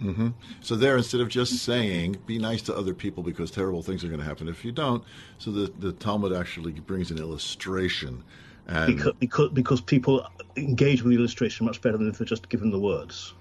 Mm-hmm. 0.00 0.28
So 0.60 0.74
there, 0.74 0.96
instead 0.96 1.20
of 1.20 1.28
just 1.28 1.58
saying 1.58 2.16
"be 2.26 2.38
nice 2.38 2.62
to 2.62 2.74
other 2.76 2.94
people 2.94 3.22
because 3.22 3.50
terrible 3.50 3.82
things 3.82 4.02
are 4.02 4.08
going 4.08 4.20
to 4.20 4.26
happen 4.26 4.48
if 4.48 4.64
you 4.64 4.72
don't," 4.72 5.04
so 5.38 5.52
the 5.52 5.72
the 5.78 5.92
Talmud 5.92 6.32
actually 6.32 6.72
brings 6.72 7.10
an 7.10 7.18
illustration 7.18 8.24
and 8.66 8.96
because, 8.96 9.12
because, 9.18 9.50
because 9.50 9.80
people 9.80 10.26
engage 10.56 11.02
with 11.02 11.12
the 11.12 11.18
illustration 11.18 11.66
much 11.66 11.80
better 11.80 11.96
than 11.96 12.08
if 12.08 12.18
they're 12.18 12.26
just 12.26 12.48
given 12.48 12.70
the 12.70 12.78
words. 12.78 13.34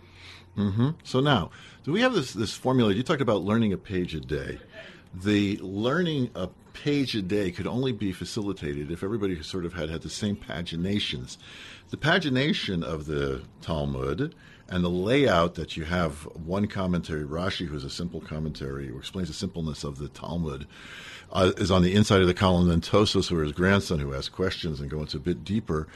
Mm-hmm. 0.58 0.90
So 1.04 1.20
now, 1.20 1.52
do 1.84 1.92
we 1.92 2.02
have 2.02 2.14
this 2.14 2.34
this 2.34 2.54
formula? 2.54 2.94
You 2.94 3.04
talked 3.04 3.22
about 3.22 3.44
learning 3.44 3.74
a 3.74 3.78
page 3.78 4.14
a 4.16 4.20
day. 4.20 4.60
The 5.14 5.58
learning 5.58 6.32
a 6.36 6.50
page 6.74 7.16
a 7.16 7.22
day 7.22 7.52
could 7.52 7.68
only 7.68 7.92
be 7.92 8.12
facilitated 8.12 8.92
if 8.92 9.04
everybody 9.04 9.42
sort 9.44 9.66
of 9.66 9.74
had 9.74 9.90
had 9.90 10.02
the 10.02 10.10
same 10.10 10.36
paginations. 10.36 11.38
The 11.90 11.98
pagination 11.98 12.84
of 12.84 13.06
the 13.06 13.44
Talmud 13.62 14.34
and 14.70 14.84
the 14.84 14.90
layout 14.90 15.56
that 15.56 15.76
you 15.76 15.84
have 15.84 16.24
one 16.46 16.68
commentary, 16.68 17.26
Rashi, 17.26 17.68
who's 17.68 17.84
a 17.84 17.90
simple 17.90 18.22
commentary, 18.22 18.88
who 18.88 18.98
explains 18.98 19.28
the 19.28 19.34
simpleness 19.34 19.84
of 19.84 19.98
the 19.98 20.08
Talmud, 20.08 20.66
uh, 21.32 21.52
is 21.58 21.72
on 21.72 21.82
the 21.82 21.94
inside 21.94 22.22
of 22.22 22.28
the 22.28 22.34
column. 22.34 22.68
Then 22.68 22.82
Tosfos, 22.82 23.30
who 23.30 23.38
his 23.38 23.52
grandson, 23.52 24.00
who 24.00 24.14
asks 24.14 24.30
questions 24.30 24.80
and 24.80 24.90
go 24.90 25.00
into 25.00 25.18
a 25.18 25.22
bit 25.22 25.44
deeper, 25.44 25.88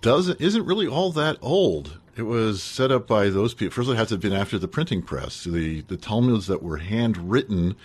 doesn't 0.00 0.40
isn't 0.40 0.66
really 0.66 0.86
all 0.86 1.12
that 1.12 1.38
old. 1.42 1.98
It 2.16 2.22
was 2.22 2.62
set 2.62 2.90
up 2.90 3.06
by 3.06 3.28
those 3.28 3.54
people. 3.54 3.72
First, 3.72 3.86
of 3.86 3.90
all, 3.90 3.94
it 3.94 3.98
had 3.98 4.08
to 4.08 4.14
have 4.14 4.20
been 4.20 4.32
after 4.32 4.58
the 4.58 4.68
printing 4.68 5.02
press. 5.02 5.44
The 5.44 5.82
the 5.82 5.96
Talmuds 5.96 6.46
that 6.48 6.62
were 6.62 6.78
handwritten, 6.78 7.76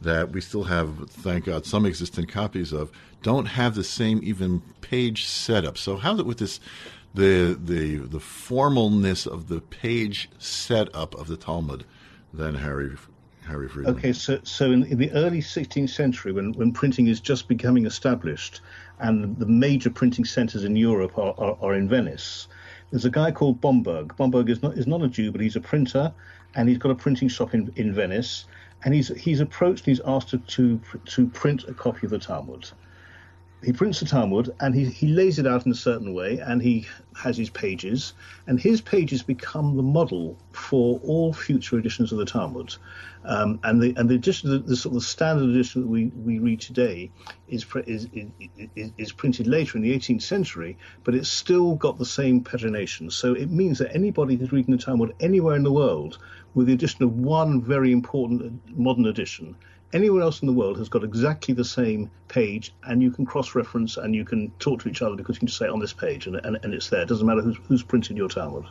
that 0.00 0.30
we 0.32 0.40
still 0.40 0.64
have, 0.64 1.10
thank 1.10 1.44
God, 1.44 1.66
some 1.66 1.84
existent 1.84 2.28
copies 2.28 2.72
of, 2.72 2.90
don't 3.22 3.46
have 3.46 3.74
the 3.74 3.84
same 3.84 4.20
even 4.22 4.62
page 4.80 5.26
setup. 5.26 5.76
So 5.76 5.96
how's 5.96 6.20
it 6.20 6.26
with 6.26 6.38
this, 6.38 6.58
the 7.14 7.58
the 7.62 7.96
the 7.98 8.18
formalness 8.18 9.26
of 9.26 9.48
the 9.48 9.60
page 9.60 10.30
setup 10.38 11.14
of 11.14 11.26
the 11.26 11.36
Talmud? 11.36 11.84
Then 12.32 12.54
Harry 12.54 12.96
Harry 13.46 13.68
Freedman. 13.68 13.96
Okay, 13.96 14.12
so 14.12 14.40
so 14.44 14.72
in, 14.72 14.84
in 14.84 14.98
the 14.98 15.10
early 15.12 15.40
16th 15.40 15.90
century, 15.90 16.32
when 16.32 16.52
when 16.52 16.72
printing 16.72 17.08
is 17.08 17.20
just 17.20 17.48
becoming 17.48 17.86
established, 17.86 18.60
and 19.00 19.36
the 19.38 19.46
major 19.46 19.90
printing 19.90 20.24
centres 20.24 20.64
in 20.64 20.76
Europe 20.76 21.18
are, 21.18 21.34
are, 21.38 21.56
are 21.60 21.74
in 21.74 21.88
Venice 21.88 22.48
there's 22.92 23.06
a 23.06 23.10
guy 23.10 23.32
called 23.32 23.60
Bomberg. 23.60 24.14
Bomberg 24.16 24.50
is 24.50 24.62
not 24.62 24.76
is 24.76 24.86
not 24.86 25.02
a 25.02 25.08
Jew, 25.08 25.32
but 25.32 25.40
he's 25.40 25.56
a 25.56 25.60
printer, 25.60 26.12
and 26.54 26.68
he's 26.68 26.78
got 26.78 26.90
a 26.90 26.94
printing 26.94 27.28
shop 27.28 27.54
in, 27.54 27.72
in 27.74 27.92
Venice. 27.92 28.44
And 28.84 28.94
he's 28.94 29.08
he's 29.08 29.40
approached 29.40 29.86
and 29.86 29.96
he's 29.96 30.04
asked 30.06 30.28
to, 30.28 30.38
to 30.38 30.80
to 31.06 31.26
print 31.28 31.64
a 31.66 31.74
copy 31.74 32.06
of 32.06 32.10
the 32.10 32.18
Talmud. 32.18 32.70
He 33.62 33.72
prints 33.72 34.00
the 34.00 34.06
Talmud 34.06 34.50
and 34.58 34.74
he, 34.74 34.86
he 34.86 35.06
lays 35.06 35.38
it 35.38 35.46
out 35.46 35.66
in 35.66 35.72
a 35.72 35.76
certain 35.76 36.14
way, 36.14 36.38
and 36.38 36.60
he 36.60 36.86
has 37.14 37.36
his 37.36 37.48
pages, 37.48 38.12
and 38.48 38.58
his 38.58 38.80
pages 38.80 39.22
become 39.22 39.76
the 39.76 39.82
model 39.84 40.36
for 40.50 40.98
all 41.04 41.32
future 41.32 41.78
editions 41.78 42.10
of 42.10 42.18
the 42.18 42.24
Talmud. 42.24 42.74
Um, 43.24 43.60
and 43.62 43.80
the 43.80 43.94
and 43.96 44.08
the 44.08 44.16
edition, 44.16 44.50
the, 44.50 44.58
the, 44.58 44.74
sort 44.74 44.96
of 44.96 45.04
standard 45.04 45.48
edition 45.48 45.82
that 45.82 45.86
we, 45.86 46.06
we 46.06 46.40
read 46.40 46.60
today 46.60 47.12
is, 47.46 47.64
is, 47.86 48.08
is, 48.74 48.90
is 48.98 49.12
printed 49.12 49.46
later 49.46 49.78
in 49.78 49.84
the 49.84 49.96
18th 49.96 50.22
century, 50.22 50.76
but 51.04 51.14
it's 51.14 51.30
still 51.30 51.76
got 51.76 51.98
the 51.98 52.04
same 52.04 52.42
pagination. 52.42 53.12
So 53.12 53.34
it 53.34 53.48
means 53.48 53.78
that 53.78 53.94
anybody 53.94 54.34
who's 54.34 54.50
reading 54.50 54.76
the 54.76 54.82
Talmud 54.82 55.14
anywhere 55.20 55.54
in 55.54 55.62
the 55.62 55.72
world, 55.72 56.18
with 56.54 56.66
the 56.66 56.72
addition 56.72 57.04
of 57.04 57.16
one 57.16 57.62
very 57.62 57.92
important 57.92 58.76
modern 58.76 59.06
edition, 59.06 59.54
anywhere 59.92 60.22
else 60.22 60.40
in 60.40 60.46
the 60.46 60.52
world 60.52 60.78
has 60.78 60.88
got 60.88 61.04
exactly 61.04 61.54
the 61.54 61.64
same 61.64 62.10
page, 62.28 62.74
and 62.84 63.02
you 63.02 63.10
can 63.10 63.26
cross-reference 63.26 63.96
and 63.96 64.14
you 64.14 64.24
can 64.24 64.50
talk 64.58 64.82
to 64.82 64.88
each 64.88 65.02
other 65.02 65.16
because 65.16 65.36
you 65.36 65.40
can 65.40 65.48
just 65.48 65.58
say 65.58 65.68
on 65.68 65.80
this 65.80 65.92
page, 65.92 66.26
and, 66.26 66.36
and, 66.36 66.58
and 66.62 66.74
it's 66.74 66.88
there. 66.88 67.02
It 67.02 67.08
doesn't 67.08 67.26
matter 67.26 67.42
who's, 67.42 67.56
who's 67.68 67.82
printed 67.82 68.16
your 68.16 68.28
Talmud. 68.28 68.64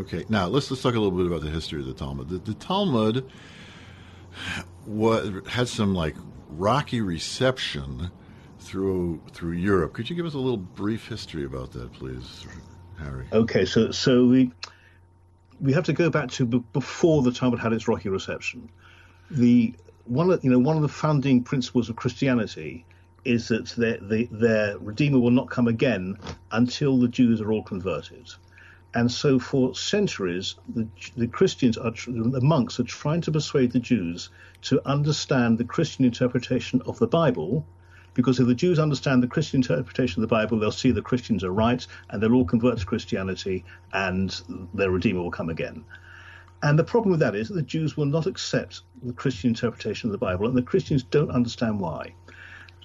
Okay, 0.00 0.24
now 0.28 0.46
let's 0.46 0.70
let's 0.70 0.82
talk 0.82 0.94
a 0.94 0.98
little 0.98 1.16
bit 1.16 1.26
about 1.26 1.40
the 1.40 1.50
history 1.50 1.80
of 1.80 1.86
the 1.86 1.94
Talmud. 1.94 2.28
The, 2.28 2.38
the 2.38 2.54
Talmud 2.54 3.30
what 4.84 5.46
had 5.46 5.68
some 5.68 5.94
like 5.94 6.16
rocky 6.48 7.00
reception 7.00 8.10
through 8.58 9.20
through 9.32 9.52
Europe. 9.52 9.92
Could 9.92 10.10
you 10.10 10.16
give 10.16 10.26
us 10.26 10.34
a 10.34 10.38
little 10.38 10.56
brief 10.56 11.08
history 11.08 11.44
about 11.44 11.72
that, 11.72 11.92
please, 11.92 12.46
Harry? 12.98 13.26
Okay, 13.32 13.64
so 13.64 13.90
so 13.90 14.26
we 14.26 14.50
we 15.60 15.72
have 15.72 15.84
to 15.84 15.92
go 15.92 16.10
back 16.10 16.30
to 16.32 16.46
b- 16.46 16.64
before 16.72 17.22
the 17.22 17.32
Talmud 17.32 17.60
had 17.60 17.72
its 17.72 17.86
rocky 17.86 18.08
reception. 18.08 18.68
The 19.30 19.74
one 20.04 20.30
of 20.30 20.44
you 20.44 20.50
know 20.50 20.58
one 20.58 20.76
of 20.76 20.82
the 20.82 20.88
founding 20.88 21.42
principles 21.42 21.88
of 21.88 21.96
Christianity 21.96 22.84
is 23.24 23.48
that 23.48 23.68
their, 23.70 23.98
the, 23.98 24.28
their 24.30 24.78
Redeemer 24.78 25.18
will 25.18 25.30
not 25.30 25.48
come 25.48 25.66
again 25.66 26.18
until 26.52 26.98
the 26.98 27.08
Jews 27.08 27.40
are 27.40 27.50
all 27.50 27.62
converted. 27.62 28.30
And 28.94 29.10
so, 29.10 29.38
for 29.38 29.74
centuries, 29.74 30.54
the, 30.68 30.86
the 31.16 31.26
Christians 31.26 31.76
are, 31.76 31.92
the 32.06 32.40
monks 32.40 32.78
are 32.78 32.84
trying 32.84 33.22
to 33.22 33.32
persuade 33.32 33.72
the 33.72 33.80
Jews 33.80 34.30
to 34.62 34.80
understand 34.86 35.58
the 35.58 35.64
Christian 35.64 36.04
interpretation 36.04 36.80
of 36.86 36.98
the 36.98 37.08
Bible, 37.08 37.66
because 38.12 38.38
if 38.38 38.46
the 38.46 38.54
Jews 38.54 38.78
understand 38.78 39.22
the 39.22 39.26
Christian 39.26 39.58
interpretation 39.58 40.22
of 40.22 40.28
the 40.28 40.34
Bible, 40.34 40.60
they'll 40.60 40.70
see 40.70 40.92
the 40.92 41.02
Christians 41.02 41.42
are 41.42 41.52
right, 41.52 41.84
and 42.08 42.22
they'll 42.22 42.34
all 42.34 42.44
convert 42.44 42.78
to 42.78 42.86
Christianity, 42.86 43.64
and 43.92 44.40
their 44.74 44.90
Redeemer 44.90 45.22
will 45.22 45.30
come 45.32 45.50
again. 45.50 45.84
And 46.64 46.78
the 46.78 46.84
problem 46.84 47.10
with 47.10 47.20
that 47.20 47.34
is 47.34 47.48
that 47.48 47.54
the 47.56 47.62
Jews 47.62 47.94
will 47.94 48.06
not 48.06 48.26
accept 48.26 48.80
the 49.02 49.12
Christian 49.12 49.48
interpretation 49.48 50.08
of 50.08 50.12
the 50.12 50.26
Bible, 50.26 50.46
and 50.46 50.56
the 50.56 50.62
Christians 50.62 51.02
don't 51.02 51.30
understand 51.30 51.78
why. 51.78 52.14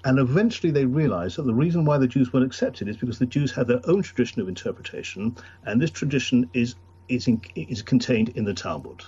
And 0.03 0.19
eventually 0.19 0.69
they 0.69 0.83
realize 0.83 1.37
that 1.37 1.43
the 1.43 1.53
reason 1.53 1.85
why 1.85 1.97
the 1.97 2.05
Jews 2.05 2.33
weren't 2.33 2.45
accepted 2.45 2.89
is 2.89 2.97
because 2.97 3.19
the 3.19 3.25
Jews 3.25 3.53
had 3.53 3.67
their 3.67 3.79
own 3.85 4.01
tradition 4.01 4.41
of 4.41 4.49
interpretation, 4.49 5.37
and 5.63 5.81
this 5.81 5.91
tradition 5.91 6.49
is, 6.53 6.75
is, 7.07 7.29
in, 7.29 7.39
is 7.55 7.81
contained 7.81 8.27
in 8.35 8.43
the 8.43 8.53
Talmud. 8.53 9.01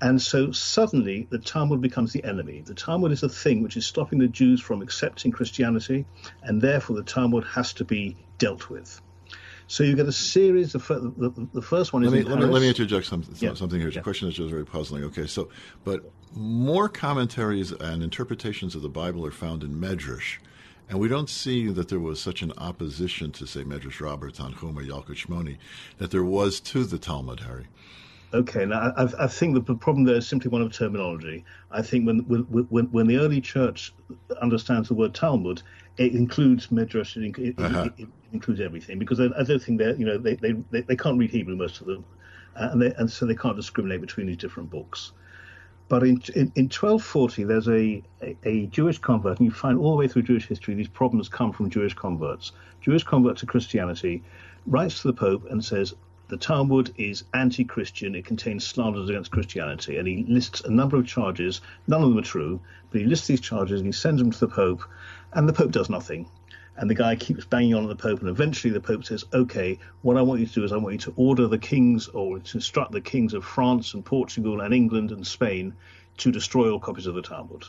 And 0.00 0.22
so 0.22 0.50
suddenly 0.50 1.26
the 1.28 1.38
Talmud 1.38 1.82
becomes 1.82 2.14
the 2.14 2.24
enemy. 2.24 2.62
The 2.62 2.72
Talmud 2.72 3.12
is 3.12 3.20
the 3.20 3.28
thing 3.28 3.62
which 3.62 3.76
is 3.76 3.84
stopping 3.84 4.18
the 4.18 4.28
Jews 4.28 4.62
from 4.62 4.80
accepting 4.80 5.30
Christianity, 5.30 6.06
and 6.42 6.62
therefore 6.62 6.96
the 6.96 7.02
Talmud 7.02 7.44
has 7.44 7.74
to 7.74 7.84
be 7.84 8.16
dealt 8.38 8.70
with. 8.70 8.98
So 9.70 9.84
you 9.84 9.94
get 9.94 10.08
a 10.08 10.12
series. 10.12 10.74
Of, 10.74 10.88
the, 10.88 11.48
the 11.54 11.62
first 11.62 11.92
one 11.92 12.02
is. 12.02 12.10
Let 12.10 12.24
me, 12.24 12.28
let 12.28 12.40
me, 12.40 12.46
let 12.46 12.60
me 12.60 12.68
interject 12.68 13.06
some, 13.06 13.22
yeah. 13.38 13.54
something 13.54 13.78
here. 13.78 13.86
It's 13.86 13.94
yeah. 13.94 14.00
a 14.00 14.02
question 14.02 14.26
that's 14.26 14.36
just 14.36 14.50
very 14.50 14.66
puzzling. 14.66 15.04
Okay, 15.04 15.28
so 15.28 15.48
but 15.84 16.10
more 16.34 16.88
commentaries 16.88 17.70
and 17.70 18.02
interpretations 18.02 18.74
of 18.74 18.82
the 18.82 18.88
Bible 18.88 19.24
are 19.24 19.30
found 19.30 19.62
in 19.62 19.80
Medrash. 19.80 20.38
And 20.88 20.98
we 20.98 21.06
don't 21.06 21.30
see 21.30 21.68
that 21.68 21.88
there 21.88 22.00
was 22.00 22.20
such 22.20 22.42
an 22.42 22.52
opposition 22.58 23.30
to, 23.30 23.46
say, 23.46 23.62
Medrash 23.62 24.00
Rabbah, 24.00 24.30
Tanhuma, 24.30 24.84
Yalkut 24.84 25.24
Shimoni, 25.24 25.56
that 25.98 26.10
there 26.10 26.24
was 26.24 26.58
to 26.62 26.82
the 26.82 26.98
Talmud, 26.98 27.38
Harry. 27.40 27.68
Okay, 28.32 28.64
now 28.64 28.92
I, 28.96 29.08
I, 29.24 29.26
think 29.26 29.54
the 29.66 29.74
problem 29.74 30.04
there 30.04 30.14
is 30.14 30.28
simply 30.28 30.50
one 30.50 30.62
of 30.62 30.72
terminology. 30.72 31.44
I 31.72 31.82
think 31.82 32.06
when, 32.06 32.20
when, 32.20 32.84
when 32.86 33.06
the 33.08 33.16
early 33.16 33.40
church 33.40 33.92
understands 34.40 34.86
the 34.86 34.94
word 34.94 35.14
Talmud, 35.14 35.62
it 35.96 36.12
includes 36.12 36.68
Medrash, 36.68 37.16
it, 37.16 37.38
it, 37.38 37.58
uh-huh. 37.58 37.88
it, 37.96 38.04
it 38.04 38.08
includes 38.32 38.60
everything, 38.60 39.00
because 39.00 39.18
I, 39.18 39.26
I 39.36 39.42
don't 39.42 39.60
think 39.60 39.78
they're, 39.78 39.96
you 39.96 40.06
know, 40.06 40.16
they, 40.16 40.36
they, 40.36 40.52
they, 40.70 40.82
they, 40.82 40.96
can't 40.96 41.18
read 41.18 41.30
Hebrew, 41.30 41.56
most 41.56 41.80
of 41.80 41.88
them, 41.88 42.04
uh, 42.54 42.68
and, 42.70 42.80
they, 42.80 42.94
and 42.98 43.10
so 43.10 43.26
they 43.26 43.34
can't 43.34 43.56
discriminate 43.56 44.00
between 44.00 44.28
these 44.28 44.36
different 44.36 44.70
books. 44.70 45.10
But 45.88 46.04
in, 46.04 46.22
in, 46.36 46.52
in 46.54 46.66
1240, 46.66 47.42
there's 47.44 47.66
a, 47.66 48.00
a, 48.22 48.36
a, 48.44 48.66
Jewish 48.66 48.98
convert, 48.98 49.40
and 49.40 49.46
you 49.46 49.50
find 49.50 49.76
all 49.76 49.90
the 49.90 49.96
way 49.96 50.06
through 50.06 50.22
Jewish 50.22 50.46
history 50.46 50.74
these 50.74 50.86
problems 50.86 51.28
come 51.28 51.52
from 51.52 51.68
Jewish 51.68 51.94
converts. 51.94 52.52
Jewish 52.80 53.02
convert 53.02 53.38
to 53.38 53.46
Christianity 53.46 54.22
writes 54.66 55.02
to 55.02 55.08
the 55.08 55.14
Pope 55.14 55.50
and 55.50 55.64
says, 55.64 55.94
the 56.30 56.36
Talmud 56.36 56.94
is 56.96 57.24
anti 57.34 57.64
Christian, 57.64 58.14
it 58.14 58.24
contains 58.24 58.64
slanders 58.64 59.10
against 59.10 59.32
Christianity. 59.32 59.98
And 59.98 60.06
he 60.06 60.24
lists 60.28 60.60
a 60.60 60.70
number 60.70 60.96
of 60.96 61.06
charges, 61.06 61.60
none 61.88 62.02
of 62.02 62.08
them 62.08 62.18
are 62.18 62.22
true, 62.22 62.60
but 62.90 63.00
he 63.00 63.06
lists 63.06 63.26
these 63.26 63.40
charges 63.40 63.80
and 63.80 63.86
he 63.86 63.92
sends 63.92 64.22
them 64.22 64.30
to 64.30 64.38
the 64.38 64.48
Pope, 64.48 64.82
and 65.32 65.48
the 65.48 65.52
Pope 65.52 65.72
does 65.72 65.90
nothing. 65.90 66.28
And 66.76 66.88
the 66.88 66.94
guy 66.94 67.16
keeps 67.16 67.44
banging 67.44 67.74
on 67.74 67.82
at 67.82 67.88
the 67.88 67.96
Pope, 67.96 68.20
and 68.20 68.28
eventually 68.28 68.72
the 68.72 68.80
Pope 68.80 69.04
says, 69.04 69.24
Okay, 69.34 69.80
what 70.02 70.16
I 70.16 70.22
want 70.22 70.40
you 70.40 70.46
to 70.46 70.54
do 70.54 70.64
is 70.64 70.72
I 70.72 70.76
want 70.76 70.92
you 70.92 71.00
to 71.00 71.14
order 71.16 71.48
the 71.48 71.58
kings 71.58 72.06
or 72.06 72.38
to 72.38 72.56
instruct 72.56 72.92
the 72.92 73.00
kings 73.00 73.34
of 73.34 73.44
France 73.44 73.92
and 73.94 74.04
Portugal 74.04 74.60
and 74.60 74.72
England 74.72 75.10
and 75.10 75.26
Spain 75.26 75.74
to 76.18 76.30
destroy 76.30 76.70
all 76.70 76.78
copies 76.78 77.06
of 77.06 77.16
the 77.16 77.22
Talmud. 77.22 77.64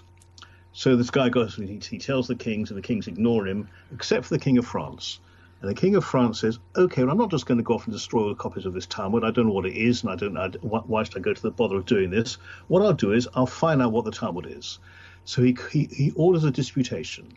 So 0.74 0.96
this 0.96 1.10
guy 1.10 1.30
goes, 1.30 1.56
he, 1.56 1.82
he 1.84 1.98
tells 1.98 2.28
the 2.28 2.36
kings, 2.36 2.70
and 2.70 2.78
the 2.78 2.88
kings 2.88 3.08
ignore 3.08 3.48
him, 3.48 3.68
except 3.92 4.26
for 4.28 4.36
the 4.36 4.40
King 4.40 4.60
of 4.60 4.68
France. 4.68 5.20
And 5.62 5.70
the 5.70 5.76
King 5.76 5.96
of 5.96 6.04
France 6.04 6.40
says, 6.40 6.58
"Okay, 6.76 7.04
well, 7.04 7.12
I'm 7.12 7.18
not 7.18 7.30
just 7.30 7.46
going 7.46 7.60
to 7.60 7.64
go 7.64 7.76
off 7.76 7.86
and 7.86 7.94
destroy 7.94 8.24
all 8.24 8.30
the 8.30 8.36
copies 8.36 8.66
of 8.66 8.74
this 8.74 8.88
Talmud. 8.88 9.24
I 9.24 9.32
don't 9.32 9.46
know 9.46 9.54
what 9.54 9.68
it 9.68 9.76
is, 9.78 10.02
and 10.02 10.12
I 10.12 10.16
don't 10.16 10.34
know 10.34 10.50
why 10.62 11.04
should 11.04 11.18
I 11.18 11.20
go 11.20 11.34
to 11.34 11.42
the 11.42 11.52
bother 11.52 11.78
of 11.78 11.86
doing 11.86 12.10
this. 12.10 12.38
What 12.68 12.82
I'll 12.82 12.94
do 12.94 13.12
is 13.12 13.28
I'll 13.36 13.46
find 13.46 13.82
out 13.82 13.92
what 13.92 14.06
the 14.06 14.12
Talmud 14.12 14.48
is." 14.48 14.80
So 15.26 15.44
he 15.44 15.56
he, 15.72 15.86
he 15.86 16.12
orders 16.16 16.44
a 16.44 16.52
disputation, 16.52 17.28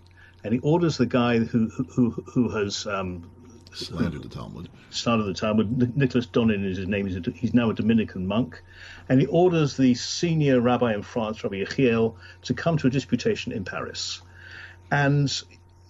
and 0.42 0.54
he 0.54 0.60
orders 0.60 0.96
the 0.96 1.06
guy 1.06 1.38
who 1.38 1.68
who 1.68 2.10
who 2.10 2.48
has 2.48 2.86
um, 2.86 3.30
slandered 3.74 4.22
the 4.22 4.28
Talmud. 4.28 4.70
Slandered 4.90 5.26
the 5.26 5.34
Talmud. 5.34 5.96
Nicholas 5.96 6.26
Donin 6.26 6.64
is 6.64 6.78
his 6.78 6.88
name. 6.88 7.06
He's, 7.06 7.16
a, 7.16 7.30
he's 7.30 7.52
now 7.52 7.70
a 7.70 7.74
Dominican 7.74 8.26
monk, 8.26 8.62
and 9.08 9.20
he 9.20 9.26
orders 9.26 9.76
the 9.76 9.94
senior 9.94 10.60
rabbi 10.60 10.94
in 10.94 11.02
France, 11.02 11.44
Rabbi 11.44 11.56
Yechiel, 11.56 12.14
to 12.42 12.54
come 12.54 12.78
to 12.78 12.86
a 12.86 12.90
disputation 12.90 13.52
in 13.52 13.64
Paris. 13.64 14.22
And 14.90 15.30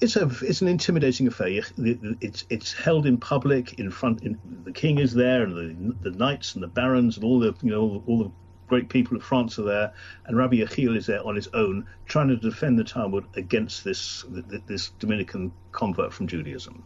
it's 0.04 0.16
a 0.16 0.30
it's 0.42 0.60
an 0.60 0.68
intimidating 0.68 1.26
affair. 1.26 1.62
It's 1.78 2.44
it's 2.50 2.72
held 2.72 3.06
in 3.06 3.16
public 3.18 3.78
in 3.78 3.90
front. 3.90 4.22
In, 4.22 4.38
the 4.64 4.72
king 4.72 4.98
is 4.98 5.14
there, 5.14 5.42
and 5.42 5.56
the 6.02 6.10
the 6.10 6.16
knights 6.16 6.54
and 6.54 6.62
the 6.62 6.68
barons 6.68 7.16
and 7.16 7.24
all 7.24 7.40
the 7.40 7.54
you 7.62 7.70
know 7.70 8.02
all 8.06 8.18
the 8.18 8.30
great 8.68 8.88
people 8.88 9.16
of 9.16 9.22
France 9.22 9.58
are 9.58 9.64
there, 9.64 9.92
and 10.26 10.36
Rabbi 10.36 10.56
Yechiel 10.56 10.96
is 10.96 11.06
there 11.06 11.26
on 11.26 11.34
his 11.34 11.48
own, 11.48 11.86
trying 12.06 12.28
to 12.28 12.36
defend 12.36 12.78
the 12.78 12.84
Talmud 12.84 13.24
against 13.36 13.82
this 13.82 14.24
this 14.66 14.90
Dominican 14.98 15.52
convert 15.72 16.12
from 16.12 16.26
Judaism. 16.26 16.84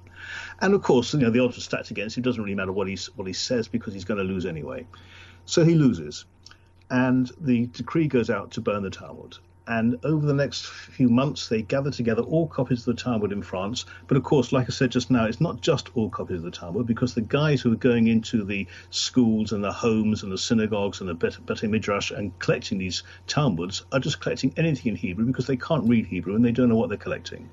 And 0.60 0.74
of 0.74 0.82
course, 0.82 1.12
you 1.12 1.20
know 1.20 1.30
the 1.30 1.40
odds 1.40 1.58
are 1.58 1.62
stacked 1.62 1.90
against 1.90 2.16
him. 2.16 2.22
It 2.22 2.24
doesn't 2.24 2.42
really 2.42 2.54
matter 2.54 2.72
what 2.72 2.88
what 3.16 3.26
he 3.26 3.32
says 3.32 3.66
because 3.66 3.94
he's 3.94 4.04
going 4.04 4.18
to 4.18 4.24
lose 4.24 4.46
anyway. 4.46 4.86
So 5.44 5.64
he 5.64 5.74
loses, 5.74 6.24
and 6.88 7.30
the 7.40 7.66
decree 7.66 8.06
goes 8.06 8.30
out 8.30 8.52
to 8.52 8.60
burn 8.60 8.82
the 8.84 8.90
Talmud. 8.90 9.38
And 9.68 9.98
over 10.02 10.24
the 10.24 10.32
next 10.32 10.66
few 10.66 11.10
months, 11.10 11.50
they 11.50 11.60
gather 11.60 11.90
together 11.90 12.22
all 12.22 12.46
copies 12.48 12.80
of 12.80 12.96
the 12.96 13.02
Talmud 13.02 13.32
in 13.32 13.42
France. 13.42 13.84
But 14.06 14.16
of 14.16 14.22
course, 14.22 14.50
like 14.50 14.66
I 14.66 14.72
said 14.72 14.90
just 14.90 15.10
now, 15.10 15.26
it's 15.26 15.42
not 15.42 15.60
just 15.60 15.90
all 15.94 16.08
copies 16.08 16.38
of 16.38 16.44
the 16.44 16.50
Talmud, 16.50 16.86
because 16.86 17.12
the 17.12 17.20
guys 17.20 17.60
who 17.60 17.70
are 17.72 17.76
going 17.76 18.06
into 18.06 18.44
the 18.44 18.66
schools 18.88 19.52
and 19.52 19.62
the 19.62 19.70
homes 19.70 20.22
and 20.22 20.32
the 20.32 20.38
synagogues 20.38 21.00
and 21.00 21.08
the 21.10 21.14
Bet 21.14 21.44
Bet 21.44 21.62
Midrash 21.64 22.10
and 22.10 22.36
collecting 22.38 22.78
these 22.78 23.02
Talmuds 23.26 23.84
are 23.92 24.00
just 24.00 24.20
collecting 24.20 24.54
anything 24.56 24.92
in 24.92 24.96
Hebrew 24.96 25.26
because 25.26 25.46
they 25.46 25.56
can't 25.56 25.86
read 25.86 26.06
Hebrew 26.06 26.34
and 26.34 26.42
they 26.42 26.52
don't 26.52 26.70
know 26.70 26.76
what 26.76 26.88
they're 26.88 26.96
collecting. 26.96 27.50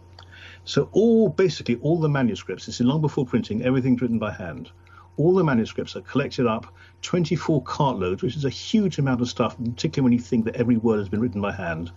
So 0.63 0.87
all 0.93 1.27
basically 1.27 1.75
all 1.81 1.99
the 1.99 2.07
manuscripts, 2.07 2.69
is 2.69 2.79
long 2.79 3.01
before 3.01 3.25
printing, 3.25 3.61
everything's 3.61 4.01
written 4.01 4.19
by 4.19 4.31
hand. 4.31 4.71
All 5.17 5.33
the 5.33 5.43
manuscripts 5.43 5.95
are 5.95 6.01
collected 6.01 6.45
up, 6.45 6.73
24 7.01 7.63
cartloads, 7.63 8.21
which 8.21 8.35
is 8.35 8.45
a 8.45 8.49
huge 8.49 8.97
amount 8.97 9.21
of 9.21 9.29
stuff, 9.29 9.57
particularly 9.57 10.03
when 10.03 10.13
you 10.13 10.23
think 10.23 10.45
that 10.45 10.55
every 10.55 10.77
word 10.77 10.99
has 10.99 11.09
been 11.09 11.21
written 11.21 11.41
by 11.41 11.51
hand, 11.51 11.91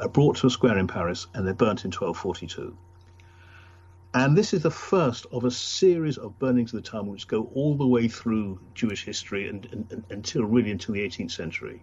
are 0.00 0.08
brought 0.08 0.36
to 0.36 0.46
a 0.46 0.50
square 0.50 0.78
in 0.78 0.86
Paris 0.86 1.26
and 1.34 1.46
they're 1.46 1.54
burnt 1.54 1.84
in 1.84 1.90
1242. 1.90 2.76
And 4.14 4.38
this 4.38 4.54
is 4.54 4.62
the 4.62 4.70
first 4.70 5.26
of 5.32 5.44
a 5.44 5.50
series 5.50 6.18
of 6.18 6.38
burnings 6.38 6.72
of 6.72 6.82
the 6.82 6.88
Talmud 6.88 7.12
which 7.12 7.26
go 7.26 7.50
all 7.54 7.76
the 7.76 7.86
way 7.86 8.06
through 8.06 8.60
Jewish 8.74 9.04
history 9.04 9.48
and, 9.48 9.66
and, 9.72 9.86
and 9.90 10.04
until 10.10 10.44
really 10.44 10.70
until 10.70 10.94
the 10.94 11.00
18th 11.00 11.32
century. 11.32 11.82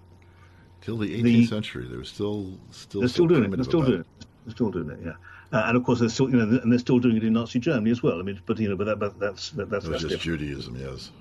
Till 0.80 0.98
the 0.98 1.10
18th 1.10 1.24
the, 1.24 1.46
century, 1.46 1.88
they 1.90 1.98
were 1.98 2.06
still 2.06 2.58
still 2.72 3.02
they're 3.02 3.10
still 3.10 3.28
doing 3.28 3.44
it. 3.44 3.52
They're 3.52 3.64
still 3.66 3.84
doing 3.84 4.02
it. 4.02 4.08
They're 4.46 4.56
still 4.56 4.72
doing 4.72 4.90
it. 4.92 5.00
Yeah. 5.04 5.14
Uh, 5.52 5.64
and 5.66 5.76
of 5.76 5.84
course, 5.84 6.00
they're 6.00 6.10
still, 6.10 6.30
you 6.30 6.38
know, 6.38 6.60
and 6.62 6.72
they're 6.72 6.80
still 6.80 7.00
doing 7.00 7.18
it 7.18 7.24
in 7.24 7.34
Nazi 7.34 7.60
Germany 7.60 7.92
as 7.92 8.02
well. 8.02 8.20
I 8.20 8.24
mean, 8.24 8.40
but 8.46 8.58
you 8.58 8.70
know, 8.70 8.78
but, 8.78 8.86
that, 8.86 9.00
but 9.00 9.20
that's 9.20 9.52
that, 9.52 9.70
that's, 9.70 9.86
that's 9.86 10.04
just 10.04 10.14
different. 10.14 10.40
Judaism, 10.40 10.78
yes. 10.80 11.12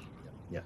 Yeah. 0.51 0.61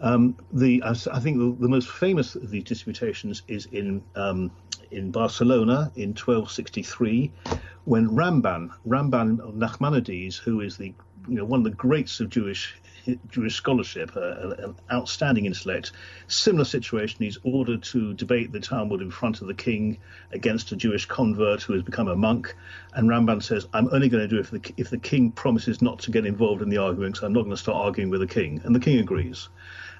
Um, 0.00 0.36
the 0.52 0.82
I, 0.82 0.90
I 0.90 1.20
think 1.20 1.38
the, 1.38 1.56
the, 1.58 1.68
most 1.68 1.88
famous 1.88 2.36
of 2.36 2.50
these 2.50 2.64
disputations 2.64 3.42
is 3.48 3.66
in 3.66 4.02
um, 4.14 4.50
in 4.90 5.10
Barcelona 5.10 5.90
in 5.96 6.10
1263, 6.10 7.32
when 7.84 8.08
Ramban 8.08 8.70
Ramban 8.86 9.40
of 9.40 9.54
Nachmanides, 9.54 10.36
who 10.38 10.60
is 10.60 10.76
the 10.76 10.94
you 11.28 11.34
know 11.34 11.44
one 11.44 11.60
of 11.60 11.64
the 11.64 11.70
greats 11.70 12.20
of 12.20 12.30
Jewish 12.30 12.79
Jewish 13.28 13.54
scholarship, 13.54 14.12
uh, 14.16 14.50
an 14.58 14.74
outstanding 14.90 15.46
intellect. 15.46 15.92
Similar 16.26 16.64
situation, 16.64 17.18
he's 17.20 17.38
ordered 17.42 17.82
to 17.84 18.14
debate 18.14 18.52
the 18.52 18.60
Talmud 18.60 19.00
in 19.00 19.10
front 19.10 19.40
of 19.40 19.46
the 19.46 19.54
king 19.54 19.98
against 20.32 20.72
a 20.72 20.76
Jewish 20.76 21.06
convert 21.06 21.62
who 21.62 21.72
has 21.74 21.82
become 21.82 22.08
a 22.08 22.16
monk. 22.16 22.54
And 22.94 23.08
Ramban 23.08 23.42
says, 23.42 23.66
I'm 23.72 23.88
only 23.92 24.08
going 24.08 24.22
to 24.22 24.28
do 24.28 24.38
it 24.38 24.40
if 24.40 24.50
the, 24.50 24.74
if 24.76 24.90
the 24.90 24.98
king 24.98 25.32
promises 25.32 25.80
not 25.80 26.00
to 26.00 26.10
get 26.10 26.26
involved 26.26 26.62
in 26.62 26.68
the 26.68 26.78
arguing, 26.78 27.14
so 27.14 27.26
I'm 27.26 27.32
not 27.32 27.42
going 27.42 27.56
to 27.56 27.56
start 27.56 27.84
arguing 27.84 28.10
with 28.10 28.20
the 28.20 28.26
king. 28.26 28.60
And 28.64 28.74
the 28.74 28.80
king 28.80 28.98
agrees. 28.98 29.48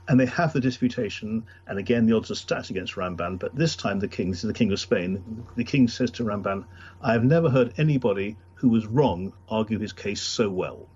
And 0.08 0.18
they 0.18 0.26
have 0.26 0.52
the 0.52 0.60
disputation, 0.60 1.44
and 1.66 1.78
again 1.78 2.06
the 2.06 2.16
odds 2.16 2.30
are 2.30 2.34
stacked 2.34 2.70
against 2.70 2.94
Ramban. 2.94 3.38
But 3.38 3.54
this 3.54 3.76
time 3.76 4.00
the 4.00 4.08
king, 4.08 4.30
this 4.30 4.42
is 4.42 4.48
the 4.48 4.54
king 4.54 4.72
of 4.72 4.80
Spain, 4.80 5.46
the 5.56 5.64
king 5.64 5.88
says 5.88 6.10
to 6.12 6.24
Ramban, 6.24 6.64
I 7.00 7.12
have 7.12 7.24
never 7.24 7.50
heard 7.50 7.74
anybody 7.76 8.36
who 8.54 8.68
was 8.68 8.86
wrong 8.86 9.32
argue 9.48 9.78
his 9.78 9.92
case 9.92 10.20
so 10.20 10.50
well 10.50 10.88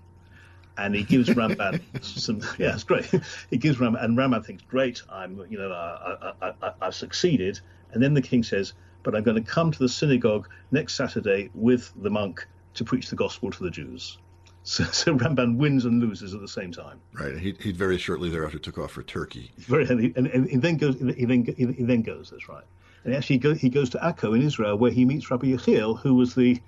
and 0.77 0.95
he 0.95 1.03
gives 1.03 1.29
Ramban 1.29 1.81
some. 2.03 2.41
Yeah, 2.57 2.73
it's 2.73 2.83
great. 2.83 3.09
He 3.49 3.57
gives 3.57 3.77
Ramban, 3.77 4.03
and 4.03 4.17
Ramban 4.17 4.45
thinks, 4.45 4.63
"Great, 4.63 5.01
I'm, 5.09 5.45
you 5.49 5.57
know, 5.57 5.71
I, 5.71 6.33
I, 6.41 6.53
I, 6.61 6.71
I've 6.81 6.95
succeeded." 6.95 7.59
And 7.91 8.03
then 8.03 8.13
the 8.13 8.21
king 8.21 8.43
says, 8.43 8.73
"But 9.03 9.15
I'm 9.15 9.23
going 9.23 9.41
to 9.41 9.49
come 9.49 9.71
to 9.71 9.79
the 9.79 9.89
synagogue 9.89 10.49
next 10.71 10.95
Saturday 10.95 11.49
with 11.53 11.91
the 11.95 12.09
monk 12.09 12.47
to 12.75 12.83
preach 12.83 13.09
the 13.09 13.15
gospel 13.15 13.51
to 13.51 13.63
the 13.63 13.71
Jews." 13.71 14.17
So, 14.67 14.83
so 14.85 15.13
Ramban 15.15 15.57
wins 15.57 15.85
and 15.85 16.01
loses 16.01 16.33
at 16.33 16.41
the 16.41 16.47
same 16.47 16.71
time. 16.71 16.99
Right. 17.13 17.37
He, 17.37 17.53
he 17.59 17.71
very 17.71 17.99
shortly 17.99 18.31
thereafter 18.31 18.57
took 18.57 18.79
off 18.79 18.93
for 18.93 19.03
Turkey. 19.03 19.51
Very, 19.59 19.87
and, 19.87 20.17
and, 20.17 20.49
he 20.49 20.57
then 20.57 20.77
goes. 20.77 20.95
He 20.95 21.25
then 21.25 21.45
he 21.55 21.83
then 21.83 22.01
goes. 22.01 22.31
That's 22.31 22.49
right. 22.49 22.63
And 23.03 23.13
actually, 23.13 23.35
he, 23.35 23.39
go, 23.39 23.53
he 23.53 23.69
goes 23.69 23.91
to 23.91 23.99
Akko 23.99 24.35
in 24.35 24.41
Israel, 24.41 24.75
where 24.75 24.89
he 24.89 25.05
meets 25.05 25.29
Rabbi 25.29 25.47
Yechiel, 25.47 25.99
who 25.99 26.15
was 26.15 26.33
the, 26.33 26.59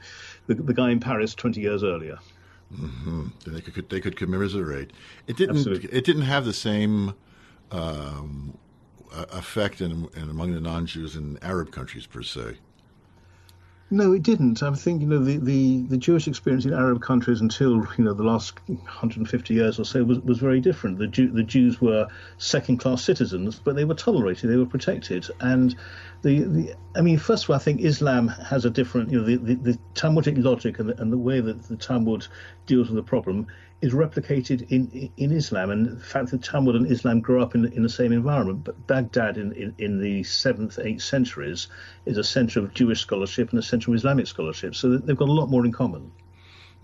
the, 0.45 0.53
the 0.53 0.73
guy 0.73 0.91
in 0.91 0.99
Paris 0.99 1.33
20 1.33 1.59
years 1.59 1.83
earlier. 1.83 2.19
Mm-hmm. 2.73 3.27
They 3.45 3.61
could 3.61 3.89
they 3.89 4.01
could 4.01 4.15
commiserate. 4.15 4.91
It 5.27 5.37
didn't 5.37 5.57
Absolutely. 5.57 5.89
it 5.89 6.03
didn't 6.03 6.23
have 6.23 6.45
the 6.45 6.53
same 6.53 7.13
um, 7.71 8.57
effect 9.11 9.81
in, 9.81 10.09
in 10.15 10.29
among 10.29 10.53
the 10.53 10.59
non-Jews 10.59 11.15
in 11.15 11.39
Arab 11.41 11.71
countries 11.71 12.05
per 12.05 12.21
se. 12.21 12.57
No, 13.89 14.11
it 14.11 14.21
didn't. 14.23 14.61
I 14.63 14.73
think 14.73 15.01
you 15.01 15.07
know 15.07 15.23
the, 15.23 15.37
the, 15.37 15.83
the 15.83 15.97
Jewish 15.97 16.27
experience 16.27 16.65
in 16.65 16.73
Arab 16.73 17.01
countries 17.01 17.39
until 17.39 17.87
you 17.97 18.03
know 18.03 18.13
the 18.13 18.23
last 18.23 18.59
150 18.67 19.53
years 19.53 19.79
or 19.79 19.85
so 19.85 20.03
was, 20.03 20.19
was 20.19 20.39
very 20.39 20.59
different. 20.59 20.97
The 20.97 21.07
Jew, 21.07 21.31
the 21.31 21.43
Jews 21.43 21.79
were 21.79 22.09
second 22.37 22.77
class 22.77 23.01
citizens, 23.01 23.61
but 23.63 23.77
they 23.77 23.85
were 23.85 23.95
tolerated, 23.95 24.49
they 24.49 24.57
were 24.57 24.65
protected, 24.65 25.27
and 25.39 25.73
the, 26.21 26.43
the 26.43 26.75
I 26.97 27.01
mean, 27.01 27.17
first 27.17 27.45
of 27.45 27.51
all, 27.51 27.55
I 27.55 27.59
think 27.59 27.79
Islam 27.79 28.27
has 28.27 28.65
a 28.65 28.69
different 28.69 29.09
you 29.09 29.19
know 29.21 29.25
the, 29.25 29.37
the, 29.37 29.55
the 29.55 29.79
Talmudic 29.93 30.35
logic 30.37 30.79
and 30.79 30.89
the, 30.89 31.01
and 31.01 31.09
the 31.11 31.17
way 31.17 31.39
that 31.39 31.63
the 31.69 31.77
Talmud 31.77 32.27
deals 32.65 32.89
with 32.89 32.97
the 32.97 33.03
problem 33.03 33.47
is 33.81 33.93
replicated 33.93 34.69
in 34.71 35.11
in 35.17 35.31
Islam, 35.31 35.69
and 35.69 35.97
the 35.97 36.03
fact 36.03 36.31
that 36.31 36.41
Talmud 36.43 36.75
and 36.75 36.91
Islam 36.91 37.19
grew 37.21 37.41
up 37.41 37.53
in 37.55 37.65
in 37.73 37.83
the 37.83 37.89
same 37.89 38.11
environment. 38.11 38.63
But 38.63 38.87
Baghdad 38.87 39.37
in, 39.37 39.51
in, 39.53 39.75
in 39.77 40.01
the 40.01 40.23
seventh, 40.23 40.79
eighth 40.79 41.03
centuries 41.03 41.67
is 42.05 42.17
a 42.17 42.23
centre 42.23 42.59
of 42.59 42.73
Jewish 42.73 43.01
scholarship 43.01 43.51
and 43.51 43.59
a 43.59 43.63
centre 43.63 43.91
of 43.91 43.95
Islamic 43.95 44.27
scholarship, 44.27 44.75
so 44.75 44.97
they've 44.97 45.17
got 45.17 45.29
a 45.29 45.33
lot 45.33 45.49
more 45.49 45.65
in 45.65 45.71
common. 45.71 46.11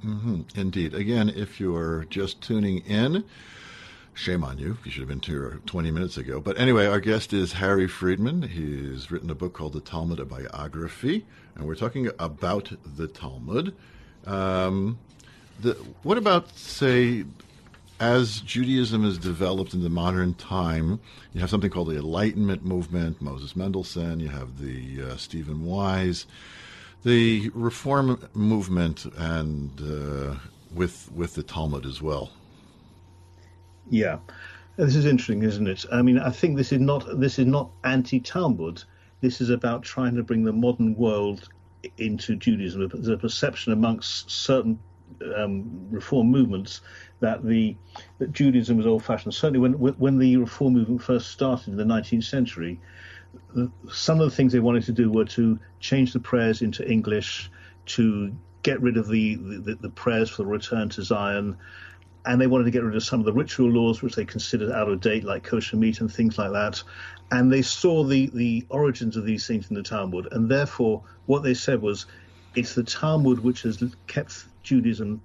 Mm-hmm. 0.05 0.41
Indeed. 0.55 0.93
Again, 0.93 1.29
if 1.29 1.59
you're 1.59 2.05
just 2.09 2.41
tuning 2.41 2.79
in. 2.79 3.23
Shame 4.15 4.43
on 4.43 4.59
you. 4.59 4.77
You 4.83 4.91
should 4.91 4.99
have 4.99 5.09
been 5.09 5.21
here 5.21 5.59
20 5.65 5.89
minutes 5.89 6.17
ago. 6.17 6.39
But 6.39 6.59
anyway, 6.59 6.85
our 6.85 6.99
guest 6.99 7.33
is 7.33 7.53
Harry 7.53 7.87
Freedman. 7.87 8.43
He's 8.43 9.09
written 9.09 9.31
a 9.31 9.35
book 9.35 9.53
called 9.53 9.73
The 9.73 9.81
Talmud, 9.81 10.19
a 10.19 10.25
biography, 10.25 11.25
and 11.55 11.65
we're 11.65 11.73
talking 11.73 12.11
about 12.19 12.71
the 12.85 13.07
Talmud. 13.07 13.75
Um, 14.27 14.99
the, 15.61 15.73
what 16.03 16.17
about, 16.17 16.55
say, 16.57 17.25
as 17.99 18.41
Judaism 18.41 19.05
is 19.05 19.17
developed 19.17 19.73
in 19.73 19.81
the 19.81 19.89
modern 19.89 20.33
time, 20.33 20.99
you 21.33 21.41
have 21.41 21.49
something 21.49 21.69
called 21.69 21.89
the 21.89 21.97
Enlightenment 21.97 22.65
movement, 22.65 23.21
Moses 23.21 23.55
Mendelssohn, 23.55 24.19
you 24.19 24.29
have 24.29 24.59
the 24.59 25.11
uh, 25.11 25.17
Stephen 25.17 25.65
Wise, 25.65 26.25
the 27.03 27.49
Reform 27.53 28.27
movement, 28.33 29.05
and 29.17 29.71
uh, 29.81 30.35
with 30.73 31.11
with 31.13 31.35
the 31.35 31.43
Talmud 31.43 31.85
as 31.85 32.01
well. 32.01 32.31
Yeah, 33.89 34.19
this 34.77 34.95
is 34.95 35.05
interesting, 35.05 35.43
isn't 35.43 35.67
it? 35.67 35.85
I 35.91 36.01
mean, 36.01 36.19
I 36.19 36.29
think 36.29 36.57
this 36.57 36.71
is 36.71 36.79
not 36.79 37.19
this 37.19 37.39
is 37.39 37.45
not 37.45 37.69
anti-Talmud. 37.83 38.83
This 39.21 39.39
is 39.39 39.49
about 39.49 39.83
trying 39.83 40.15
to 40.15 40.23
bring 40.23 40.43
the 40.43 40.53
modern 40.53 40.95
world 40.95 41.49
into 41.97 42.35
Judaism. 42.35 42.89
There's 42.89 43.07
a 43.07 43.17
perception 43.17 43.73
amongst 43.73 44.29
certain 44.29 44.79
um, 45.35 45.87
reform 45.89 46.27
movements 46.27 46.81
that 47.19 47.43
the 47.43 47.75
that 48.19 48.31
Judaism 48.31 48.77
was 48.77 48.85
old-fashioned. 48.85 49.33
Certainly, 49.33 49.59
when 49.59 49.93
when 49.97 50.17
the 50.17 50.37
reform 50.37 50.73
movement 50.73 51.01
first 51.01 51.31
started 51.31 51.69
in 51.69 51.77
the 51.77 51.83
19th 51.83 52.25
century, 52.25 52.79
some 53.91 54.19
of 54.19 54.29
the 54.29 54.35
things 54.35 54.53
they 54.53 54.59
wanted 54.59 54.83
to 54.85 54.91
do 54.91 55.11
were 55.11 55.25
to 55.25 55.59
change 55.79 56.13
the 56.13 56.19
prayers 56.19 56.61
into 56.61 56.87
English, 56.89 57.49
to 57.85 58.35
get 58.63 58.81
rid 58.81 58.97
of 58.97 59.07
the 59.07 59.35
the, 59.35 59.75
the 59.75 59.89
prayers 59.89 60.29
for 60.29 60.43
the 60.43 60.47
return 60.47 60.89
to 60.89 61.03
Zion, 61.03 61.57
and 62.25 62.39
they 62.39 62.47
wanted 62.47 62.65
to 62.65 62.71
get 62.71 62.83
rid 62.83 62.95
of 62.95 63.03
some 63.03 63.19
of 63.19 63.25
the 63.25 63.33
ritual 63.33 63.69
laws 63.69 64.01
which 64.01 64.15
they 64.15 64.25
considered 64.25 64.71
out 64.71 64.89
of 64.89 65.01
date, 65.01 65.23
like 65.23 65.43
kosher 65.43 65.77
meat 65.77 66.01
and 66.01 66.11
things 66.11 66.37
like 66.37 66.51
that. 66.51 66.81
And 67.31 67.51
they 67.51 67.61
saw 67.61 68.03
the 68.03 68.29
the 68.33 68.65
origins 68.69 69.17
of 69.17 69.25
these 69.25 69.45
things 69.45 69.69
in 69.69 69.75
the 69.75 69.83
Talmud, 69.83 70.29
and 70.31 70.49
therefore 70.49 71.03
what 71.25 71.43
they 71.43 71.53
said 71.53 71.81
was, 71.81 72.05
it's 72.55 72.75
the 72.75 72.83
Talmud 72.83 73.39
which 73.39 73.63
has 73.63 73.83
kept 74.07 74.45
Judaism 74.63 75.21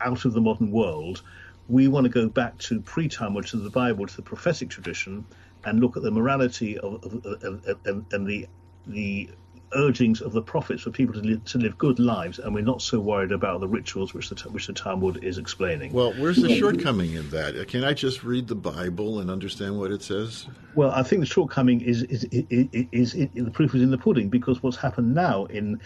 out 0.00 0.24
of 0.24 0.32
the 0.32 0.40
modern 0.40 0.70
world. 0.70 1.22
We 1.68 1.88
want 1.88 2.04
to 2.04 2.10
go 2.10 2.28
back 2.28 2.58
to 2.58 2.80
pre-Talmud, 2.80 3.46
to 3.46 3.56
the 3.56 3.70
Bible, 3.70 4.06
to 4.06 4.16
the 4.16 4.22
prophetic 4.22 4.68
tradition, 4.68 5.24
and 5.64 5.80
look 5.80 5.96
at 5.96 6.02
the 6.02 6.10
morality 6.10 6.78
of, 6.78 7.02
of, 7.04 7.24
of, 7.42 7.64
of 7.86 8.04
and 8.12 8.26
the 8.26 8.48
the 8.86 9.30
urgings 9.74 10.20
of 10.20 10.32
the 10.32 10.42
prophets 10.42 10.82
for 10.82 10.90
people 10.90 11.14
to 11.14 11.20
live, 11.20 11.44
to 11.44 11.58
live 11.58 11.78
good 11.78 11.98
lives, 11.98 12.38
and 12.38 12.54
we're 12.54 12.62
not 12.62 12.82
so 12.82 13.00
worried 13.00 13.32
about 13.32 13.60
the 13.60 13.68
rituals 13.68 14.12
which 14.12 14.28
the 14.28 14.34
which 14.50 14.66
the 14.66 14.72
Talmud 14.72 15.22
is 15.22 15.38
explaining. 15.38 15.92
Well, 15.92 16.12
where's 16.14 16.36
the 16.36 16.54
shortcoming 16.58 17.14
in 17.14 17.30
that? 17.30 17.68
Can 17.68 17.84
I 17.84 17.94
just 17.94 18.24
read 18.24 18.48
the 18.48 18.54
Bible 18.54 19.20
and 19.20 19.30
understand 19.30 19.78
what 19.78 19.90
it 19.90 20.02
says? 20.02 20.46
Well, 20.74 20.90
I 20.90 21.02
think 21.02 21.20
the 21.20 21.26
shortcoming 21.26 21.80
is 21.80 22.02
is 22.02 22.24
is, 22.24 22.44
is, 22.50 22.86
is, 22.92 23.14
is 23.14 23.28
the 23.34 23.50
proof 23.50 23.74
is 23.74 23.82
in 23.82 23.90
the 23.90 23.98
pudding 23.98 24.28
because 24.28 24.62
what's 24.62 24.76
happened 24.76 25.14
now 25.14 25.44
in 25.46 25.80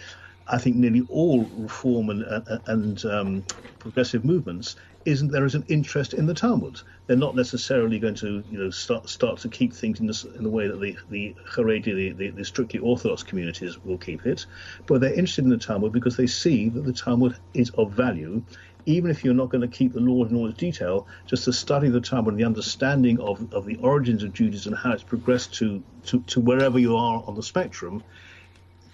I 0.48 0.58
think 0.58 0.76
nearly 0.76 1.04
all 1.08 1.44
reform 1.56 2.10
and, 2.10 2.22
and 2.66 3.04
um, 3.04 3.44
progressive 3.78 4.24
movements 4.24 4.76
isn't 5.06 5.30
there 5.30 5.44
is 5.44 5.54
an 5.54 5.64
interest 5.68 6.14
in 6.14 6.26
the 6.26 6.34
Talmud. 6.34 6.80
They're 7.06 7.16
not 7.16 7.36
necessarily 7.36 7.98
going 7.98 8.16
to 8.16 8.42
you 8.50 8.58
know 8.58 8.70
start 8.70 9.08
start 9.08 9.38
to 9.38 9.48
keep 9.48 9.72
things 9.72 10.00
in 10.00 10.06
the, 10.06 10.32
in 10.36 10.42
the 10.42 10.50
way 10.50 10.66
that 10.66 10.80
the 10.80 10.96
the 11.10 11.34
Haredi, 11.48 11.94
the, 11.94 12.12
the, 12.12 12.30
the, 12.30 12.44
strictly 12.44 12.80
Orthodox 12.80 13.22
communities 13.22 13.78
will 13.84 13.98
keep 13.98 14.26
it, 14.26 14.46
but 14.86 15.00
they're 15.00 15.14
interested 15.14 15.44
in 15.44 15.50
the 15.50 15.56
Talmud 15.56 15.92
because 15.92 16.16
they 16.16 16.26
see 16.26 16.68
that 16.70 16.84
the 16.84 16.92
Talmud 16.92 17.36
is 17.54 17.70
of 17.70 17.92
value. 17.92 18.42
Even 18.88 19.10
if 19.10 19.24
you're 19.24 19.34
not 19.34 19.48
going 19.48 19.68
to 19.68 19.76
keep 19.76 19.92
the 19.92 20.00
law 20.00 20.24
in 20.24 20.36
all 20.36 20.46
its 20.46 20.58
detail, 20.58 21.08
just 21.26 21.44
to 21.44 21.52
study 21.52 21.88
the 21.88 22.00
Talmud 22.00 22.34
and 22.34 22.40
the 22.40 22.46
understanding 22.46 23.18
of, 23.18 23.52
of 23.52 23.66
the 23.66 23.74
origins 23.78 24.22
of 24.22 24.32
Judaism 24.32 24.74
and 24.74 24.80
how 24.80 24.92
it's 24.92 25.02
progressed 25.02 25.54
to, 25.54 25.82
to, 26.04 26.20
to 26.20 26.38
wherever 26.38 26.78
you 26.78 26.96
are 26.96 27.24
on 27.26 27.34
the 27.34 27.42
spectrum, 27.42 28.00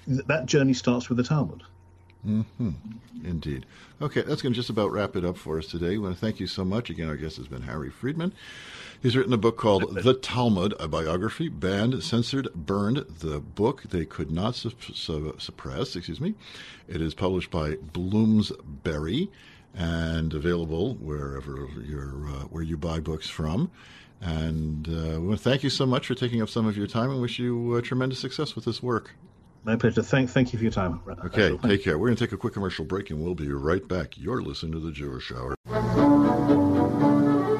that 0.07 0.47
journey 0.47 0.75
starts 0.75 1.09
with 1.09 1.19
the 1.19 1.25
Talmud. 1.25 1.62
Mm-hmm. 2.27 2.71
Indeed. 3.25 3.67
Okay, 4.01 4.23
that's 4.23 4.43
going 4.43 4.53
to 4.53 4.57
just 4.57 4.71
about 4.71 4.93
wrap 4.93 5.17
it 5.17 5.25
up 5.25 5.37
for 5.37 5.59
us 5.59 5.67
today. 5.67 5.95
I 5.95 5.99
want 5.99 6.15
to 6.15 6.21
thank 6.21 6.38
you 6.38 6.47
so 6.47 6.65
much. 6.65 6.88
Again, 6.88 7.09
our 7.09 7.17
guest 7.17 7.37
has 7.37 7.49
been 7.49 7.62
Harry 7.62 7.91
Freedman. 7.91 8.33
He's 9.03 9.17
written 9.17 9.33
a 9.33 9.37
book 9.38 9.57
called 9.57 9.97
The 10.05 10.15
Talmud, 10.15 10.75
a 10.79 10.87
biography, 10.87 11.49
banned, 11.49 12.01
censored, 12.03 12.49
burned. 12.55 12.99
The 12.99 13.41
book 13.41 13.83
they 13.91 14.05
could 14.05 14.31
not 14.31 14.55
su- 14.55 14.71
su- 14.95 15.35
suppress. 15.38 15.97
Excuse 15.97 16.21
me. 16.21 16.35
It 16.88 17.01
is 17.01 17.12
published 17.15 17.51
by 17.51 17.75
Bloomsbury. 17.77 19.29
and 19.75 20.35
available 20.35 20.95
wherever 20.97 21.67
you're, 21.85 22.29
uh, 22.29 22.45
where 22.51 22.62
you 22.62 22.77
buy 22.77 23.01
books 23.01 23.29
from. 23.29 23.71
And 24.21 24.87
uh, 24.87 25.19
we 25.21 25.27
want 25.29 25.38
to 25.38 25.49
thank 25.51 25.65
you 25.65 25.71
so 25.71 25.87
much 25.87 26.07
for 26.07 26.15
taking 26.15 26.41
up 26.41 26.49
some 26.49 26.67
of 26.67 26.77
your 26.77 26.87
time 26.87 27.11
and 27.11 27.21
wish 27.21 27.38
you 27.41 27.75
uh, 27.77 27.81
tremendous 27.81 28.21
success 28.21 28.55
with 28.55 28.65
this 28.65 28.81
work. 28.83 29.12
My 29.64 29.77
pleasure. 29.77 30.03
Thank, 30.03 30.31
thank 30.31 30.53
you 30.53 30.59
for 30.59 30.64
your 30.64 30.72
time. 30.72 31.01
Okay, 31.25 31.57
take 31.59 31.85
care. 31.85 31.96
We're 31.96 32.09
going 32.09 32.16
to 32.16 32.25
take 32.25 32.33
a 32.33 32.37
quick 32.37 32.55
commercial 32.55 32.85
break 32.85 33.11
and 33.11 33.22
we'll 33.22 33.37
be 33.37 33.53
right 33.53 33.87
back. 33.87 34.18
You're 34.18 34.42
listening 34.42 34.72
to 34.72 34.81
The 34.81 34.90
Jewish 34.90 35.31
Hour. 35.31 35.55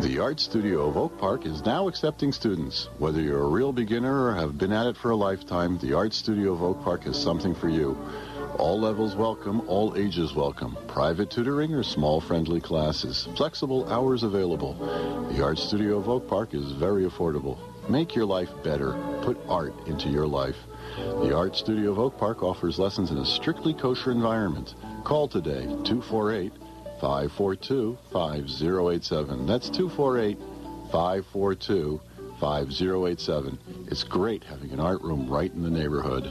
The 0.03 0.19
Art 0.19 0.41
Studio 0.41 0.89
of 0.89 0.97
Oak 0.97 1.17
Park 1.19 1.47
is 1.47 1.65
now 1.65 1.87
accepting 1.87 2.33
students. 2.33 2.89
Whether 2.99 3.21
you're 3.21 3.45
a 3.45 3.49
real 3.49 3.73
beginner 3.73 4.25
or 4.27 4.35
have 4.35 4.59
been 4.59 4.73
at 4.73 4.89
it 4.89 4.97
for 4.97 5.13
a 5.13 5.17
lifetime, 5.17 5.79
the 5.79 5.93
Art 5.93 6.13
Studio 6.13 6.53
of 6.53 6.63
Oak 6.63 6.83
Park 6.83 7.05
has 7.05 7.17
something 7.17 7.55
for 7.55 7.69
you. 7.69 7.97
All 8.59 8.81
levels 8.81 9.15
welcome, 9.15 9.61
all 9.69 9.97
ages 9.97 10.35
welcome. 10.35 10.77
Private 10.89 11.31
tutoring 11.31 11.73
or 11.73 11.85
small 11.85 12.21
friendly 12.21 12.61
classes. 12.61 13.29
Flexible 13.37 13.89
hours 13.93 14.25
available. 14.25 14.75
The 15.33 15.43
Art 15.43 15.59
Studio 15.59 15.99
of 15.99 16.09
Oak 16.09 16.27
Park 16.27 16.53
is 16.53 16.73
very 16.73 17.05
affordable. 17.05 17.57
Make 17.89 18.17
your 18.17 18.27
life 18.27 18.51
better. 18.65 18.93
Put 19.23 19.39
art 19.49 19.75
into 19.87 20.09
your 20.09 20.27
life. 20.27 20.57
The 20.97 21.35
Art 21.35 21.57
Studio 21.57 21.91
of 21.93 21.99
Oak 21.99 22.19
Park 22.19 22.43
offers 22.43 22.79
lessons 22.79 23.11
in 23.11 23.19
a 23.19 23.25
strictly 23.25 23.73
kosher 23.73 24.11
environment. 24.11 24.75
Call 25.05 25.27
today 25.27 25.63
248 25.85 26.53
542 27.01 27.97
5087. 28.13 29.47
That's 29.47 29.71
248 29.71 30.39
542 30.91 32.01
5087. 32.39 33.59
It's 33.87 34.05
great 34.05 34.45
having 34.45 34.71
an 34.71 34.81
art 34.81 35.01
room 35.01 35.29
right 35.29 35.53
in 35.53 35.63
the 35.63 35.71
neighborhood. 35.71 36.25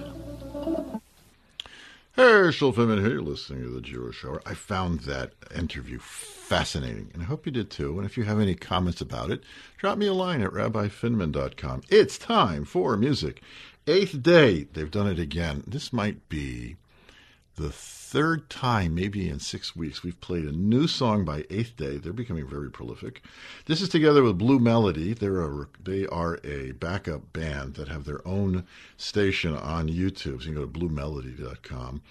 Hey, 2.14 2.24
Herschel 2.24 2.74
Finman 2.74 3.04
here, 3.04 3.22
listening 3.22 3.64
to 3.64 3.70
the 3.70 3.82
Jewish 3.82 4.24
Hour. 4.26 4.42
I 4.46 4.54
found 4.54 5.00
that 5.02 5.32
interview 5.56 5.98
fascinating, 5.98 7.10
and 7.14 7.24
I 7.24 7.26
hope 7.26 7.46
you 7.46 7.54
did 7.54 7.72
too. 7.72 7.98
And 7.98 8.06
if 8.06 8.18
you 8.18 8.26
have 8.26 8.40
any 8.40 8.54
comments 8.54 9.00
about 9.00 9.32
it, 9.32 9.42
drop 9.78 9.98
me 9.98 10.08
a 10.08 10.14
line 10.14 10.42
at 10.42 10.52
rabbifinman.com. 10.52 11.84
It's 11.90 12.18
time 12.18 12.66
for 12.66 12.98
music. 12.98 13.42
Eighth 13.92 14.24
day, 14.24 14.68
they've 14.72 14.90
done 14.90 15.08
it 15.08 15.20
again. 15.20 15.66
This 15.68 15.92
might 15.92 16.30
be 16.30 16.78
the 17.58 17.72
third 17.72 18.50
time, 18.50 18.96
maybe 18.96 19.28
in 19.28 19.42
six 19.42 19.76
weeks, 19.76 20.02
we've 20.02 20.22
played 20.22 20.46
a 20.46 20.54
new 20.54 20.88
song 20.88 21.26
by 21.26 21.44
Eighth 21.50 21.76
Day. 21.76 21.98
They're 21.98 22.14
becoming 22.14 22.48
very 22.48 22.72
prolific. 22.72 23.22
This 23.66 23.82
is 23.82 23.90
together 23.90 24.24
with 24.24 24.38
Blue 24.38 24.60
Melody. 24.60 25.14
They're 25.14 25.42
a, 25.42 25.68
they 25.84 26.08
are 26.08 26.40
a 26.46 26.72
backup 26.72 27.34
band 27.34 27.74
that 27.74 27.90
have 27.90 28.06
their 28.06 28.26
own 28.26 28.66
station 28.96 29.58
on 29.58 29.90
YouTube. 29.90 30.42
So 30.42 30.48
you 30.48 30.54
can 30.54 30.54
go 30.54 30.62
to 30.62 30.68
bluemelody.com. 30.68 32.02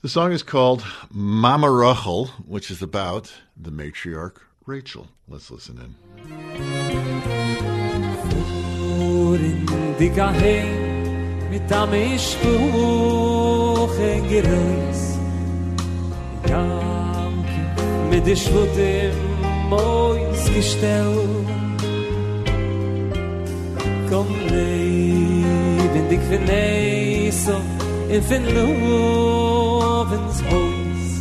The 0.00 0.08
song 0.08 0.32
is 0.32 0.42
called 0.42 0.82
Mama 1.10 1.70
Rachel, 1.70 2.28
which 2.46 2.70
is 2.70 2.80
about 2.80 3.34
the 3.54 3.70
matriarch 3.70 4.38
Rachel. 4.64 5.08
Let's 5.28 5.50
listen 5.50 5.94
in. 6.26 7.39
di 10.00 10.08
ka 10.16 10.28
he 10.40 10.58
mit 11.50 11.70
am 11.80 11.92
ich 11.92 12.28
buch 12.42 13.96
gerois 14.30 15.02
ja 16.50 16.64
mit 18.10 18.24
de 18.28 18.34
schwote 18.42 18.94
moi 19.70 20.20
gestell 20.54 21.16
komm 24.08 24.28
nei 24.52 25.44
wenn 25.92 26.06
dich 26.10 26.24
für 26.28 26.40
nei 26.50 27.30
so 27.44 27.56
in 28.14 28.22
fin 28.28 28.44
lovens 28.56 30.38
hoys 30.50 31.12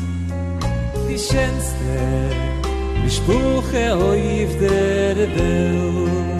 di 1.07 1.17
schenst 1.27 1.75
mir 1.85 3.11
spuche 3.17 3.85
hoyf 4.01 4.51
der 4.63 5.17
bel 5.35 6.38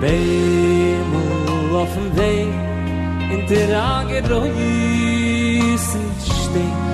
Beimel 0.00 1.74
auf 1.74 1.92
dem 1.94 2.16
Weg 2.16 2.54
in 3.32 3.46
der 3.48 3.82
Angeräusen 3.82 4.54
steht 6.22 6.88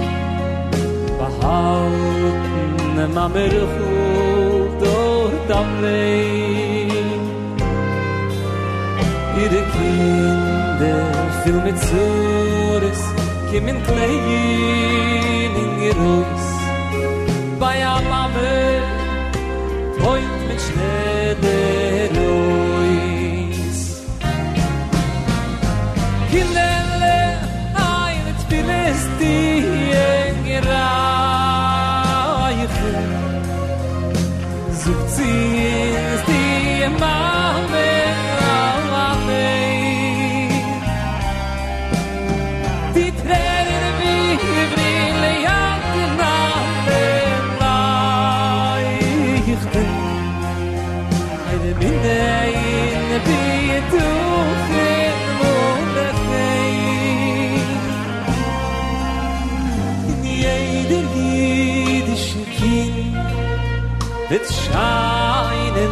behalten 1.19 2.99
am 3.05 3.19
Amerchul 3.19 4.71
dort 4.81 5.51
am 5.55 5.71
Weg 5.83 6.93
ihre 9.43 9.63
Kinder 9.75 11.05
viel 11.43 11.59
mit 11.67 11.79
Zures 11.79 13.03
kommen 13.51 13.79
klein 13.85 15.53
in 15.63 15.71
Geräus 15.83 16.47
bei 17.61 17.77
am 17.87 18.07
Amerchul 18.25 19.05
Point 19.99 20.39
mit 20.49 20.61
Schnee 20.61 21.15
dir 35.35 36.15
ist 36.15 36.27
die 36.29 36.89
Mame 37.01 37.94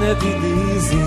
ne 0.02 0.12
di 0.22 0.32
dizi 0.42 1.02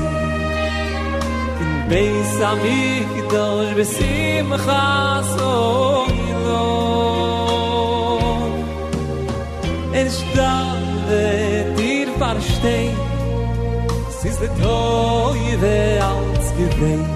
in 1.64 1.72
beis 1.90 2.34
ami 2.52 2.84
kidosh 3.12 3.72
besim 3.78 4.50
khaso 4.66 5.54
ilo 6.30 6.68
en 10.00 10.08
stande 10.18 11.28
dir 11.78 12.08
versteh 12.22 12.90
siz 14.20 14.36
de 14.42 14.50
toy 14.62 15.42
ve 15.62 15.78
alts 16.10 16.48
gewei 16.58 17.15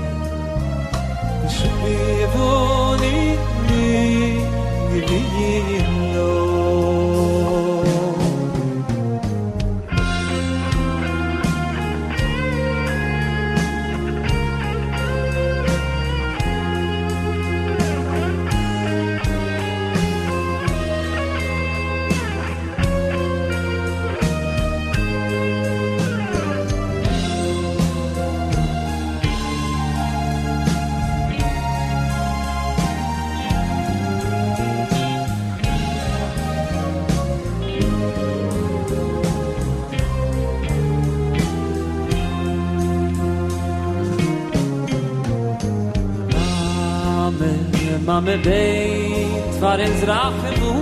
me 48.30 48.38
beit 48.46 49.54
var 49.62 49.80
ins 49.86 50.02
rache 50.10 50.52
bu 50.60 50.74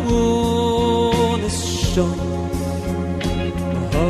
scho 1.57 2.05
ho 3.93 4.07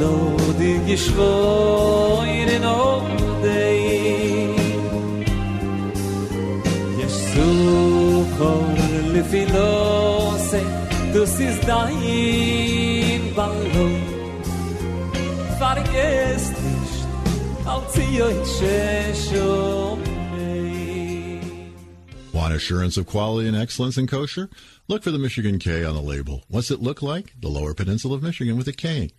do 0.00 0.12
di 0.58 0.72
gishvo 0.86 1.32
in 2.38 2.50
en 2.56 2.66
dei 3.44 3.80
yesu 7.00 7.50
kor 8.36 8.78
le 9.12 9.22
filose 9.32 10.60
du 11.12 11.22
sis 11.34 11.56
dain 11.68 13.22
bango 13.36 13.86
far 15.58 15.78
gestisht 15.92 17.06
alt 17.72 17.86
sie 17.94 18.14
ich 18.30 18.52
schon 19.24 19.63
assurance 22.54 22.96
of 22.96 23.06
quality 23.06 23.46
and 23.46 23.56
excellence 23.56 23.98
in 23.98 24.06
kosher? 24.06 24.48
Look 24.88 25.02
for 25.02 25.10
the 25.10 25.18
Michigan 25.18 25.58
K 25.58 25.84
on 25.84 25.94
the 25.94 26.00
label. 26.00 26.44
What's 26.48 26.70
it 26.70 26.80
look 26.80 27.02
like? 27.02 27.34
The 27.40 27.48
Lower 27.48 27.74
Peninsula 27.74 28.16
of 28.16 28.22
Michigan 28.22 28.56
with 28.56 28.68
a 28.68 28.72
K. 28.72 29.10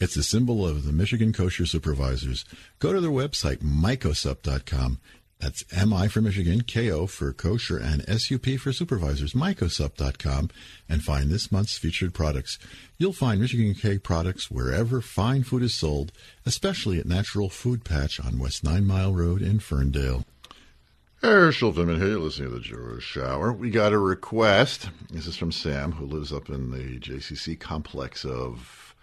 It's 0.00 0.14
the 0.14 0.22
symbol 0.22 0.66
of 0.66 0.84
the 0.84 0.92
Michigan 0.92 1.32
Kosher 1.32 1.64
Supervisors. 1.64 2.44
Go 2.80 2.92
to 2.92 3.00
their 3.00 3.10
website, 3.10 3.58
mikosup.com. 3.58 4.98
That's 5.38 5.64
MI 5.72 6.06
for 6.06 6.20
Michigan, 6.20 6.62
KO 6.62 7.08
for 7.08 7.32
kosher, 7.32 7.76
and 7.76 8.04
SUP 8.08 8.60
for 8.60 8.72
supervisors, 8.72 9.32
mikosup.com, 9.32 10.50
and 10.88 11.02
find 11.02 11.30
this 11.30 11.50
month's 11.50 11.76
featured 11.76 12.14
products. 12.14 12.60
You'll 12.96 13.12
find 13.12 13.40
Michigan 13.40 13.74
K 13.74 13.98
products 13.98 14.52
wherever 14.52 15.00
fine 15.00 15.42
food 15.42 15.64
is 15.64 15.74
sold, 15.74 16.12
especially 16.46 17.00
at 17.00 17.06
Natural 17.06 17.48
Food 17.48 17.84
Patch 17.84 18.20
on 18.20 18.38
West 18.38 18.62
Nine 18.62 18.86
Mile 18.86 19.12
Road 19.12 19.42
in 19.42 19.58
Ferndale. 19.58 20.24
Herschel 21.22 21.72
Finman 21.72 21.98
here, 21.98 22.18
listening 22.18 22.48
to 22.48 22.54
the 22.56 22.60
Jewish 22.60 23.16
Hour. 23.16 23.52
We 23.52 23.70
got 23.70 23.92
a 23.92 23.98
request. 23.98 24.90
This 25.08 25.28
is 25.28 25.36
from 25.36 25.52
Sam, 25.52 25.92
who 25.92 26.04
lives 26.04 26.32
up 26.32 26.48
in 26.48 26.72
the 26.72 26.98
JCC 26.98 27.60
complex 27.60 28.24
of 28.24 28.96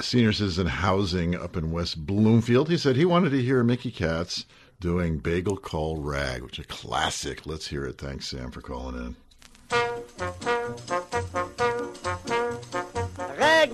senior 0.00 0.32
citizen 0.32 0.68
housing 0.68 1.34
up 1.34 1.56
in 1.56 1.72
West 1.72 2.06
Bloomfield. 2.06 2.70
He 2.70 2.76
said 2.76 2.94
he 2.94 3.04
wanted 3.04 3.30
to 3.30 3.42
hear 3.42 3.64
Mickey 3.64 3.90
Katz 3.90 4.46
doing 4.78 5.18
Bagel 5.18 5.56
Call 5.56 5.96
Rag, 5.96 6.42
which 6.42 6.60
is 6.60 6.64
a 6.64 6.68
classic. 6.68 7.44
Let's 7.44 7.66
hear 7.66 7.84
it. 7.86 7.98
Thanks, 7.98 8.28
Sam, 8.28 8.52
for 8.52 8.60
calling 8.60 8.94
in. 8.94 9.16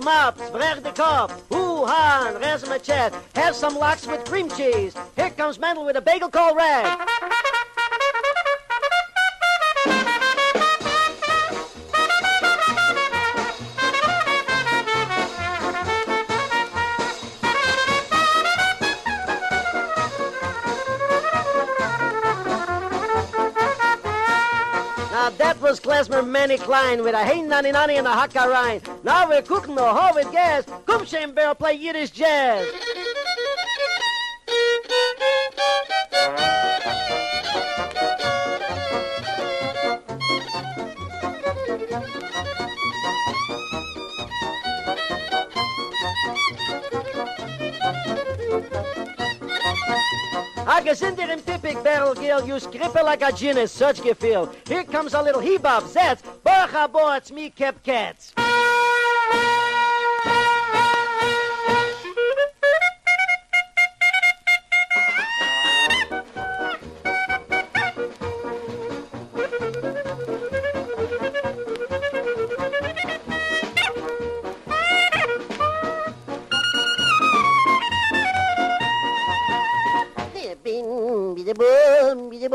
Mops, 0.01 0.49
brech 0.51 0.83
de 0.83 0.91
kop, 0.91 1.31
hoo 1.49 1.85
ha, 1.85 2.37
res 2.41 2.67
my 2.67 2.77
chest. 2.77 3.15
Have 3.35 3.55
some 3.55 3.75
lox 3.77 4.07
with 4.07 4.25
cream 4.25 4.49
cheese. 4.49 4.95
Here 5.15 5.29
comes 5.29 5.59
Mendel 5.59 5.85
with 5.85 5.95
a 5.95 6.01
bagel 6.01 6.29
called 6.29 6.57
rag. 6.57 7.07
Manny 26.09 26.57
Klein 26.57 27.03
with 27.03 27.13
a 27.13 27.23
hey 27.23 27.43
nanny 27.43 27.71
nanny 27.71 27.97
and 27.97 28.07
a 28.07 28.09
hakarain. 28.09 28.81
Now 29.03 29.29
we're 29.29 29.43
cooking 29.43 29.75
the 29.75 29.85
hoe 29.85 30.15
with 30.15 30.31
gas. 30.31 30.65
Kumshem 30.85 31.35
Barrel 31.35 31.53
play 31.53 31.75
Yiddish 31.75 32.09
jazz. 32.09 32.67
I 50.91 50.93
guess 50.93 51.03
in 51.03 51.15
der 51.15 51.29
im 51.29 51.39
Tippig 51.39 51.81
Barrel 51.85 52.13
Gill, 52.15 52.45
you 52.45 52.59
scripper 52.59 53.01
like 53.01 53.21
a 53.21 53.31
gin 53.31 53.65
such 53.65 54.01
gefühl. 54.01 54.49
Here 54.67 54.83
comes 54.83 55.13
a 55.13 55.21
little 55.21 55.41
hebop 55.41 55.83
zets. 55.83 56.21
Baruch 56.43 56.71
habo, 56.71 57.15
it's 57.15 57.31
me, 57.31 57.49
Cap 57.49 57.81
Cats. 57.81 58.33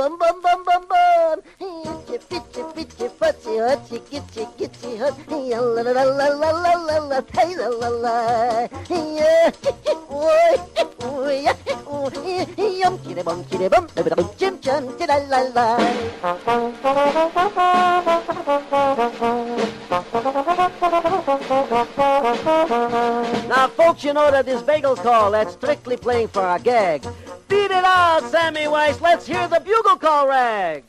Bum, 0.07 0.19
bum 0.19 0.41
bum 0.43 0.63
bum 0.65 0.83
bum. 0.89 1.41
Itchy 1.59 2.19
pitchy 2.29 2.63
pitchy 2.75 3.09
futzy 3.19 3.59
hutchy 3.59 3.99
gitsy 4.11 4.47
gitsy 4.57 4.99
hut. 4.99 5.15
La 5.27 5.83
la 5.83 5.91
la 5.91 6.05
la 6.05 6.51
la 6.53 6.73
la 6.75 6.99
la 6.99 7.21
hey 7.35 7.57
la 7.57 7.69
la 7.69 7.89
la. 7.89 8.69
Yeah, 8.89 9.51
oi, 10.11 10.57
oi, 11.03 11.47
oi, 11.91 12.11
yum 12.81 12.99
kitty 12.99 13.23
bum 13.23 13.45
kitty 13.45 13.69
bum, 13.69 13.89
da 13.95 14.03
da 14.03 14.23
chim 14.39 14.59
chum 14.61 14.97
la 14.99 15.17
la 15.33 15.41
la. 15.57 15.67
Now, 23.49 23.69
folks, 23.69 24.05
you 24.05 24.13
know 24.13 24.31
that 24.31 24.45
this 24.47 24.63
bagel 24.63 24.95
call, 24.97 25.31
that's 25.33 25.55
strictly 25.55 25.97
playing 25.97 26.29
for 26.29 26.49
a 26.49 26.59
gag. 26.59 27.05
Beat 27.49 27.71
it 27.71 27.85
out, 27.85 28.23
Sammy 28.31 28.67
Weiss. 28.67 29.01
Let's 29.01 29.27
hear 29.27 29.47
the 29.49 29.61
bugle 29.61 29.97
call 29.97 30.29
rag. 30.29 30.83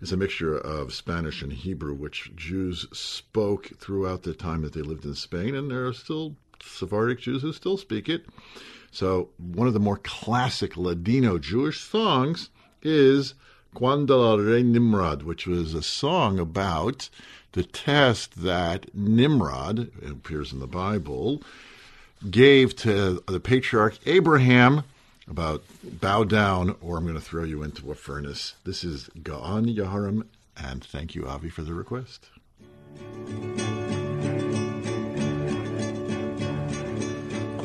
It's 0.01 0.11
a 0.11 0.17
mixture 0.17 0.59
of 0.59 0.93
Spanish 0.93 1.43
and 1.43 1.53
Hebrew, 1.53 1.95
which 1.95 2.33
Jews 2.35 2.87
spoke 2.93 3.71
throughout 3.79 4.25
the 4.25 4.35
time 4.35 4.63
that 4.63 4.73
they 4.73 4.83
lived 4.83 5.05
in 5.05 5.15
Spain, 5.15 5.55
and 5.55 5.71
there 5.71 5.87
are 5.87 5.93
still 5.93 6.35
Sephardic 6.61 7.21
Jews 7.21 7.43
who 7.43 7.53
still 7.53 7.77
speak 7.77 8.09
it. 8.09 8.27
So 8.97 9.29
one 9.37 9.69
of 9.69 9.75
the 9.75 9.79
more 9.79 9.99
classic 9.99 10.75
Ladino 10.75 11.37
Jewish 11.37 11.85
songs 11.85 12.49
is 12.81 13.35
Cuando 13.75 14.23
el 14.23 14.39
Rey 14.39 14.63
Nimrod, 14.63 15.23
which 15.23 15.47
was 15.47 15.75
a 15.75 15.83
song 15.83 16.39
about 16.39 17.11
the 17.53 17.63
test 17.63 18.43
that 18.43 18.87
Nimrod, 18.95 19.91
it 20.01 20.11
appears 20.11 20.51
in 20.51 20.61
the 20.61 20.67
Bible, 20.67 21.43
gave 22.31 22.75
to 22.77 23.23
the 23.29 23.39
patriarch 23.39 23.99
Abraham 24.07 24.83
about 25.29 25.63
bow 25.83 26.25
down 26.25 26.75
or 26.81 26.97
I'm 26.97 27.05
going 27.05 27.17
to 27.17 27.21
throw 27.21 27.45
you 27.45 27.63
into 27.63 27.91
a 27.91 27.95
furnace. 27.95 28.55
This 28.65 28.83
is 28.83 29.11
Ga'an 29.19 29.77
Yaharim, 29.77 30.25
and 30.57 30.83
thank 30.83 31.15
you, 31.15 31.29
Avi, 31.29 31.51
for 31.51 31.61
the 31.61 31.75
request. 31.75 32.31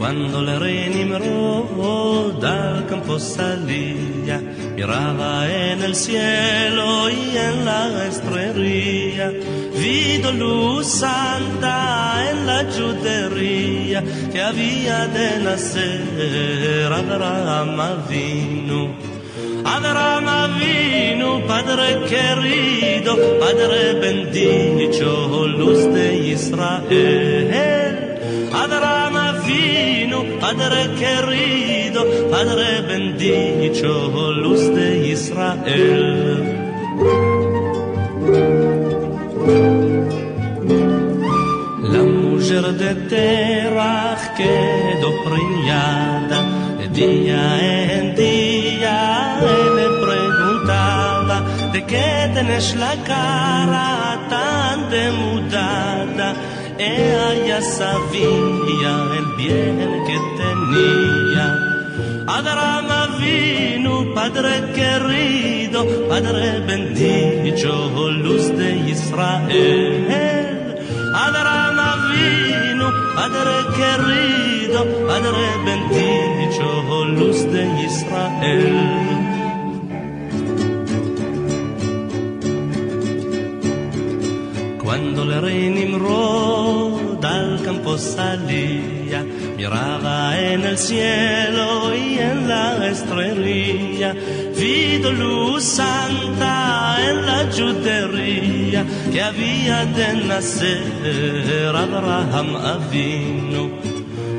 Cuando 0.02 0.40
el 0.40 0.60
rey 0.60 0.90
Nimrod 0.90 2.44
al 2.44 2.88
campo 2.88 3.20
salía, 3.20 4.42
miraba 4.76 5.48
en 5.48 5.84
el 5.84 5.94
cielo 5.94 7.08
y 7.08 7.38
en 7.38 7.64
la 7.64 8.08
estrella, 8.08 9.32
vido 9.78 10.32
luz 10.32 10.88
santa 10.88 12.32
en 12.32 12.48
la 12.48 12.66
judería 12.76 14.04
que 14.32 14.42
había 14.42 15.06
de 15.06 15.40
nacer 15.44 16.92
Abraham 16.92 17.80
Avinu. 17.80 18.96
Abraham 19.64 20.28
Avinu, 20.28 21.46
Padre 21.46 22.00
querido, 22.10 23.16
Padre 23.40 23.94
bendito, 24.02 25.48
luz 25.48 25.94
de 25.94 26.18
Israel. 26.34 28.02
Abraham 28.52 29.16
Avinu, 29.16 29.91
Padre 30.52 30.84
querido, 31.00 32.06
Padre 32.30 32.82
bendito, 32.82 34.34
luz 34.34 34.64
de 34.76 35.08
Israel. 35.08 36.44
La 41.94 42.04
mujer 42.04 42.66
de 42.82 42.96
Terach 43.12 44.24
quedó 44.36 45.10
preñada, 45.24 46.40
día 46.92 47.44
en 47.98 48.16
día 48.16 49.40
le 49.78 49.88
preguntaba, 50.06 51.46
¿de 51.72 51.86
qué 51.86 52.30
tenés 52.34 52.76
la 52.76 52.94
cara 53.06 54.20
tan 54.30 54.90
demudada? 54.90 56.36
Ella 56.78 57.46
ya 57.46 57.62
sabía 57.62 58.94
el 59.20 59.36
bien 59.38 59.78
que 60.08 60.18
tenía. 60.72 61.48
Abraham 62.28 63.18
vino, 63.20 64.14
Padre 64.14 64.72
querido, 64.74 65.86
Padre 66.08 66.60
bendito, 66.62 68.12
luz 68.12 68.56
de 68.58 68.70
Israel. 68.90 70.78
Abraham 71.14 71.80
vino, 72.12 72.88
Padre 73.16 73.56
querido, 73.80 74.80
Padre 75.08 75.46
bendito, 75.66 77.06
luz 77.06 77.40
de 77.52 77.64
Israel. 77.90 79.12
Cuando 84.84 85.24
el 85.24 85.42
rey 85.42 85.70
Nimrod 85.70 87.24
al 87.24 87.62
campo 87.64 87.98
salía, 87.98 89.01
miraba 89.62 90.40
en 90.40 90.64
el 90.64 90.78
cielo 90.78 91.94
y 91.94 92.18
en 92.18 92.48
la 92.48 92.88
estrella, 92.88 94.16
vido 94.58 95.12
luz 95.12 95.64
santa 95.64 96.98
en 97.08 97.26
la 97.28 97.40
judería 97.56 98.84
que 99.12 99.22
había 99.22 99.86
de 99.86 100.26
nacer 100.26 101.76
Abraham 101.76 102.56
Avinu. 102.56 103.70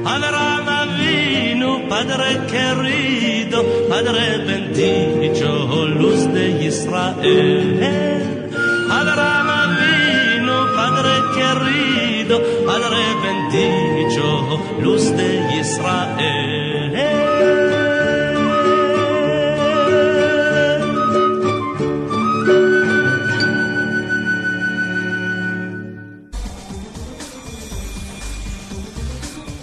Abraham 0.04 0.68
Avinu, 0.82 1.88
Padre 1.88 2.30
querido, 2.54 3.58
Padre 3.88 4.38
bendito, 4.38 5.86
luz 5.86 6.32
de 6.34 6.64
Israel. 6.66 8.21
Luz 14.80 15.16
de 15.16 15.51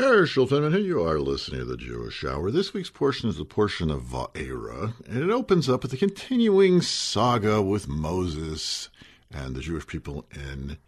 Herschel 0.00 0.46
Finman, 0.46 0.72
here 0.72 0.80
you 0.80 1.02
are 1.02 1.20
listening 1.20 1.60
to 1.60 1.66
the 1.66 1.76
Jewish 1.76 2.24
Hour. 2.24 2.50
This 2.50 2.72
week's 2.72 2.88
portion 2.88 3.28
is 3.28 3.36
the 3.36 3.44
portion 3.44 3.90
of 3.90 4.04
Va'era, 4.04 4.94
and 5.06 5.22
it 5.22 5.28
opens 5.28 5.68
up 5.68 5.82
with 5.82 5.90
the 5.90 5.98
continuing 5.98 6.80
saga 6.80 7.60
with 7.60 7.86
Moses 7.86 8.88
and 9.30 9.54
the 9.54 9.60
Jewish 9.60 9.86
people 9.86 10.24
in 10.34 10.78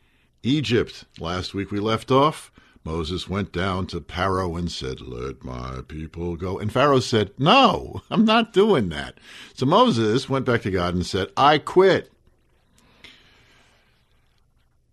Egypt. 0.42 1.04
Last 1.20 1.52
week 1.52 1.70
we 1.70 1.78
left 1.78 2.10
off. 2.10 2.50
Moses 2.84 3.28
went 3.28 3.52
down 3.52 3.86
to 3.88 4.00
Pharaoh 4.00 4.56
and 4.56 4.72
said, 4.72 5.02
Let 5.02 5.44
my 5.44 5.82
people 5.86 6.34
go. 6.36 6.58
And 6.58 6.72
Pharaoh 6.72 7.00
said, 7.00 7.32
No, 7.36 8.00
I'm 8.08 8.24
not 8.24 8.54
doing 8.54 8.88
that. 8.88 9.18
So 9.52 9.66
Moses 9.66 10.30
went 10.30 10.46
back 10.46 10.62
to 10.62 10.70
God 10.70 10.94
and 10.94 11.04
said, 11.04 11.28
I 11.36 11.58
quit. 11.58 12.10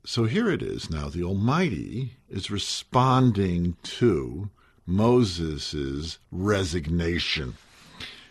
So 0.06 0.26
here 0.26 0.50
it 0.50 0.62
is 0.62 0.90
now. 0.90 1.08
The 1.08 1.24
Almighty 1.24 2.18
is 2.30 2.52
responding 2.52 3.76
to 3.84 4.50
Moses' 4.86 6.18
resignation. 6.32 7.56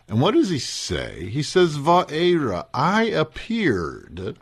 And 0.08 0.20
what 0.20 0.34
does 0.34 0.48
he 0.48 0.58
say? 0.58 1.28
He 1.28 1.42
says, 1.42 1.76
Va'era, 1.76 2.66
I 2.72 3.04
appeared 3.04 4.38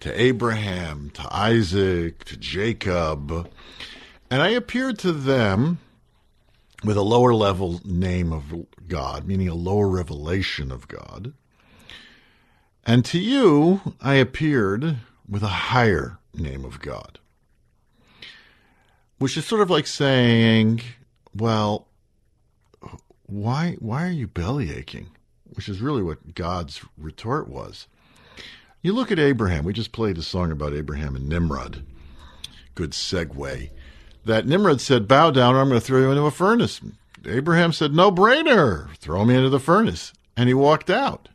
to 0.00 0.20
Abraham, 0.20 1.10
to 1.10 1.28
Isaac, 1.30 2.24
to 2.24 2.36
Jacob, 2.36 3.50
and 4.30 4.42
I 4.42 4.48
appeared 4.48 4.98
to 5.00 5.12
them 5.12 5.78
with 6.82 6.96
a 6.96 7.02
lower 7.02 7.34
level 7.34 7.80
name 7.84 8.32
of 8.32 8.66
God, 8.88 9.26
meaning 9.26 9.48
a 9.48 9.54
lower 9.54 9.88
revelation 9.88 10.72
of 10.72 10.88
God. 10.88 11.32
And 12.86 13.04
to 13.06 13.18
you, 13.18 13.94
I 14.00 14.14
appeared 14.14 14.96
with 15.28 15.42
a 15.42 15.48
higher 15.48 16.18
name 16.34 16.64
of 16.64 16.80
God. 16.80 17.18
Which 19.18 19.36
is 19.36 19.46
sort 19.46 19.62
of 19.62 19.70
like 19.70 19.86
saying, 19.86 20.82
well, 21.34 21.88
why 23.26 23.76
why 23.78 24.06
are 24.06 24.12
you 24.12 24.26
belly 24.26 24.72
aching? 24.72 25.08
Which 25.54 25.68
is 25.68 25.80
really 25.80 26.02
what 26.02 26.34
God's 26.34 26.82
retort 26.98 27.48
was. 27.48 27.86
You 28.82 28.92
look 28.92 29.10
at 29.10 29.18
Abraham. 29.18 29.64
We 29.64 29.72
just 29.72 29.92
played 29.92 30.18
a 30.18 30.22
song 30.22 30.52
about 30.52 30.74
Abraham 30.74 31.16
and 31.16 31.28
Nimrod. 31.28 31.84
Good 32.74 32.90
segue. 32.90 33.70
That 34.24 34.46
Nimrod 34.46 34.80
said, 34.80 35.08
"Bow 35.08 35.30
down, 35.30 35.54
or 35.54 35.60
I'm 35.60 35.68
going 35.68 35.80
to 35.80 35.86
throw 35.86 36.00
you 36.00 36.10
into 36.10 36.26
a 36.26 36.30
furnace." 36.30 36.80
Abraham 37.24 37.72
said, 37.72 37.94
"No 37.94 38.10
brainer, 38.10 38.94
throw 38.96 39.24
me 39.24 39.36
into 39.36 39.48
the 39.48 39.60
furnace," 39.60 40.12
and 40.36 40.48
he 40.48 40.54
walked 40.54 40.90
out. 40.90 41.28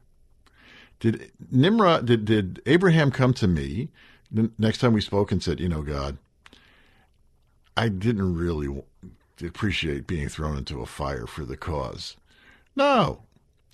Did 1.00 1.32
Nimrod? 1.50 2.06
Did 2.06 2.26
did 2.26 2.62
Abraham 2.66 3.10
come 3.10 3.34
to 3.36 3.48
me 3.48 3.90
the 4.32 4.52
next 4.58 4.80
time 4.80 4.94
we 4.94 5.02
spoke 5.02 5.32
and 5.32 5.42
said, 5.42 5.60
"You 5.60 5.70
know, 5.70 5.82
God, 5.82 6.18
I 7.80 7.88
didn't 7.88 8.36
really 8.36 8.84
appreciate 9.42 10.06
being 10.06 10.28
thrown 10.28 10.58
into 10.58 10.82
a 10.82 10.86
fire 10.86 11.26
for 11.26 11.46
the 11.46 11.56
cause"? 11.56 12.18
No, 12.76 13.22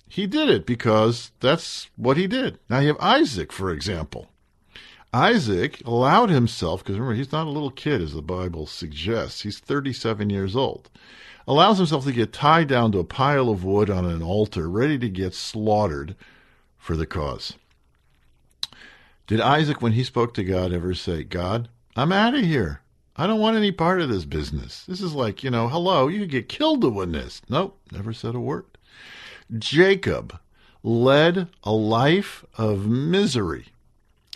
he 0.08 0.28
did 0.28 0.48
it 0.48 0.64
because 0.64 1.32
that's 1.40 1.90
what 1.96 2.16
he 2.16 2.28
did. 2.28 2.60
Now 2.70 2.78
you 2.78 2.86
have 2.88 3.00
Isaac, 3.00 3.52
for 3.52 3.72
example. 3.72 4.30
Isaac 5.12 5.82
allowed 5.84 6.30
himself, 6.30 6.84
because 6.84 6.94
remember, 6.94 7.16
he's 7.16 7.32
not 7.32 7.48
a 7.48 7.50
little 7.50 7.72
kid, 7.72 8.00
as 8.00 8.12
the 8.12 8.22
Bible 8.22 8.66
suggests. 8.66 9.40
He's 9.40 9.58
37 9.58 10.30
years 10.30 10.54
old. 10.54 10.88
Allows 11.48 11.78
himself 11.78 12.04
to 12.04 12.12
get 12.12 12.32
tied 12.32 12.68
down 12.68 12.92
to 12.92 12.98
a 13.00 13.04
pile 13.04 13.48
of 13.48 13.64
wood 13.64 13.90
on 13.90 14.04
an 14.04 14.22
altar, 14.22 14.70
ready 14.70 14.98
to 14.98 15.08
get 15.08 15.34
slaughtered 15.34 16.14
for 16.78 16.96
the 16.96 17.06
cause. 17.06 17.54
Did 19.26 19.40
Isaac, 19.40 19.82
when 19.82 19.92
he 19.92 20.04
spoke 20.04 20.32
to 20.34 20.44
God, 20.44 20.72
ever 20.72 20.94
say, 20.94 21.24
God, 21.24 21.68
I'm 21.96 22.12
out 22.12 22.34
of 22.34 22.42
here. 22.42 22.82
I 23.16 23.26
don't 23.26 23.40
want 23.40 23.56
any 23.56 23.72
part 23.72 24.00
of 24.02 24.10
this 24.10 24.26
business. 24.26 24.84
This 24.84 25.00
is 25.00 25.14
like, 25.14 25.42
you 25.42 25.50
know, 25.50 25.68
hello, 25.68 26.06
you 26.08 26.20
could 26.20 26.30
get 26.30 26.48
killed 26.48 26.82
doing 26.82 27.12
this. 27.12 27.40
Nope, 27.48 27.78
never 27.90 28.12
said 28.12 28.34
a 28.34 28.40
word. 28.40 28.66
Jacob 29.58 30.38
led 30.82 31.48
a 31.64 31.72
life 31.72 32.44
of 32.58 32.86
misery, 32.86 33.66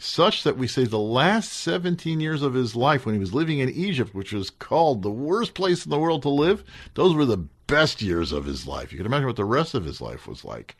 such 0.00 0.42
that 0.44 0.56
we 0.56 0.66
say 0.66 0.84
the 0.84 0.98
last 0.98 1.52
17 1.52 2.20
years 2.20 2.42
of 2.42 2.54
his 2.54 2.74
life 2.74 3.04
when 3.04 3.14
he 3.14 3.20
was 3.20 3.34
living 3.34 3.58
in 3.58 3.68
Egypt, 3.68 4.14
which 4.14 4.32
was 4.32 4.48
called 4.48 5.02
the 5.02 5.10
worst 5.10 5.52
place 5.52 5.84
in 5.84 5.90
the 5.90 5.98
world 5.98 6.22
to 6.22 6.30
live, 6.30 6.64
those 6.94 7.14
were 7.14 7.26
the 7.26 7.44
best 7.66 8.00
years 8.00 8.32
of 8.32 8.46
his 8.46 8.66
life. 8.66 8.92
You 8.92 8.98
can 8.98 9.06
imagine 9.06 9.26
what 9.26 9.36
the 9.36 9.44
rest 9.44 9.74
of 9.74 9.84
his 9.84 10.00
life 10.00 10.26
was 10.26 10.44
like. 10.44 10.76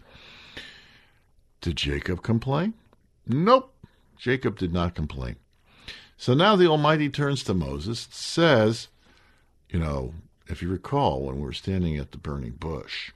Did 1.60 1.76
Jacob 1.76 2.22
complain? 2.22 2.72
Nope. 3.26 3.74
Jacob 4.16 4.58
did 4.58 4.72
not 4.72 4.94
complain. 4.94 5.36
So 6.20 6.34
now 6.34 6.54
the 6.54 6.66
Almighty 6.66 7.08
turns 7.08 7.42
to 7.44 7.54
Moses, 7.54 8.04
and 8.04 8.12
says, 8.12 8.88
you 9.70 9.78
know, 9.78 10.12
if 10.48 10.60
you 10.60 10.68
recall 10.68 11.22
when 11.22 11.36
we 11.36 11.44
were 11.46 11.54
standing 11.54 11.96
at 11.96 12.12
the 12.12 12.18
burning 12.18 12.50
bush, 12.50 13.10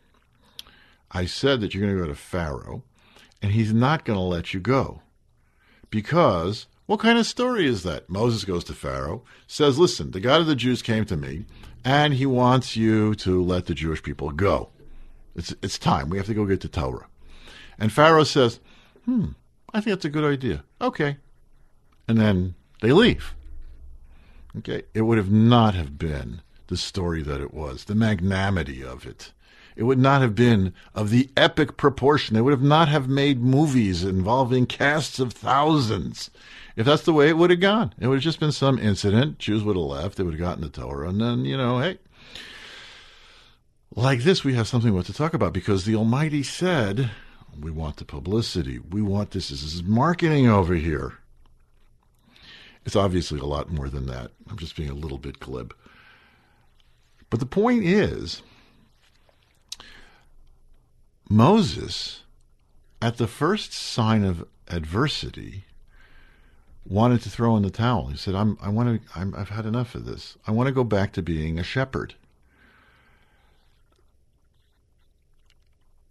I 1.10 1.26
said 1.26 1.60
that 1.60 1.74
you're 1.74 1.84
going 1.84 1.94
to 1.94 2.02
go 2.02 2.08
to 2.08 2.14
Pharaoh 2.18 2.82
and 3.42 3.52
he's 3.52 3.74
not 3.74 4.06
going 4.06 4.18
to 4.18 4.22
let 4.22 4.54
you 4.54 4.60
go. 4.60 5.02
Because 5.90 6.66
what 6.86 7.00
kind 7.00 7.18
of 7.18 7.26
story 7.26 7.66
is 7.66 7.82
that? 7.82 8.08
Moses 8.08 8.46
goes 8.46 8.64
to 8.64 8.72
Pharaoh, 8.72 9.22
says, 9.46 9.78
Listen, 9.78 10.12
the 10.12 10.18
God 10.18 10.40
of 10.40 10.46
the 10.46 10.56
Jews 10.56 10.80
came 10.80 11.04
to 11.04 11.16
me 11.18 11.44
and 11.84 12.14
he 12.14 12.24
wants 12.24 12.74
you 12.74 13.14
to 13.16 13.44
let 13.44 13.66
the 13.66 13.74
Jewish 13.74 14.02
people 14.02 14.30
go. 14.30 14.70
It's, 15.36 15.54
it's 15.60 15.78
time. 15.78 16.08
We 16.08 16.16
have 16.16 16.26
to 16.28 16.34
go 16.34 16.46
get 16.46 16.62
the 16.62 16.68
Torah. 16.68 17.06
And 17.78 17.92
Pharaoh 17.92 18.24
says, 18.24 18.60
Hmm, 19.04 19.32
I 19.74 19.82
think 19.82 19.94
that's 19.94 20.06
a 20.06 20.08
good 20.08 20.24
idea. 20.24 20.64
Okay. 20.80 21.18
And 22.08 22.18
then 22.18 22.54
they 22.84 22.92
leave. 22.92 23.34
Okay. 24.58 24.82
It 24.94 25.02
would 25.02 25.18
have 25.18 25.30
not 25.30 25.74
have 25.74 25.98
been 25.98 26.42
the 26.68 26.76
story 26.76 27.22
that 27.22 27.40
it 27.40 27.52
was, 27.52 27.84
the 27.84 27.94
magnanimity 27.94 28.82
of 28.82 29.06
it 29.06 29.32
it 29.76 29.84
would 29.84 29.98
not 29.98 30.22
have 30.22 30.34
been 30.34 30.72
of 30.94 31.10
the 31.10 31.30
epic 31.36 31.76
proportion. 31.76 32.34
They 32.34 32.40
would 32.40 32.52
have 32.52 32.62
not 32.62 32.88
have 32.88 33.08
made 33.08 33.42
movies 33.42 34.04
involving 34.04 34.66
casts 34.66 35.18
of 35.18 35.32
thousands. 35.32 36.30
If 36.76 36.86
that's 36.86 37.02
the 37.02 37.12
way 37.12 37.28
it 37.28 37.36
would 37.36 37.50
have 37.50 37.60
gone, 37.60 37.94
it 37.98 38.06
would 38.06 38.16
have 38.16 38.22
just 38.22 38.40
been 38.40 38.52
some 38.52 38.78
incident. 38.78 39.38
Jews 39.38 39.62
would 39.64 39.76
have 39.76 39.84
left. 39.84 40.16
They 40.16 40.24
would 40.24 40.34
have 40.34 40.40
gotten 40.40 40.62
the 40.62 40.68
Torah, 40.68 41.08
and 41.08 41.20
then 41.20 41.44
you 41.44 41.56
know, 41.56 41.78
hey, 41.78 41.98
like 43.94 44.22
this, 44.22 44.44
we 44.44 44.54
have 44.54 44.68
something 44.68 44.92
what 44.92 45.06
to 45.06 45.12
talk 45.12 45.34
about 45.34 45.52
because 45.52 45.84
the 45.84 45.94
Almighty 45.94 46.42
said, 46.42 47.10
"We 47.58 47.70
want 47.70 47.96
the 47.96 48.04
publicity. 48.04 48.78
We 48.78 49.02
want 49.02 49.30
this. 49.30 49.50
This 49.50 49.62
is 49.62 49.82
marketing 49.82 50.48
over 50.48 50.74
here." 50.74 51.14
It's 52.84 52.96
obviously 52.96 53.40
a 53.40 53.46
lot 53.46 53.70
more 53.70 53.88
than 53.88 54.06
that. 54.06 54.30
I'm 54.50 54.58
just 54.58 54.76
being 54.76 54.90
a 54.90 54.94
little 54.94 55.18
bit 55.18 55.40
glib. 55.40 55.74
But 57.30 57.40
the 57.40 57.46
point 57.46 57.84
is 57.84 58.42
Moses, 61.28 62.22
at 63.00 63.16
the 63.16 63.26
first 63.26 63.72
sign 63.72 64.24
of 64.24 64.46
adversity, 64.68 65.64
wanted 66.86 67.22
to 67.22 67.30
throw 67.30 67.56
in 67.56 67.62
the 67.62 67.70
towel. 67.70 68.08
He 68.08 68.16
said, 68.16 68.34
"I'm, 68.34 68.58
I 68.60 68.68
want 68.68 69.02
to. 69.02 69.18
i 69.18 69.38
have 69.38 69.48
had 69.48 69.66
enough 69.66 69.94
of 69.94 70.04
this. 70.04 70.36
I 70.46 70.52
want 70.52 70.66
to 70.66 70.72
go 70.72 70.84
back 70.84 71.12
to 71.14 71.22
being 71.22 71.58
a 71.58 71.64
shepherd." 71.64 72.14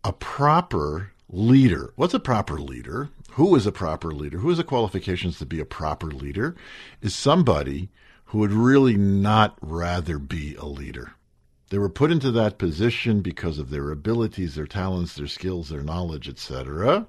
A 0.04 0.12
proper 0.12 1.14
leader. 1.30 1.94
What's 1.96 2.14
a 2.14 2.20
proper 2.20 2.60
leader? 2.60 3.10
Who 3.34 3.56
is 3.56 3.66
a 3.66 3.72
proper 3.72 4.12
leader? 4.12 4.40
Who 4.40 4.50
has 4.50 4.58
the 4.58 4.64
qualifications 4.64 5.40
to 5.40 5.46
be 5.46 5.60
a 5.60 5.66
proper 5.66 6.08
leader? 6.08 6.56
Is 7.02 7.16
somebody 7.16 7.90
who 8.34 8.40
would 8.40 8.52
really 8.52 8.98
not 8.98 9.56
rather 9.62 10.18
be 10.18 10.56
a 10.56 10.66
leader. 10.66 11.12
They 11.70 11.78
were 11.78 11.88
put 11.88 12.12
into 12.12 12.32
that 12.32 12.58
position 12.58 13.22
because 13.22 13.60
of 13.60 13.70
their 13.70 13.92
abilities, 13.92 14.56
their 14.56 14.66
talents, 14.66 15.14
their 15.14 15.28
skills, 15.28 15.70
their 15.70 15.84
knowledge, 15.84 16.28
etc. 16.28 17.06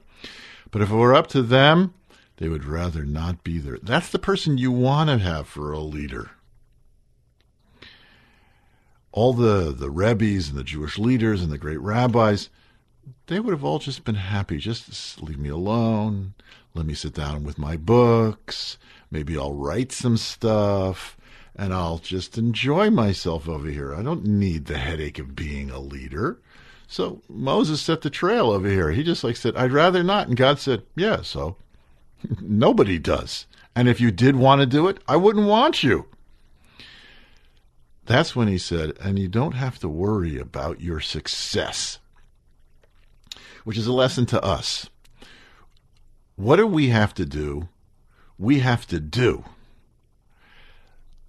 But 0.70 0.82
if 0.82 0.90
it 0.90 0.94
were 0.94 1.14
up 1.14 1.28
to 1.28 1.40
them, 1.40 1.94
they 2.36 2.50
would 2.50 2.66
rather 2.66 3.06
not 3.06 3.42
be 3.42 3.56
there. 3.56 3.78
That's 3.82 4.10
the 4.10 4.18
person 4.18 4.58
you 4.58 4.70
want 4.70 5.08
to 5.08 5.16
have 5.16 5.48
for 5.48 5.72
a 5.72 5.80
leader. 5.80 6.32
All 9.10 9.32
the, 9.32 9.74
the 9.74 9.90
rabbis 9.90 10.50
and 10.50 10.58
the 10.58 10.64
Jewish 10.64 10.98
leaders 10.98 11.42
and 11.42 11.50
the 11.50 11.56
great 11.56 11.80
rabbis, 11.80 12.50
they 13.26 13.40
would 13.40 13.52
have 13.52 13.64
all 13.64 13.78
just 13.78 14.04
been 14.04 14.14
happy. 14.14 14.58
Just 14.58 15.22
leave 15.22 15.38
me 15.38 15.48
alone. 15.48 16.34
Let 16.74 16.86
me 16.86 16.94
sit 16.94 17.14
down 17.14 17.44
with 17.44 17.58
my 17.58 17.76
books. 17.76 18.78
Maybe 19.10 19.38
I'll 19.38 19.54
write 19.54 19.92
some 19.92 20.16
stuff 20.16 21.16
and 21.56 21.72
I'll 21.72 21.98
just 21.98 22.36
enjoy 22.36 22.90
myself 22.90 23.48
over 23.48 23.68
here. 23.68 23.94
I 23.94 24.02
don't 24.02 24.24
need 24.24 24.66
the 24.66 24.78
headache 24.78 25.18
of 25.18 25.36
being 25.36 25.70
a 25.70 25.78
leader. 25.78 26.40
So 26.86 27.22
Moses 27.28 27.80
set 27.80 28.02
the 28.02 28.10
trail 28.10 28.50
over 28.50 28.68
here. 28.68 28.90
He 28.90 29.02
just 29.02 29.24
like 29.24 29.36
said, 29.36 29.56
I'd 29.56 29.72
rather 29.72 30.02
not. 30.02 30.28
And 30.28 30.36
God 30.36 30.58
said, 30.58 30.82
Yeah, 30.96 31.22
so 31.22 31.56
nobody 32.40 32.98
does. 32.98 33.46
And 33.76 33.88
if 33.88 34.00
you 34.00 34.10
did 34.10 34.36
want 34.36 34.60
to 34.60 34.66
do 34.66 34.88
it, 34.88 34.98
I 35.08 35.16
wouldn't 35.16 35.46
want 35.46 35.82
you. 35.82 36.06
That's 38.06 38.36
when 38.36 38.48
he 38.48 38.58
said, 38.58 38.92
and 39.00 39.18
you 39.18 39.28
don't 39.28 39.54
have 39.54 39.78
to 39.78 39.88
worry 39.88 40.38
about 40.38 40.80
your 40.80 41.00
success, 41.00 41.98
which 43.64 43.78
is 43.78 43.86
a 43.86 43.92
lesson 43.92 44.26
to 44.26 44.42
us. 44.42 44.88
What 46.36 46.56
do 46.56 46.66
we 46.66 46.88
have 46.88 47.14
to 47.14 47.24
do? 47.24 47.68
We 48.38 48.60
have 48.60 48.86
to 48.88 49.00
do 49.00 49.44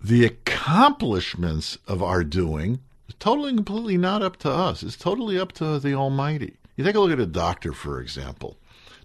the 0.06 0.24
accomplishments 0.24 1.80
of 1.88 2.04
our 2.04 2.24
doing 2.24 2.80
is 3.08 3.16
totally 3.18 3.50
and 3.50 3.58
completely 3.58 3.98
not 3.98 4.22
up 4.22 4.38
to 4.38 4.52
us. 4.52 4.84
It's 4.84 4.96
totally 4.96 5.40
up 5.40 5.52
to 5.54 5.80
the 5.80 5.96
Almighty. 5.96 6.58
You 6.76 6.84
take 6.84 6.96
a 6.96 7.00
look 7.00 7.12
at 7.12 7.20
a 7.20 7.26
doctor, 7.26 7.74
for 7.74 8.00
example. 8.00 8.56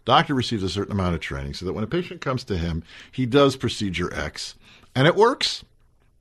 Doctor 0.05 0.35
receives 0.35 0.63
a 0.63 0.69
certain 0.69 0.93
amount 0.93 1.15
of 1.15 1.21
training 1.23 1.55
so 1.55 1.65
that 1.65 1.73
when 1.73 1.85
a 1.85 1.87
patient 1.87 2.21
comes 2.21 2.45
to 2.45 2.59
him, 2.59 2.83
he 3.11 3.25
does 3.25 3.57
procedure 3.57 4.13
X 4.13 4.57
and 4.95 5.07
it 5.07 5.17
works 5.17 5.65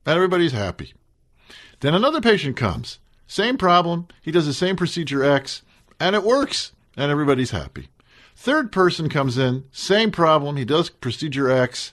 and 0.06 0.16
everybody's 0.16 0.52
happy. 0.52 0.94
Then 1.80 1.94
another 1.94 2.22
patient 2.22 2.56
comes, 2.56 2.98
same 3.26 3.58
problem, 3.58 4.08
he 4.22 4.30
does 4.30 4.46
the 4.46 4.54
same 4.54 4.76
procedure 4.76 5.22
X 5.22 5.60
and 5.98 6.16
it 6.16 6.22
works 6.22 6.72
and 6.96 7.10
everybody's 7.10 7.50
happy. 7.50 7.88
Third 8.34 8.72
person 8.72 9.08
comes 9.08 9.36
in, 9.36 9.64
same 9.70 10.10
problem, 10.10 10.56
he 10.56 10.64
does 10.64 10.88
procedure 10.88 11.50
X 11.50 11.92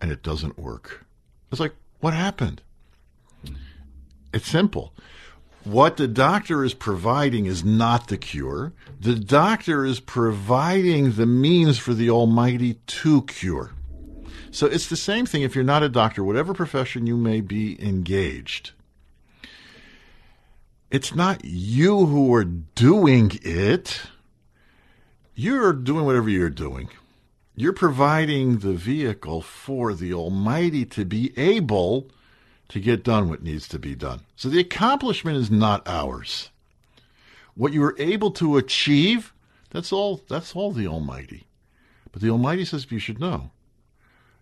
and 0.00 0.10
it 0.10 0.22
doesn't 0.22 0.58
work. 0.58 1.06
It's 1.50 1.60
like, 1.60 1.74
what 2.00 2.14
happened? 2.14 2.62
It's 4.32 4.48
simple. 4.48 4.92
What 5.62 5.96
the 5.96 6.08
doctor 6.08 6.62
is 6.62 6.74
providing 6.74 7.46
is 7.46 7.64
not 7.64 8.08
the 8.08 8.18
cure. 8.18 8.74
The 9.00 9.14
doctor 9.14 9.86
is 9.86 10.00
providing 10.00 11.12
the 11.12 11.24
means 11.24 11.78
for 11.78 11.94
the 11.94 12.10
Almighty 12.10 12.74
to 12.74 13.22
cure. 13.22 13.72
So 14.50 14.66
it's 14.66 14.88
the 14.88 14.96
same 14.96 15.24
thing 15.24 15.42
if 15.42 15.54
you're 15.54 15.64
not 15.64 15.82
a 15.82 15.88
doctor, 15.88 16.22
whatever 16.22 16.52
profession 16.52 17.06
you 17.06 17.16
may 17.16 17.40
be 17.40 17.82
engaged. 17.82 18.72
It's 20.94 21.12
not 21.12 21.44
you 21.44 22.06
who 22.06 22.32
are 22.34 22.44
doing 22.44 23.32
it. 23.42 24.02
You're 25.34 25.72
doing 25.72 26.04
whatever 26.04 26.30
you're 26.30 26.48
doing. 26.48 26.88
You're 27.56 27.72
providing 27.72 28.58
the 28.58 28.74
vehicle 28.74 29.40
for 29.40 29.92
the 29.92 30.14
Almighty 30.14 30.84
to 30.84 31.04
be 31.04 31.36
able 31.36 32.12
to 32.68 32.78
get 32.78 33.02
done 33.02 33.28
what 33.28 33.42
needs 33.42 33.66
to 33.70 33.80
be 33.80 33.96
done. 33.96 34.20
So 34.36 34.48
the 34.48 34.60
accomplishment 34.60 35.36
is 35.36 35.50
not 35.50 35.82
ours. 35.88 36.50
What 37.56 37.72
you 37.72 37.80
were 37.80 37.96
able 37.98 38.30
to 38.30 38.56
achieve, 38.56 39.34
that's 39.70 39.92
all 39.92 40.22
that's 40.28 40.54
all 40.54 40.70
the 40.70 40.86
Almighty. 40.86 41.48
But 42.12 42.22
the 42.22 42.30
Almighty 42.30 42.64
says 42.64 42.86
you 42.88 43.00
should 43.00 43.18
know. 43.18 43.50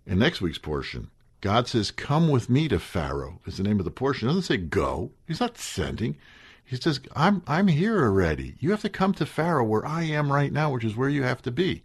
In 0.07 0.19
next 0.19 0.43
week's 0.43 0.59
portion, 0.59 1.09
God 1.41 1.67
says, 1.67 1.91
Come 1.91 2.29
with 2.29 2.51
me 2.51 2.69
to 2.69 2.79
Pharaoh, 2.79 3.41
is 3.47 3.57
the 3.57 3.63
name 3.63 3.79
of 3.79 3.87
the 3.87 3.91
portion. 3.91 4.29
It 4.29 4.33
doesn't 4.33 4.43
say 4.43 4.59
go. 4.59 5.13
He's 5.27 5.41
not 5.41 5.57
sending. 5.57 6.19
He 6.65 6.77
says, 6.77 7.01
I'm 7.15 7.43
I'm 7.47 7.69
here 7.69 8.03
already. 8.03 8.55
You 8.59 8.71
have 8.71 8.83
to 8.83 8.89
come 8.89 9.13
to 9.15 9.27
Pharaoh 9.27 9.65
where 9.65 9.85
I 9.85 10.05
am 10.05 10.33
right 10.33 10.53
now, 10.53 10.73
which 10.73 10.85
is 10.85 10.97
where 10.97 11.09
you 11.09 11.23
have 11.23 11.43
to 11.43 11.51
be. 11.51 11.83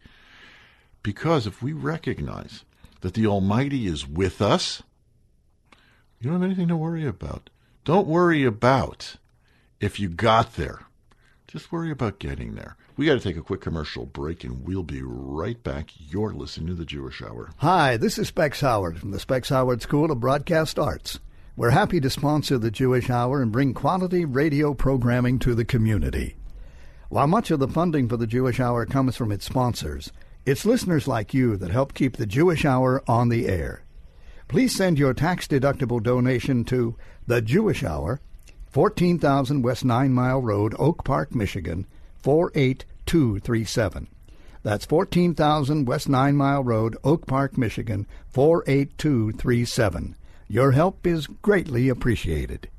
Because 1.04 1.46
if 1.46 1.62
we 1.62 1.74
recognize 1.74 2.64
that 3.02 3.14
the 3.14 3.28
Almighty 3.28 3.86
is 3.86 4.08
with 4.08 4.42
us, 4.42 4.84
you 6.20 6.30
don't 6.30 6.42
have 6.42 6.44
anything 6.44 6.68
to 6.70 6.78
worry 6.78 7.06
about. 7.06 7.50
Don't 7.86 8.08
worry 8.08 8.44
about 8.44 9.18
if 9.80 10.00
you 10.00 10.10
got 10.10 10.56
there. 10.56 10.82
Just 11.48 11.72
worry 11.72 11.92
about 11.92 12.20
getting 12.20 12.56
there. 12.56 12.76
We 12.98 13.06
got 13.06 13.14
to 13.14 13.20
take 13.20 13.38
a 13.38 13.42
quick 13.42 13.62
commercial 13.62 14.06
break 14.06 14.44
and 14.44 14.66
we'll 14.66 14.84
be 14.84 15.02
right 15.04 15.62
back. 15.64 15.92
You're 15.98 16.34
listening 16.34 16.68
to 16.68 16.74
the 16.74 16.84
Jewish 16.84 17.22
Hour. 17.22 17.52
Hi, 17.58 17.96
this 17.96 18.18
is 18.18 18.28
Specs 18.30 18.62
Howard 18.62 19.00
from 19.00 19.12
the 19.12 19.20
Specs 19.20 19.50
Howard 19.50 19.82
School 19.82 20.12
of 20.12 20.20
Broadcast 20.20 20.80
Arts. 20.80 21.20
We're 21.58 21.72
happy 21.72 22.00
to 22.02 22.10
sponsor 22.12 22.60
the 22.60 22.70
Jewish 22.70 23.10
Hour 23.10 23.42
and 23.42 23.52
bring 23.52 23.74
quality 23.74 24.26
radio 24.26 24.76
programming 24.76 25.40
to 25.40 25.56
the 25.56 25.66
community. 25.66 26.36
While 27.10 27.26
much 27.26 27.50
of 27.50 27.58
the 27.58 27.68
funding 27.68 28.08
for 28.08 28.16
the 28.16 28.28
Jewish 28.28 28.60
Hour 28.60 28.86
comes 28.86 29.16
from 29.18 29.32
its 29.32 29.46
sponsors, 29.46 30.12
it's 30.46 30.68
listeners 30.68 31.08
like 31.08 31.34
you 31.34 31.58
that 31.58 31.72
help 31.72 31.96
keep 31.96 32.16
the 32.16 32.28
Jewish 32.28 32.64
Hour 32.64 33.02
on 33.08 33.30
the 33.30 33.48
air. 33.48 33.82
Please 34.48 34.76
send 34.76 35.00
your 35.00 35.16
tax 35.16 35.48
deductible 35.48 36.02
donation 36.02 36.64
to 36.66 36.96
The 37.26 37.42
Jewish 37.42 37.84
Hour, 37.84 38.22
14,000 38.70 39.64
West 39.64 39.84
Nine 39.84 40.12
Mile 40.12 40.44
Road, 40.44 40.76
Oak 40.78 41.04
Park, 41.04 41.34
Michigan, 41.34 41.88
48237. 42.22 44.08
That's 44.62 44.86
14,000 44.86 45.88
West 45.88 46.08
Nine 46.08 46.36
Mile 46.36 46.64
Road, 46.64 46.98
Oak 47.04 47.26
Park, 47.26 47.58
Michigan, 47.58 48.06
48237. 48.30 50.16
Your 50.50 50.72
help 50.72 51.06
is 51.06 51.28
greatly 51.28 51.90
appreciated. 51.90 52.70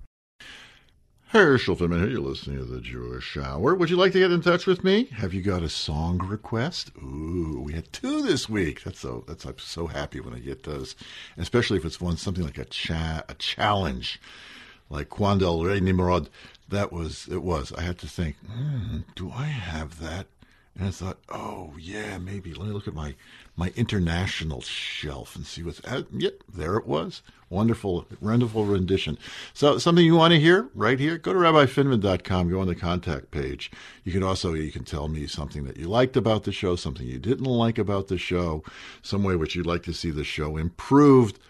Herschel 1.27 1.75
here. 1.77 2.07
You're 2.07 2.21
listening 2.21 2.57
to 2.57 2.64
the 2.64 2.81
Jewish 2.81 3.37
Hour. 3.37 3.75
Would 3.75 3.91
you 3.91 3.97
like 3.99 4.12
to 4.12 4.19
get 4.19 4.33
in 4.33 4.41
touch 4.41 4.66
with 4.66 4.83
me? 4.83 5.05
Have 5.12 5.35
you 5.35 5.43
got 5.43 5.62
a 5.62 5.69
song 5.69 6.19
request? 6.19 6.91
Ooh, 6.97 7.61
we 7.62 7.75
had 7.75 7.93
two 7.93 8.23
this 8.23 8.49
week. 8.49 8.85
That's 8.85 9.01
so. 9.01 9.23
That's 9.29 9.45
I'm 9.45 9.59
so 9.59 9.87
happy 9.87 10.19
when 10.21 10.33
I 10.33 10.39
get 10.39 10.62
those, 10.62 10.97
especially 11.37 11.77
if 11.77 11.85
it's 11.85 12.01
one 12.01 12.16
something 12.16 12.43
like 12.43 12.57
a 12.57 12.64
cha- 12.64 13.25
a 13.29 13.35
challenge, 13.35 14.19
like 14.89 15.11
Cuando 15.11 15.49
el 15.49 15.64
Rey 15.64 15.81
Nimrod. 15.81 16.31
That 16.71 16.91
was 16.91 17.29
it. 17.31 17.43
Was 17.43 17.71
I 17.75 17.83
had 17.83 17.99
to 17.99 18.09
think? 18.09 18.37
Hmm, 18.51 19.01
do 19.14 19.31
I 19.31 19.45
have 19.45 20.01
that? 20.01 20.29
And 20.75 20.89
I 20.89 20.91
thought, 20.91 21.19
oh 21.29 21.75
yeah, 21.79 22.16
maybe. 22.16 22.55
Let 22.55 22.69
me 22.69 22.73
look 22.73 22.89
at 22.89 22.95
my 22.95 23.14
my 23.59 23.73
international 23.75 24.61
shelf 24.61 25.35
and 25.35 25.45
see 25.45 25.65
what's. 25.65 25.85
Uh, 25.85 26.05
yep, 26.13 26.45
there 26.49 26.77
it 26.77 26.87
was. 26.87 27.23
Wonderful, 27.51 28.07
wonderful 28.21 28.65
rendition. 28.65 29.19
So 29.53 29.79
something 29.79 30.05
you 30.05 30.15
want 30.15 30.33
to 30.33 30.39
hear 30.39 30.69
right 30.75 31.01
here? 31.01 31.19
Go 31.19 31.33
to 31.33 31.39
rabbifinman.com. 31.41 32.51
Go 32.51 32.61
on 32.61 32.69
the 32.69 32.77
contact 32.77 33.33
page. 33.33 33.73
You 34.05 34.13
can 34.13 34.23
also 34.23 34.55
you 34.55 34.71
can 34.71 34.85
tell 34.85 35.09
me 35.09 35.27
something 35.27 35.65
that 35.65 35.77
you 35.77 35.89
liked 35.89 36.17
about 36.17 36.45
the 36.45 36.53
show, 36.53 36.77
something 36.77 37.05
you 37.05 37.19
didn't 37.19 37.47
like 37.47 37.79
about 37.79 38.07
the 38.07 38.17
show, 38.17 38.63
some 39.03 39.25
way 39.25 39.35
which 39.35 39.57
you'd 39.57 39.67
like 39.67 39.83
to 39.83 39.93
see 39.93 40.13
the 40.13 40.25
show 40.25 40.57
improved. 40.57 41.41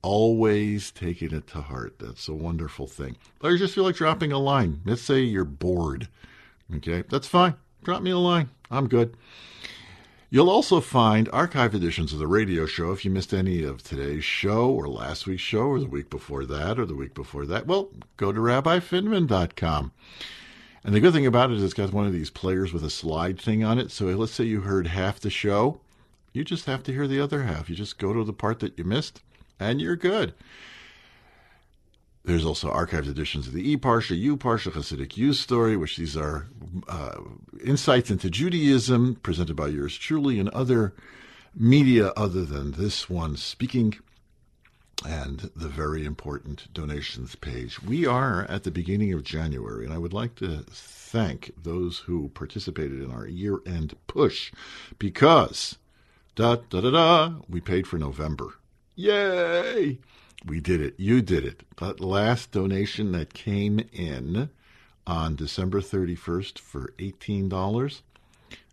Always 0.00 0.90
taking 0.90 1.32
it 1.32 1.46
to 1.48 1.60
heart. 1.60 1.98
That's 1.98 2.26
a 2.28 2.34
wonderful 2.34 2.86
thing. 2.86 3.16
Or 3.42 3.52
you 3.52 3.58
just 3.58 3.74
feel 3.74 3.84
like 3.84 3.94
dropping 3.94 4.32
a 4.32 4.38
line. 4.38 4.80
Let's 4.86 5.02
say 5.02 5.20
you're 5.20 5.44
bored. 5.44 6.08
Okay, 6.76 7.04
that's 7.10 7.28
fine. 7.28 7.54
Drop 7.84 8.02
me 8.02 8.10
a 8.10 8.18
line. 8.18 8.48
I'm 8.70 8.88
good. 8.88 9.16
You'll 10.32 10.48
also 10.48 10.80
find 10.80 11.28
archive 11.30 11.74
editions 11.74 12.14
of 12.14 12.18
the 12.18 12.26
radio 12.26 12.64
show 12.64 12.90
if 12.90 13.04
you 13.04 13.10
missed 13.10 13.34
any 13.34 13.62
of 13.64 13.82
today's 13.82 14.24
show 14.24 14.70
or 14.70 14.88
last 14.88 15.26
week's 15.26 15.42
show 15.42 15.64
or 15.64 15.78
the 15.78 15.84
week 15.84 16.08
before 16.08 16.46
that 16.46 16.78
or 16.78 16.86
the 16.86 16.94
week 16.94 17.12
before 17.12 17.44
that. 17.44 17.66
Well, 17.66 17.90
go 18.16 18.32
to 18.32 18.40
rabbifinman.com. 18.40 19.92
And 20.84 20.94
the 20.94 21.00
good 21.00 21.12
thing 21.12 21.26
about 21.26 21.50
it 21.50 21.58
is 21.58 21.62
it's 21.62 21.74
got 21.74 21.92
one 21.92 22.06
of 22.06 22.14
these 22.14 22.30
players 22.30 22.72
with 22.72 22.82
a 22.82 22.88
slide 22.88 23.38
thing 23.38 23.62
on 23.62 23.78
it. 23.78 23.90
So 23.90 24.06
let's 24.06 24.32
say 24.32 24.44
you 24.44 24.62
heard 24.62 24.86
half 24.86 25.20
the 25.20 25.28
show, 25.28 25.82
you 26.32 26.44
just 26.44 26.64
have 26.64 26.82
to 26.84 26.94
hear 26.94 27.06
the 27.06 27.20
other 27.20 27.42
half. 27.42 27.68
You 27.68 27.76
just 27.76 27.98
go 27.98 28.14
to 28.14 28.24
the 28.24 28.32
part 28.32 28.60
that 28.60 28.78
you 28.78 28.84
missed 28.84 29.20
and 29.60 29.82
you're 29.82 29.96
good. 29.96 30.32
There's 32.24 32.44
also 32.44 32.70
archived 32.72 33.08
editions 33.08 33.48
of 33.48 33.52
the 33.52 33.68
E 33.68 33.76
Parsha, 33.76 34.16
U 34.16 34.36
Parsha, 34.36 34.70
Hasidic 34.70 35.16
U 35.16 35.32
Story, 35.32 35.76
which 35.76 35.96
these 35.96 36.16
are 36.16 36.46
uh, 36.88 37.16
insights 37.64 38.10
into 38.10 38.30
Judaism 38.30 39.16
presented 39.22 39.56
by 39.56 39.68
yours 39.68 39.96
truly 39.98 40.38
and 40.38 40.48
other 40.50 40.94
media 41.54 42.12
other 42.16 42.44
than 42.44 42.72
this 42.72 43.10
one 43.10 43.36
speaking, 43.36 43.94
and 45.04 45.50
the 45.56 45.68
very 45.68 46.04
important 46.04 46.72
donations 46.72 47.34
page. 47.34 47.82
We 47.82 48.06
are 48.06 48.44
at 48.48 48.62
the 48.62 48.70
beginning 48.70 49.12
of 49.12 49.24
January, 49.24 49.84
and 49.84 49.92
I 49.92 49.98
would 49.98 50.12
like 50.12 50.36
to 50.36 50.64
thank 50.70 51.52
those 51.60 51.98
who 51.98 52.28
participated 52.28 53.02
in 53.02 53.10
our 53.10 53.26
year 53.26 53.58
end 53.66 53.96
push 54.06 54.52
because 54.98 55.76
da 56.36 56.56
da 56.70 56.80
da 56.80 56.90
da 56.90 57.32
we 57.48 57.60
paid 57.60 57.86
for 57.86 57.98
November. 57.98 58.54
Yay! 58.94 59.98
We 60.44 60.60
did 60.60 60.80
it. 60.80 60.94
You 60.98 61.22
did 61.22 61.44
it. 61.44 61.62
That 61.78 62.00
last 62.00 62.50
donation 62.50 63.12
that 63.12 63.32
came 63.34 63.80
in 63.92 64.50
on 65.06 65.36
December 65.36 65.80
31st 65.80 66.58
for 66.58 66.92
$18, 66.98 68.02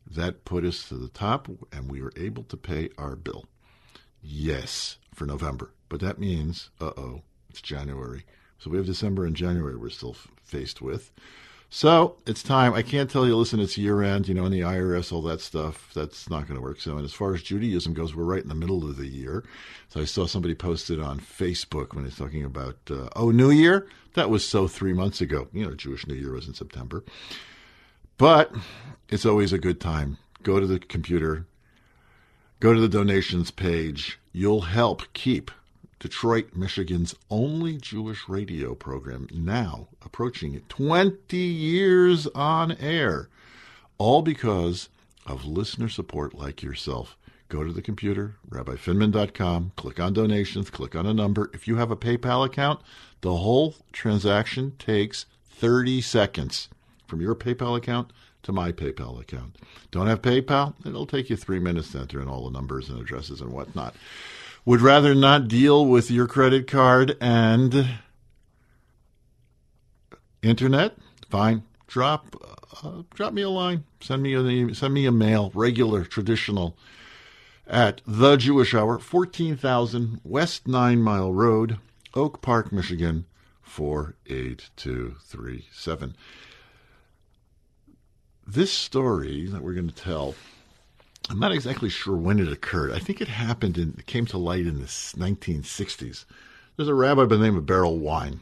that 0.09 0.45
put 0.45 0.65
us 0.65 0.87
to 0.89 0.95
the 0.95 1.09
top, 1.09 1.47
and 1.71 1.89
we 1.91 2.01
were 2.01 2.13
able 2.15 2.43
to 2.43 2.57
pay 2.57 2.89
our 2.97 3.15
bill. 3.15 3.45
Yes, 4.21 4.97
for 5.13 5.25
November. 5.25 5.71
But 5.89 5.99
that 6.01 6.19
means, 6.19 6.69
uh 6.81 6.91
oh, 6.97 7.21
it's 7.49 7.61
January. 7.61 8.25
So 8.57 8.69
we 8.69 8.77
have 8.77 8.85
December 8.85 9.25
and 9.25 9.35
January 9.35 9.75
we're 9.75 9.89
still 9.89 10.11
f- 10.11 10.27
faced 10.43 10.81
with. 10.81 11.11
So 11.71 12.15
it's 12.25 12.41
time. 12.41 12.73
I 12.73 12.81
can't 12.81 13.11
tell 13.11 13.27
you, 13.27 13.35
listen, 13.35 13.59
it's 13.59 13.77
year 13.77 14.01
end, 14.01 14.27
you 14.27 14.33
know, 14.33 14.45
in 14.45 14.51
the 14.51 14.61
IRS, 14.61 15.13
all 15.13 15.21
that 15.23 15.39
stuff. 15.39 15.91
That's 15.93 16.27
not 16.27 16.47
going 16.47 16.55
to 16.55 16.61
work. 16.61 16.81
So, 16.81 16.95
and 16.95 17.05
as 17.05 17.13
far 17.13 17.35
as 17.35 17.43
Judaism 17.43 17.93
goes, 17.93 18.15
we're 18.15 18.23
right 18.23 18.41
in 18.41 18.49
the 18.49 18.55
middle 18.55 18.89
of 18.89 18.97
the 18.97 19.07
year. 19.07 19.43
So 19.89 20.01
I 20.01 20.05
saw 20.05 20.25
somebody 20.25 20.55
posted 20.55 20.99
on 20.99 21.19
Facebook 21.19 21.93
when 21.93 22.05
he's 22.05 22.17
talking 22.17 22.43
about, 22.43 22.77
uh, 22.89 23.09
oh, 23.15 23.29
New 23.29 23.51
Year? 23.51 23.87
That 24.15 24.31
was 24.31 24.43
so 24.43 24.67
three 24.67 24.93
months 24.93 25.21
ago. 25.21 25.47
You 25.53 25.65
know, 25.65 25.75
Jewish 25.75 26.07
New 26.07 26.15
Year 26.15 26.33
was 26.33 26.47
in 26.47 26.55
September. 26.55 27.03
But 28.17 28.53
it's 29.07 29.25
always 29.25 29.53
a 29.53 29.59
good 29.59 29.79
time. 29.79 30.17
Go 30.41 30.59
to 30.59 30.65
the 30.65 30.79
computer, 30.79 31.45
go 32.59 32.73
to 32.73 32.81
the 32.81 32.89
donations 32.89 33.51
page. 33.51 34.19
You'll 34.33 34.61
help 34.61 35.03
keep 35.13 35.51
Detroit, 35.99 36.55
Michigan's 36.55 37.13
only 37.29 37.75
Jewish 37.75 38.29
radio 38.29 38.73
program, 38.73 39.27
now 39.33 39.89
approaching 40.01 40.61
20 40.69 41.37
years 41.37 42.25
on 42.27 42.71
air, 42.73 43.27
all 43.97 44.21
because 44.21 44.87
of 45.25 45.43
listener 45.43 45.89
support 45.89 46.33
like 46.33 46.63
yourself. 46.63 47.17
Go 47.49 47.65
to 47.65 47.73
the 47.73 47.81
computer, 47.81 48.35
rabbifinman.com, 48.49 49.73
click 49.75 49.99
on 49.99 50.13
donations, 50.13 50.69
click 50.69 50.95
on 50.95 51.05
a 51.05 51.13
number. 51.13 51.51
If 51.53 51.67
you 51.67 51.75
have 51.75 51.91
a 51.91 51.97
PayPal 51.97 52.45
account, 52.45 52.79
the 53.19 53.35
whole 53.35 53.75
transaction 53.91 54.75
takes 54.79 55.25
30 55.49 55.99
seconds 55.99 56.69
from 57.07 57.19
your 57.19 57.35
PayPal 57.35 57.75
account 57.75 58.13
to 58.43 58.53
my 58.53 58.71
PayPal 58.71 59.19
account. 59.19 59.57
Don't 59.91 60.07
have 60.07 60.21
PayPal? 60.21 60.75
It'll 60.85 61.05
take 61.05 61.29
you 61.29 61.35
three 61.35 61.59
minutes 61.59 61.91
to 61.91 61.99
enter 61.99 62.21
in 62.21 62.29
all 62.29 62.45
the 62.45 62.51
numbers 62.51 62.87
and 62.87 63.01
addresses 63.01 63.41
and 63.41 63.51
whatnot 63.51 63.95
would 64.69 64.81
rather 64.81 65.15
not 65.15 65.47
deal 65.47 65.83
with 65.83 66.11
your 66.11 66.27
credit 66.27 66.67
card 66.67 67.17
and 67.19 67.89
internet, 70.43 70.95
fine. 71.27 71.63
Drop 71.87 72.35
uh, 72.83 73.01
drop 73.15 73.33
me 73.33 73.41
a 73.41 73.49
line. 73.49 73.83
Send 73.99 74.21
me 74.21 74.35
a 74.35 74.75
send 74.75 74.93
me 74.93 75.07
a 75.07 75.11
mail, 75.11 75.51
regular, 75.55 76.05
traditional, 76.05 76.77
at 77.65 78.01
the 78.05 78.37
Jewish 78.37 78.75
Hour, 78.75 78.99
fourteen 78.99 79.57
thousand 79.57 80.21
West 80.23 80.67
Nine 80.67 81.01
Mile 81.01 81.33
Road, 81.33 81.79
Oak 82.13 82.43
Park, 82.43 82.71
Michigan, 82.71 83.25
four 83.63 84.13
eight 84.27 84.69
two 84.75 85.15
three 85.23 85.65
seven. 85.71 86.15
This 88.45 88.71
story 88.71 89.47
that 89.47 89.63
we're 89.63 89.73
going 89.73 89.89
to 89.89 89.95
tell 89.95 90.35
I'm 91.29 91.39
not 91.39 91.51
exactly 91.51 91.89
sure 91.89 92.15
when 92.15 92.39
it 92.39 92.51
occurred. 92.51 92.91
I 92.91 92.97
think 92.97 93.21
it 93.21 93.27
happened 93.27 93.77
and 93.77 93.97
it 93.99 94.07
came 94.07 94.25
to 94.27 94.37
light 94.37 94.65
in 94.65 94.79
the 94.79 94.85
1960s. 94.85 96.25
There's 96.75 96.89
a 96.89 96.93
rabbi 96.93 97.25
by 97.25 97.35
the 97.35 97.43
name 97.43 97.55
of 97.55 97.65
Berel 97.65 97.99
Wein 97.99 98.41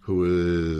who 0.00 0.22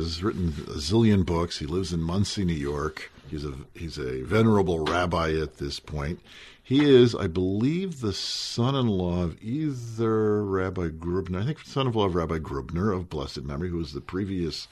has 0.01 0.22
written 0.22 0.49
a 0.49 0.77
zillion 0.77 1.25
books. 1.25 1.59
He 1.59 1.64
lives 1.64 1.95
in 1.95 2.03
Monsey, 2.03 2.45
New 2.45 2.53
York. 2.53 3.11
He's 3.29 3.45
a 3.45 3.55
he's 3.75 3.97
a 3.97 4.20
venerable 4.22 4.81
rabbi 4.81 5.33
at 5.41 5.57
this 5.57 5.81
point. 5.81 6.20
He 6.62 6.85
is, 6.85 7.14
I 7.14 7.27
believe, 7.27 8.01
the 8.01 8.12
son-in-law 8.12 9.22
of 9.22 9.43
either 9.43 10.45
Rabbi 10.45 10.89
Grubner. 10.89 11.43
I 11.43 11.47
think 11.47 11.61
son-in-law 11.61 12.07
of 12.07 12.14
Rabbi 12.14 12.39
Grubner 12.39 12.95
of 12.95 13.09
blessed 13.09 13.45
memory, 13.45 13.70
who 13.70 13.79
was 13.79 13.93
the 13.93 14.01
previous 14.01 14.68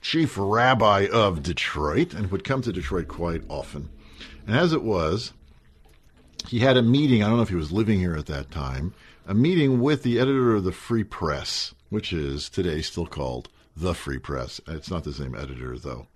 chief 0.00 0.34
rabbi 0.36 1.08
of 1.12 1.42
Detroit 1.42 2.14
and 2.14 2.30
would 2.30 2.44
come 2.44 2.62
to 2.62 2.72
Detroit 2.72 3.08
quite 3.08 3.42
often. 3.48 3.90
And 4.46 4.56
as 4.56 4.72
it 4.72 4.82
was, 4.82 5.32
he 6.48 6.60
had 6.60 6.76
a 6.76 6.82
meeting. 6.82 7.22
I 7.22 7.28
don't 7.28 7.36
know 7.36 7.42
if 7.42 7.48
he 7.48 7.54
was 7.54 7.72
living 7.72 7.98
here 7.98 8.16
at 8.16 8.26
that 8.26 8.50
time. 8.50 8.94
A 9.26 9.34
meeting 9.34 9.80
with 9.80 10.02
the 10.02 10.18
editor 10.18 10.54
of 10.54 10.64
the 10.64 10.72
Free 10.72 11.04
Press, 11.04 11.74
which 11.88 12.12
is 12.12 12.48
today 12.48 12.82
still 12.82 13.06
called 13.06 13.48
the 13.76 13.94
Free 13.94 14.18
Press. 14.18 14.60
It's 14.66 14.90
not 14.90 15.04
the 15.04 15.12
same 15.12 15.34
editor 15.34 15.78
though. 15.78 16.06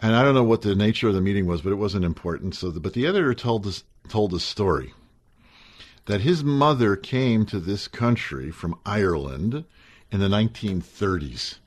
And 0.00 0.16
I 0.16 0.22
don't 0.22 0.34
know 0.34 0.44
what 0.44 0.62
the 0.62 0.74
nature 0.74 1.08
of 1.08 1.14
the 1.14 1.20
meeting 1.20 1.46
was, 1.46 1.62
but 1.62 1.72
it 1.72 1.76
wasn't 1.76 2.04
important. 2.04 2.54
So, 2.56 2.70
the, 2.70 2.80
but 2.80 2.92
the 2.92 3.06
editor 3.06 3.34
told 3.34 3.66
us 3.66 3.84
told 4.08 4.34
a 4.34 4.40
story 4.40 4.92
that 6.06 6.22
his 6.22 6.42
mother 6.42 6.96
came 6.96 7.46
to 7.46 7.60
this 7.60 7.86
country 7.86 8.50
from 8.50 8.78
Ireland 8.84 9.64
in 10.10 10.20
the 10.20 10.28
1930s. 10.28 11.58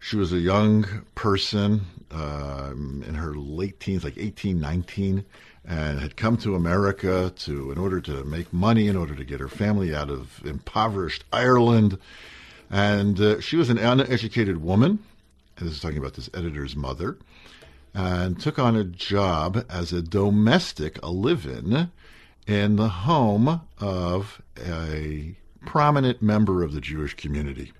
She 0.00 0.16
was 0.16 0.32
a 0.32 0.38
young 0.38 1.04
person 1.14 1.82
um, 2.10 3.04
in 3.06 3.14
her 3.14 3.34
late 3.34 3.80
teens, 3.80 4.04
like 4.04 4.18
18, 4.18 4.60
19, 4.60 5.24
and 5.68 6.00
had 6.00 6.16
come 6.16 6.38
to 6.38 6.54
America 6.54 7.30
to 7.36 7.70
in 7.70 7.76
order 7.76 8.00
to 8.00 8.24
make 8.24 8.50
money, 8.54 8.88
in 8.88 8.96
order 8.96 9.14
to 9.14 9.24
get 9.24 9.38
her 9.38 9.48
family 9.48 9.94
out 9.94 10.08
of 10.08 10.40
impoverished 10.44 11.24
Ireland. 11.30 11.98
And 12.70 13.20
uh, 13.20 13.40
she 13.40 13.56
was 13.56 13.68
an 13.68 13.76
uneducated 13.76 14.62
woman. 14.62 14.98
And 15.58 15.68
this 15.68 15.76
is 15.76 15.82
talking 15.82 15.98
about 15.98 16.14
this 16.14 16.30
editor's 16.32 16.74
mother 16.74 17.18
and 17.92 18.40
took 18.40 18.58
on 18.58 18.76
a 18.76 18.84
job 18.84 19.64
as 19.68 19.92
a 19.92 20.00
domestic, 20.00 20.98
a 21.02 21.10
live 21.10 21.44
in, 21.44 21.90
in 22.46 22.76
the 22.76 22.88
home 22.88 23.60
of 23.78 24.40
a 24.58 25.36
prominent 25.66 26.22
member 26.22 26.62
of 26.62 26.72
the 26.72 26.80
Jewish 26.80 27.12
community. 27.12 27.72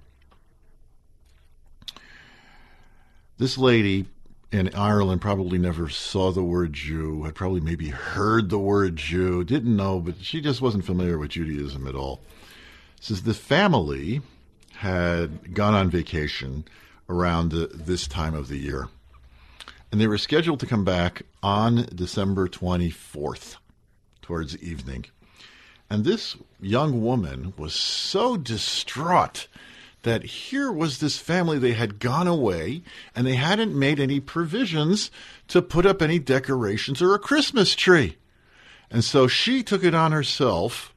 This 3.39 3.57
lady 3.57 4.07
in 4.51 4.75
Ireland 4.75 5.21
probably 5.21 5.59
never 5.59 5.89
saw 5.89 6.33
the 6.33 6.43
word 6.43 6.73
Jew, 6.73 7.25
had 7.25 7.35
probably 7.35 7.61
maybe 7.61 7.89
heard 7.89 8.49
the 8.49 8.59
word 8.59 8.97
Jew, 8.97 9.45
didn't 9.45 9.77
know, 9.77 10.01
but 10.01 10.17
she 10.21 10.41
just 10.41 10.63
wasn't 10.63 10.85
familiar 10.85 11.19
with 11.19 11.31
Judaism 11.31 11.87
at 11.87 11.95
all. 11.95 12.21
Says 13.01 13.23
the 13.23 13.35
family 13.35 14.23
had 14.77 15.55
gone 15.55 15.75
on 15.75 15.91
vacation 15.91 16.65
around 17.09 17.53
this 17.53 18.07
time 18.07 18.35
of 18.35 18.49
the 18.49 18.59
year 18.59 18.89
and 19.91 20.01
they 20.01 20.07
were 20.07 20.19
scheduled 20.19 20.61
to 20.61 20.67
come 20.67 20.85
back 20.85 21.23
on 21.43 21.89
December 21.95 22.49
24th 22.49 23.57
towards 24.21 24.57
evening. 24.59 25.07
And 25.89 26.05
this 26.05 26.37
young 26.61 27.03
woman 27.03 27.55
was 27.57 27.73
so 27.75 28.37
distraught 28.37 29.47
that 30.03 30.25
here 30.25 30.71
was 30.71 30.99
this 30.99 31.19
family, 31.19 31.59
they 31.59 31.73
had 31.73 31.99
gone 31.99 32.27
away 32.27 32.83
and 33.15 33.27
they 33.27 33.35
hadn't 33.35 33.79
made 33.79 33.99
any 33.99 34.21
provisions 34.21 35.11
to 35.49 35.61
put 35.61 35.87
up 35.87 36.01
any 36.01 36.19
decorations 36.19 37.03
or 37.03 37.15
a 37.15 37.19
Christmas 37.19 37.75
tree. 37.75 38.17
And 38.91 39.05
so 39.05 39.27
she 39.27 39.63
took 39.63 39.85
it 39.85 39.95
on 39.95 40.13
herself 40.13 40.95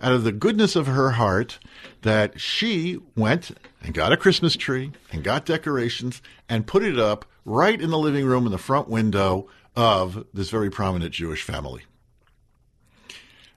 out 0.00 0.12
of 0.12 0.24
the 0.24 0.32
goodness 0.32 0.76
of 0.76 0.86
her 0.86 1.12
heart 1.12 1.58
that 2.02 2.38
she 2.40 2.98
went 3.16 3.52
and 3.82 3.94
got 3.94 4.12
a 4.12 4.16
Christmas 4.16 4.56
tree 4.56 4.92
and 5.12 5.24
got 5.24 5.46
decorations 5.46 6.20
and 6.48 6.66
put 6.66 6.82
it 6.82 6.98
up 6.98 7.24
right 7.44 7.80
in 7.80 7.90
the 7.90 7.98
living 7.98 8.26
room 8.26 8.46
in 8.46 8.52
the 8.52 8.58
front 8.58 8.88
window 8.88 9.48
of 9.76 10.26
this 10.34 10.50
very 10.50 10.70
prominent 10.70 11.12
Jewish 11.12 11.42
family. 11.42 11.82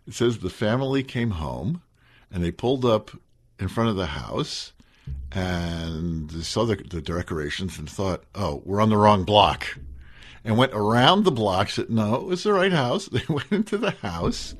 It 0.08 0.14
says 0.14 0.38
the 0.38 0.50
family 0.50 1.04
came 1.04 1.32
home 1.32 1.82
and 2.32 2.44
they 2.44 2.52
pulled 2.52 2.86
up 2.86 3.12
in 3.60 3.68
front 3.68 3.90
of 3.90 3.96
the 3.96 4.08
house 4.08 4.74
and 5.32 6.32
saw 6.44 6.66
the, 6.66 6.76
the 6.76 7.02
decorations 7.02 7.78
and 7.78 7.90
thought, 7.90 8.24
oh, 8.36 8.62
we're 8.66 8.82
on 8.82 8.90
the 8.90 8.98
wrong 8.98 9.24
block. 9.24 9.78
And 10.44 10.58
went 10.58 10.74
around 10.74 11.24
the 11.24 11.32
block, 11.32 11.70
said, 11.70 11.90
no, 11.90 12.16
it 12.16 12.24
was 12.24 12.44
the 12.44 12.54
right 12.54 12.72
house. 12.72 13.10
They 13.12 13.24
went 13.28 13.52
into 13.52 13.78
the 13.78 13.92
house 13.92 14.56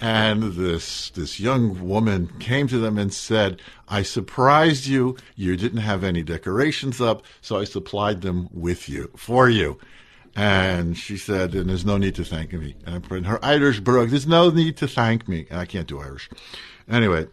and 0.00 0.54
this 0.54 1.10
this 1.10 1.38
young 1.38 1.86
woman 1.86 2.30
came 2.38 2.66
to 2.68 2.78
them 2.78 2.96
and 2.96 3.12
said, 3.12 3.60
"I 3.88 4.02
surprised 4.02 4.86
you. 4.86 5.16
You 5.36 5.56
didn't 5.56 5.80
have 5.80 6.02
any 6.02 6.22
decorations 6.22 7.00
up, 7.00 7.22
so 7.42 7.58
I 7.58 7.64
supplied 7.64 8.22
them 8.22 8.48
with 8.52 8.88
you 8.88 9.10
for 9.16 9.50
you." 9.50 9.78
And 10.34 10.96
she 10.96 11.16
said, 11.18 11.54
"And 11.54 11.68
there's 11.68 11.84
no 11.84 11.98
need 11.98 12.14
to 12.14 12.24
thank 12.24 12.52
me." 12.52 12.76
And 12.86 13.04
I 13.10 13.16
in 13.16 13.24
her 13.24 13.44
Irish 13.44 13.80
brogue, 13.80 14.08
"There's 14.08 14.26
no 14.26 14.50
need 14.50 14.78
to 14.78 14.88
thank 14.88 15.28
me." 15.28 15.46
And 15.50 15.60
I 15.60 15.66
can't 15.66 15.86
do 15.86 16.00
Irish. 16.00 16.30
Anyway, 16.88 17.26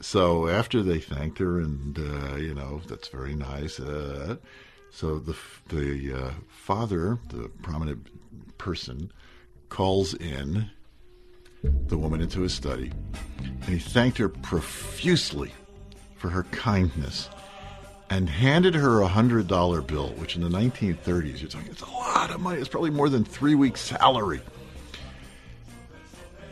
so 0.00 0.48
after 0.48 0.82
they 0.82 0.98
thanked 0.98 1.38
her, 1.38 1.58
and 1.60 1.98
uh, 1.98 2.36
you 2.36 2.54
know 2.54 2.80
that's 2.86 3.08
very 3.08 3.34
nice. 3.34 3.80
Uh, 3.80 4.36
so 4.90 5.18
the 5.18 5.36
the 5.68 6.12
uh, 6.12 6.30
father, 6.48 7.18
the 7.28 7.48
prominent 7.62 8.06
person, 8.58 9.10
calls 9.68 10.14
in 10.14 10.70
the 11.62 11.96
woman 11.96 12.20
into 12.20 12.40
his 12.40 12.54
study, 12.54 12.92
and 13.42 13.64
he 13.64 13.78
thanked 13.78 14.18
her 14.18 14.28
profusely 14.28 15.52
for 16.16 16.28
her 16.28 16.44
kindness 16.44 17.28
and 18.10 18.28
handed 18.28 18.74
her 18.74 19.00
a 19.00 19.08
hundred 19.08 19.48
dollar 19.48 19.82
bill, 19.82 20.10
which 20.10 20.36
in 20.36 20.42
the 20.42 20.48
1930s, 20.48 21.40
you're 21.40 21.50
talking, 21.50 21.70
it's 21.70 21.82
a 21.82 21.90
lot 21.90 22.30
of 22.30 22.40
money. 22.40 22.60
It's 22.60 22.68
probably 22.68 22.90
more 22.90 23.08
than 23.08 23.24
three 23.24 23.54
weeks' 23.54 23.80
salary. 23.80 24.40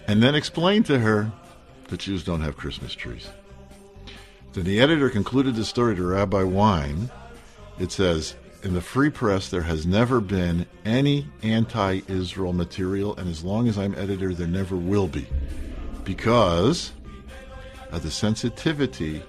And 0.09 0.23
then 0.23 0.35
explained 0.35 0.87
to 0.87 0.99
her 0.99 1.31
that 1.95 2.01
Jews 2.01 2.25
don't 2.25 2.41
have 2.41 2.57
Christmas 2.57 2.93
trees. 2.93 3.29
Then 4.53 4.65
the 4.65 4.81
editor 4.81 5.09
concluded 5.09 5.55
the 5.55 5.65
story 5.65 5.95
to 5.95 6.05
Rabbi 6.05 6.43
Wein. 6.43 7.09
It 7.79 7.93
says, 7.93 8.35
in 8.65 8.75
the 8.75 8.81
free 8.81 9.11
press, 9.11 9.49
there 9.49 9.63
has 9.63 9.87
never 9.87 10.21
been 10.21 10.67
any 10.85 11.29
anti 11.45 12.01
Israel 12.09 12.53
material, 12.53 13.15
and 13.15 13.31
as 13.31 13.45
long 13.45 13.69
as 13.69 13.79
I'm 13.79 13.95
editor, 13.95 14.35
there 14.35 14.49
never 14.49 14.75
will 14.75 15.07
be. 15.07 15.25
Because 16.03 16.91
of 17.93 18.03
the 18.03 18.11
sensitivity 18.11 19.23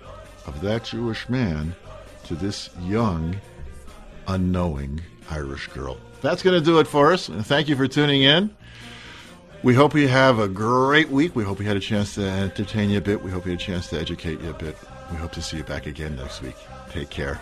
of 0.48 0.60
that 0.62 0.86
Jewish 0.86 1.30
man 1.30 1.76
to 2.24 2.34
this 2.34 2.72
young, 2.82 3.40
unknowing 4.28 5.02
Irish 5.30 5.68
girl. 5.68 6.00
That's 6.22 6.42
going 6.42 6.60
to 6.60 6.66
do 6.66 6.80
it 6.80 6.88
for 6.88 7.14
us. 7.14 7.28
Thank 7.28 7.70
you 7.70 7.76
for 7.76 7.88
tuning 7.88 8.24
in. 8.24 8.56
We 9.66 9.74
hope 9.74 9.96
you 9.96 10.08
have 10.08 10.38
a 10.38 10.48
great 10.48 11.10
week. 11.10 11.36
We 11.36 11.44
hope 11.44 11.58
we 11.58 11.66
had 11.66 11.76
a 11.76 11.80
chance 11.80 12.14
to 12.16 12.22
entertain 12.22 12.92
you 12.92 13.00
a 13.00 13.02
bit. 13.02 13.24
We 13.24 13.32
hope 13.32 13.46
we 13.46 13.52
had 13.52 13.60
a 13.60 13.64
chance 13.64 13.90
to 13.90 14.00
educate 14.00 14.40
you 14.40 14.52
a 14.52 14.54
bit. 14.54 14.78
We 15.10 15.18
hope 15.18 15.32
to 15.32 15.42
see 15.42 15.58
you 15.58 15.64
back 15.64 15.88
again 15.88 16.16
next 16.16 16.44
week. 16.44 16.56
Take 16.92 17.10
care. 17.10 17.42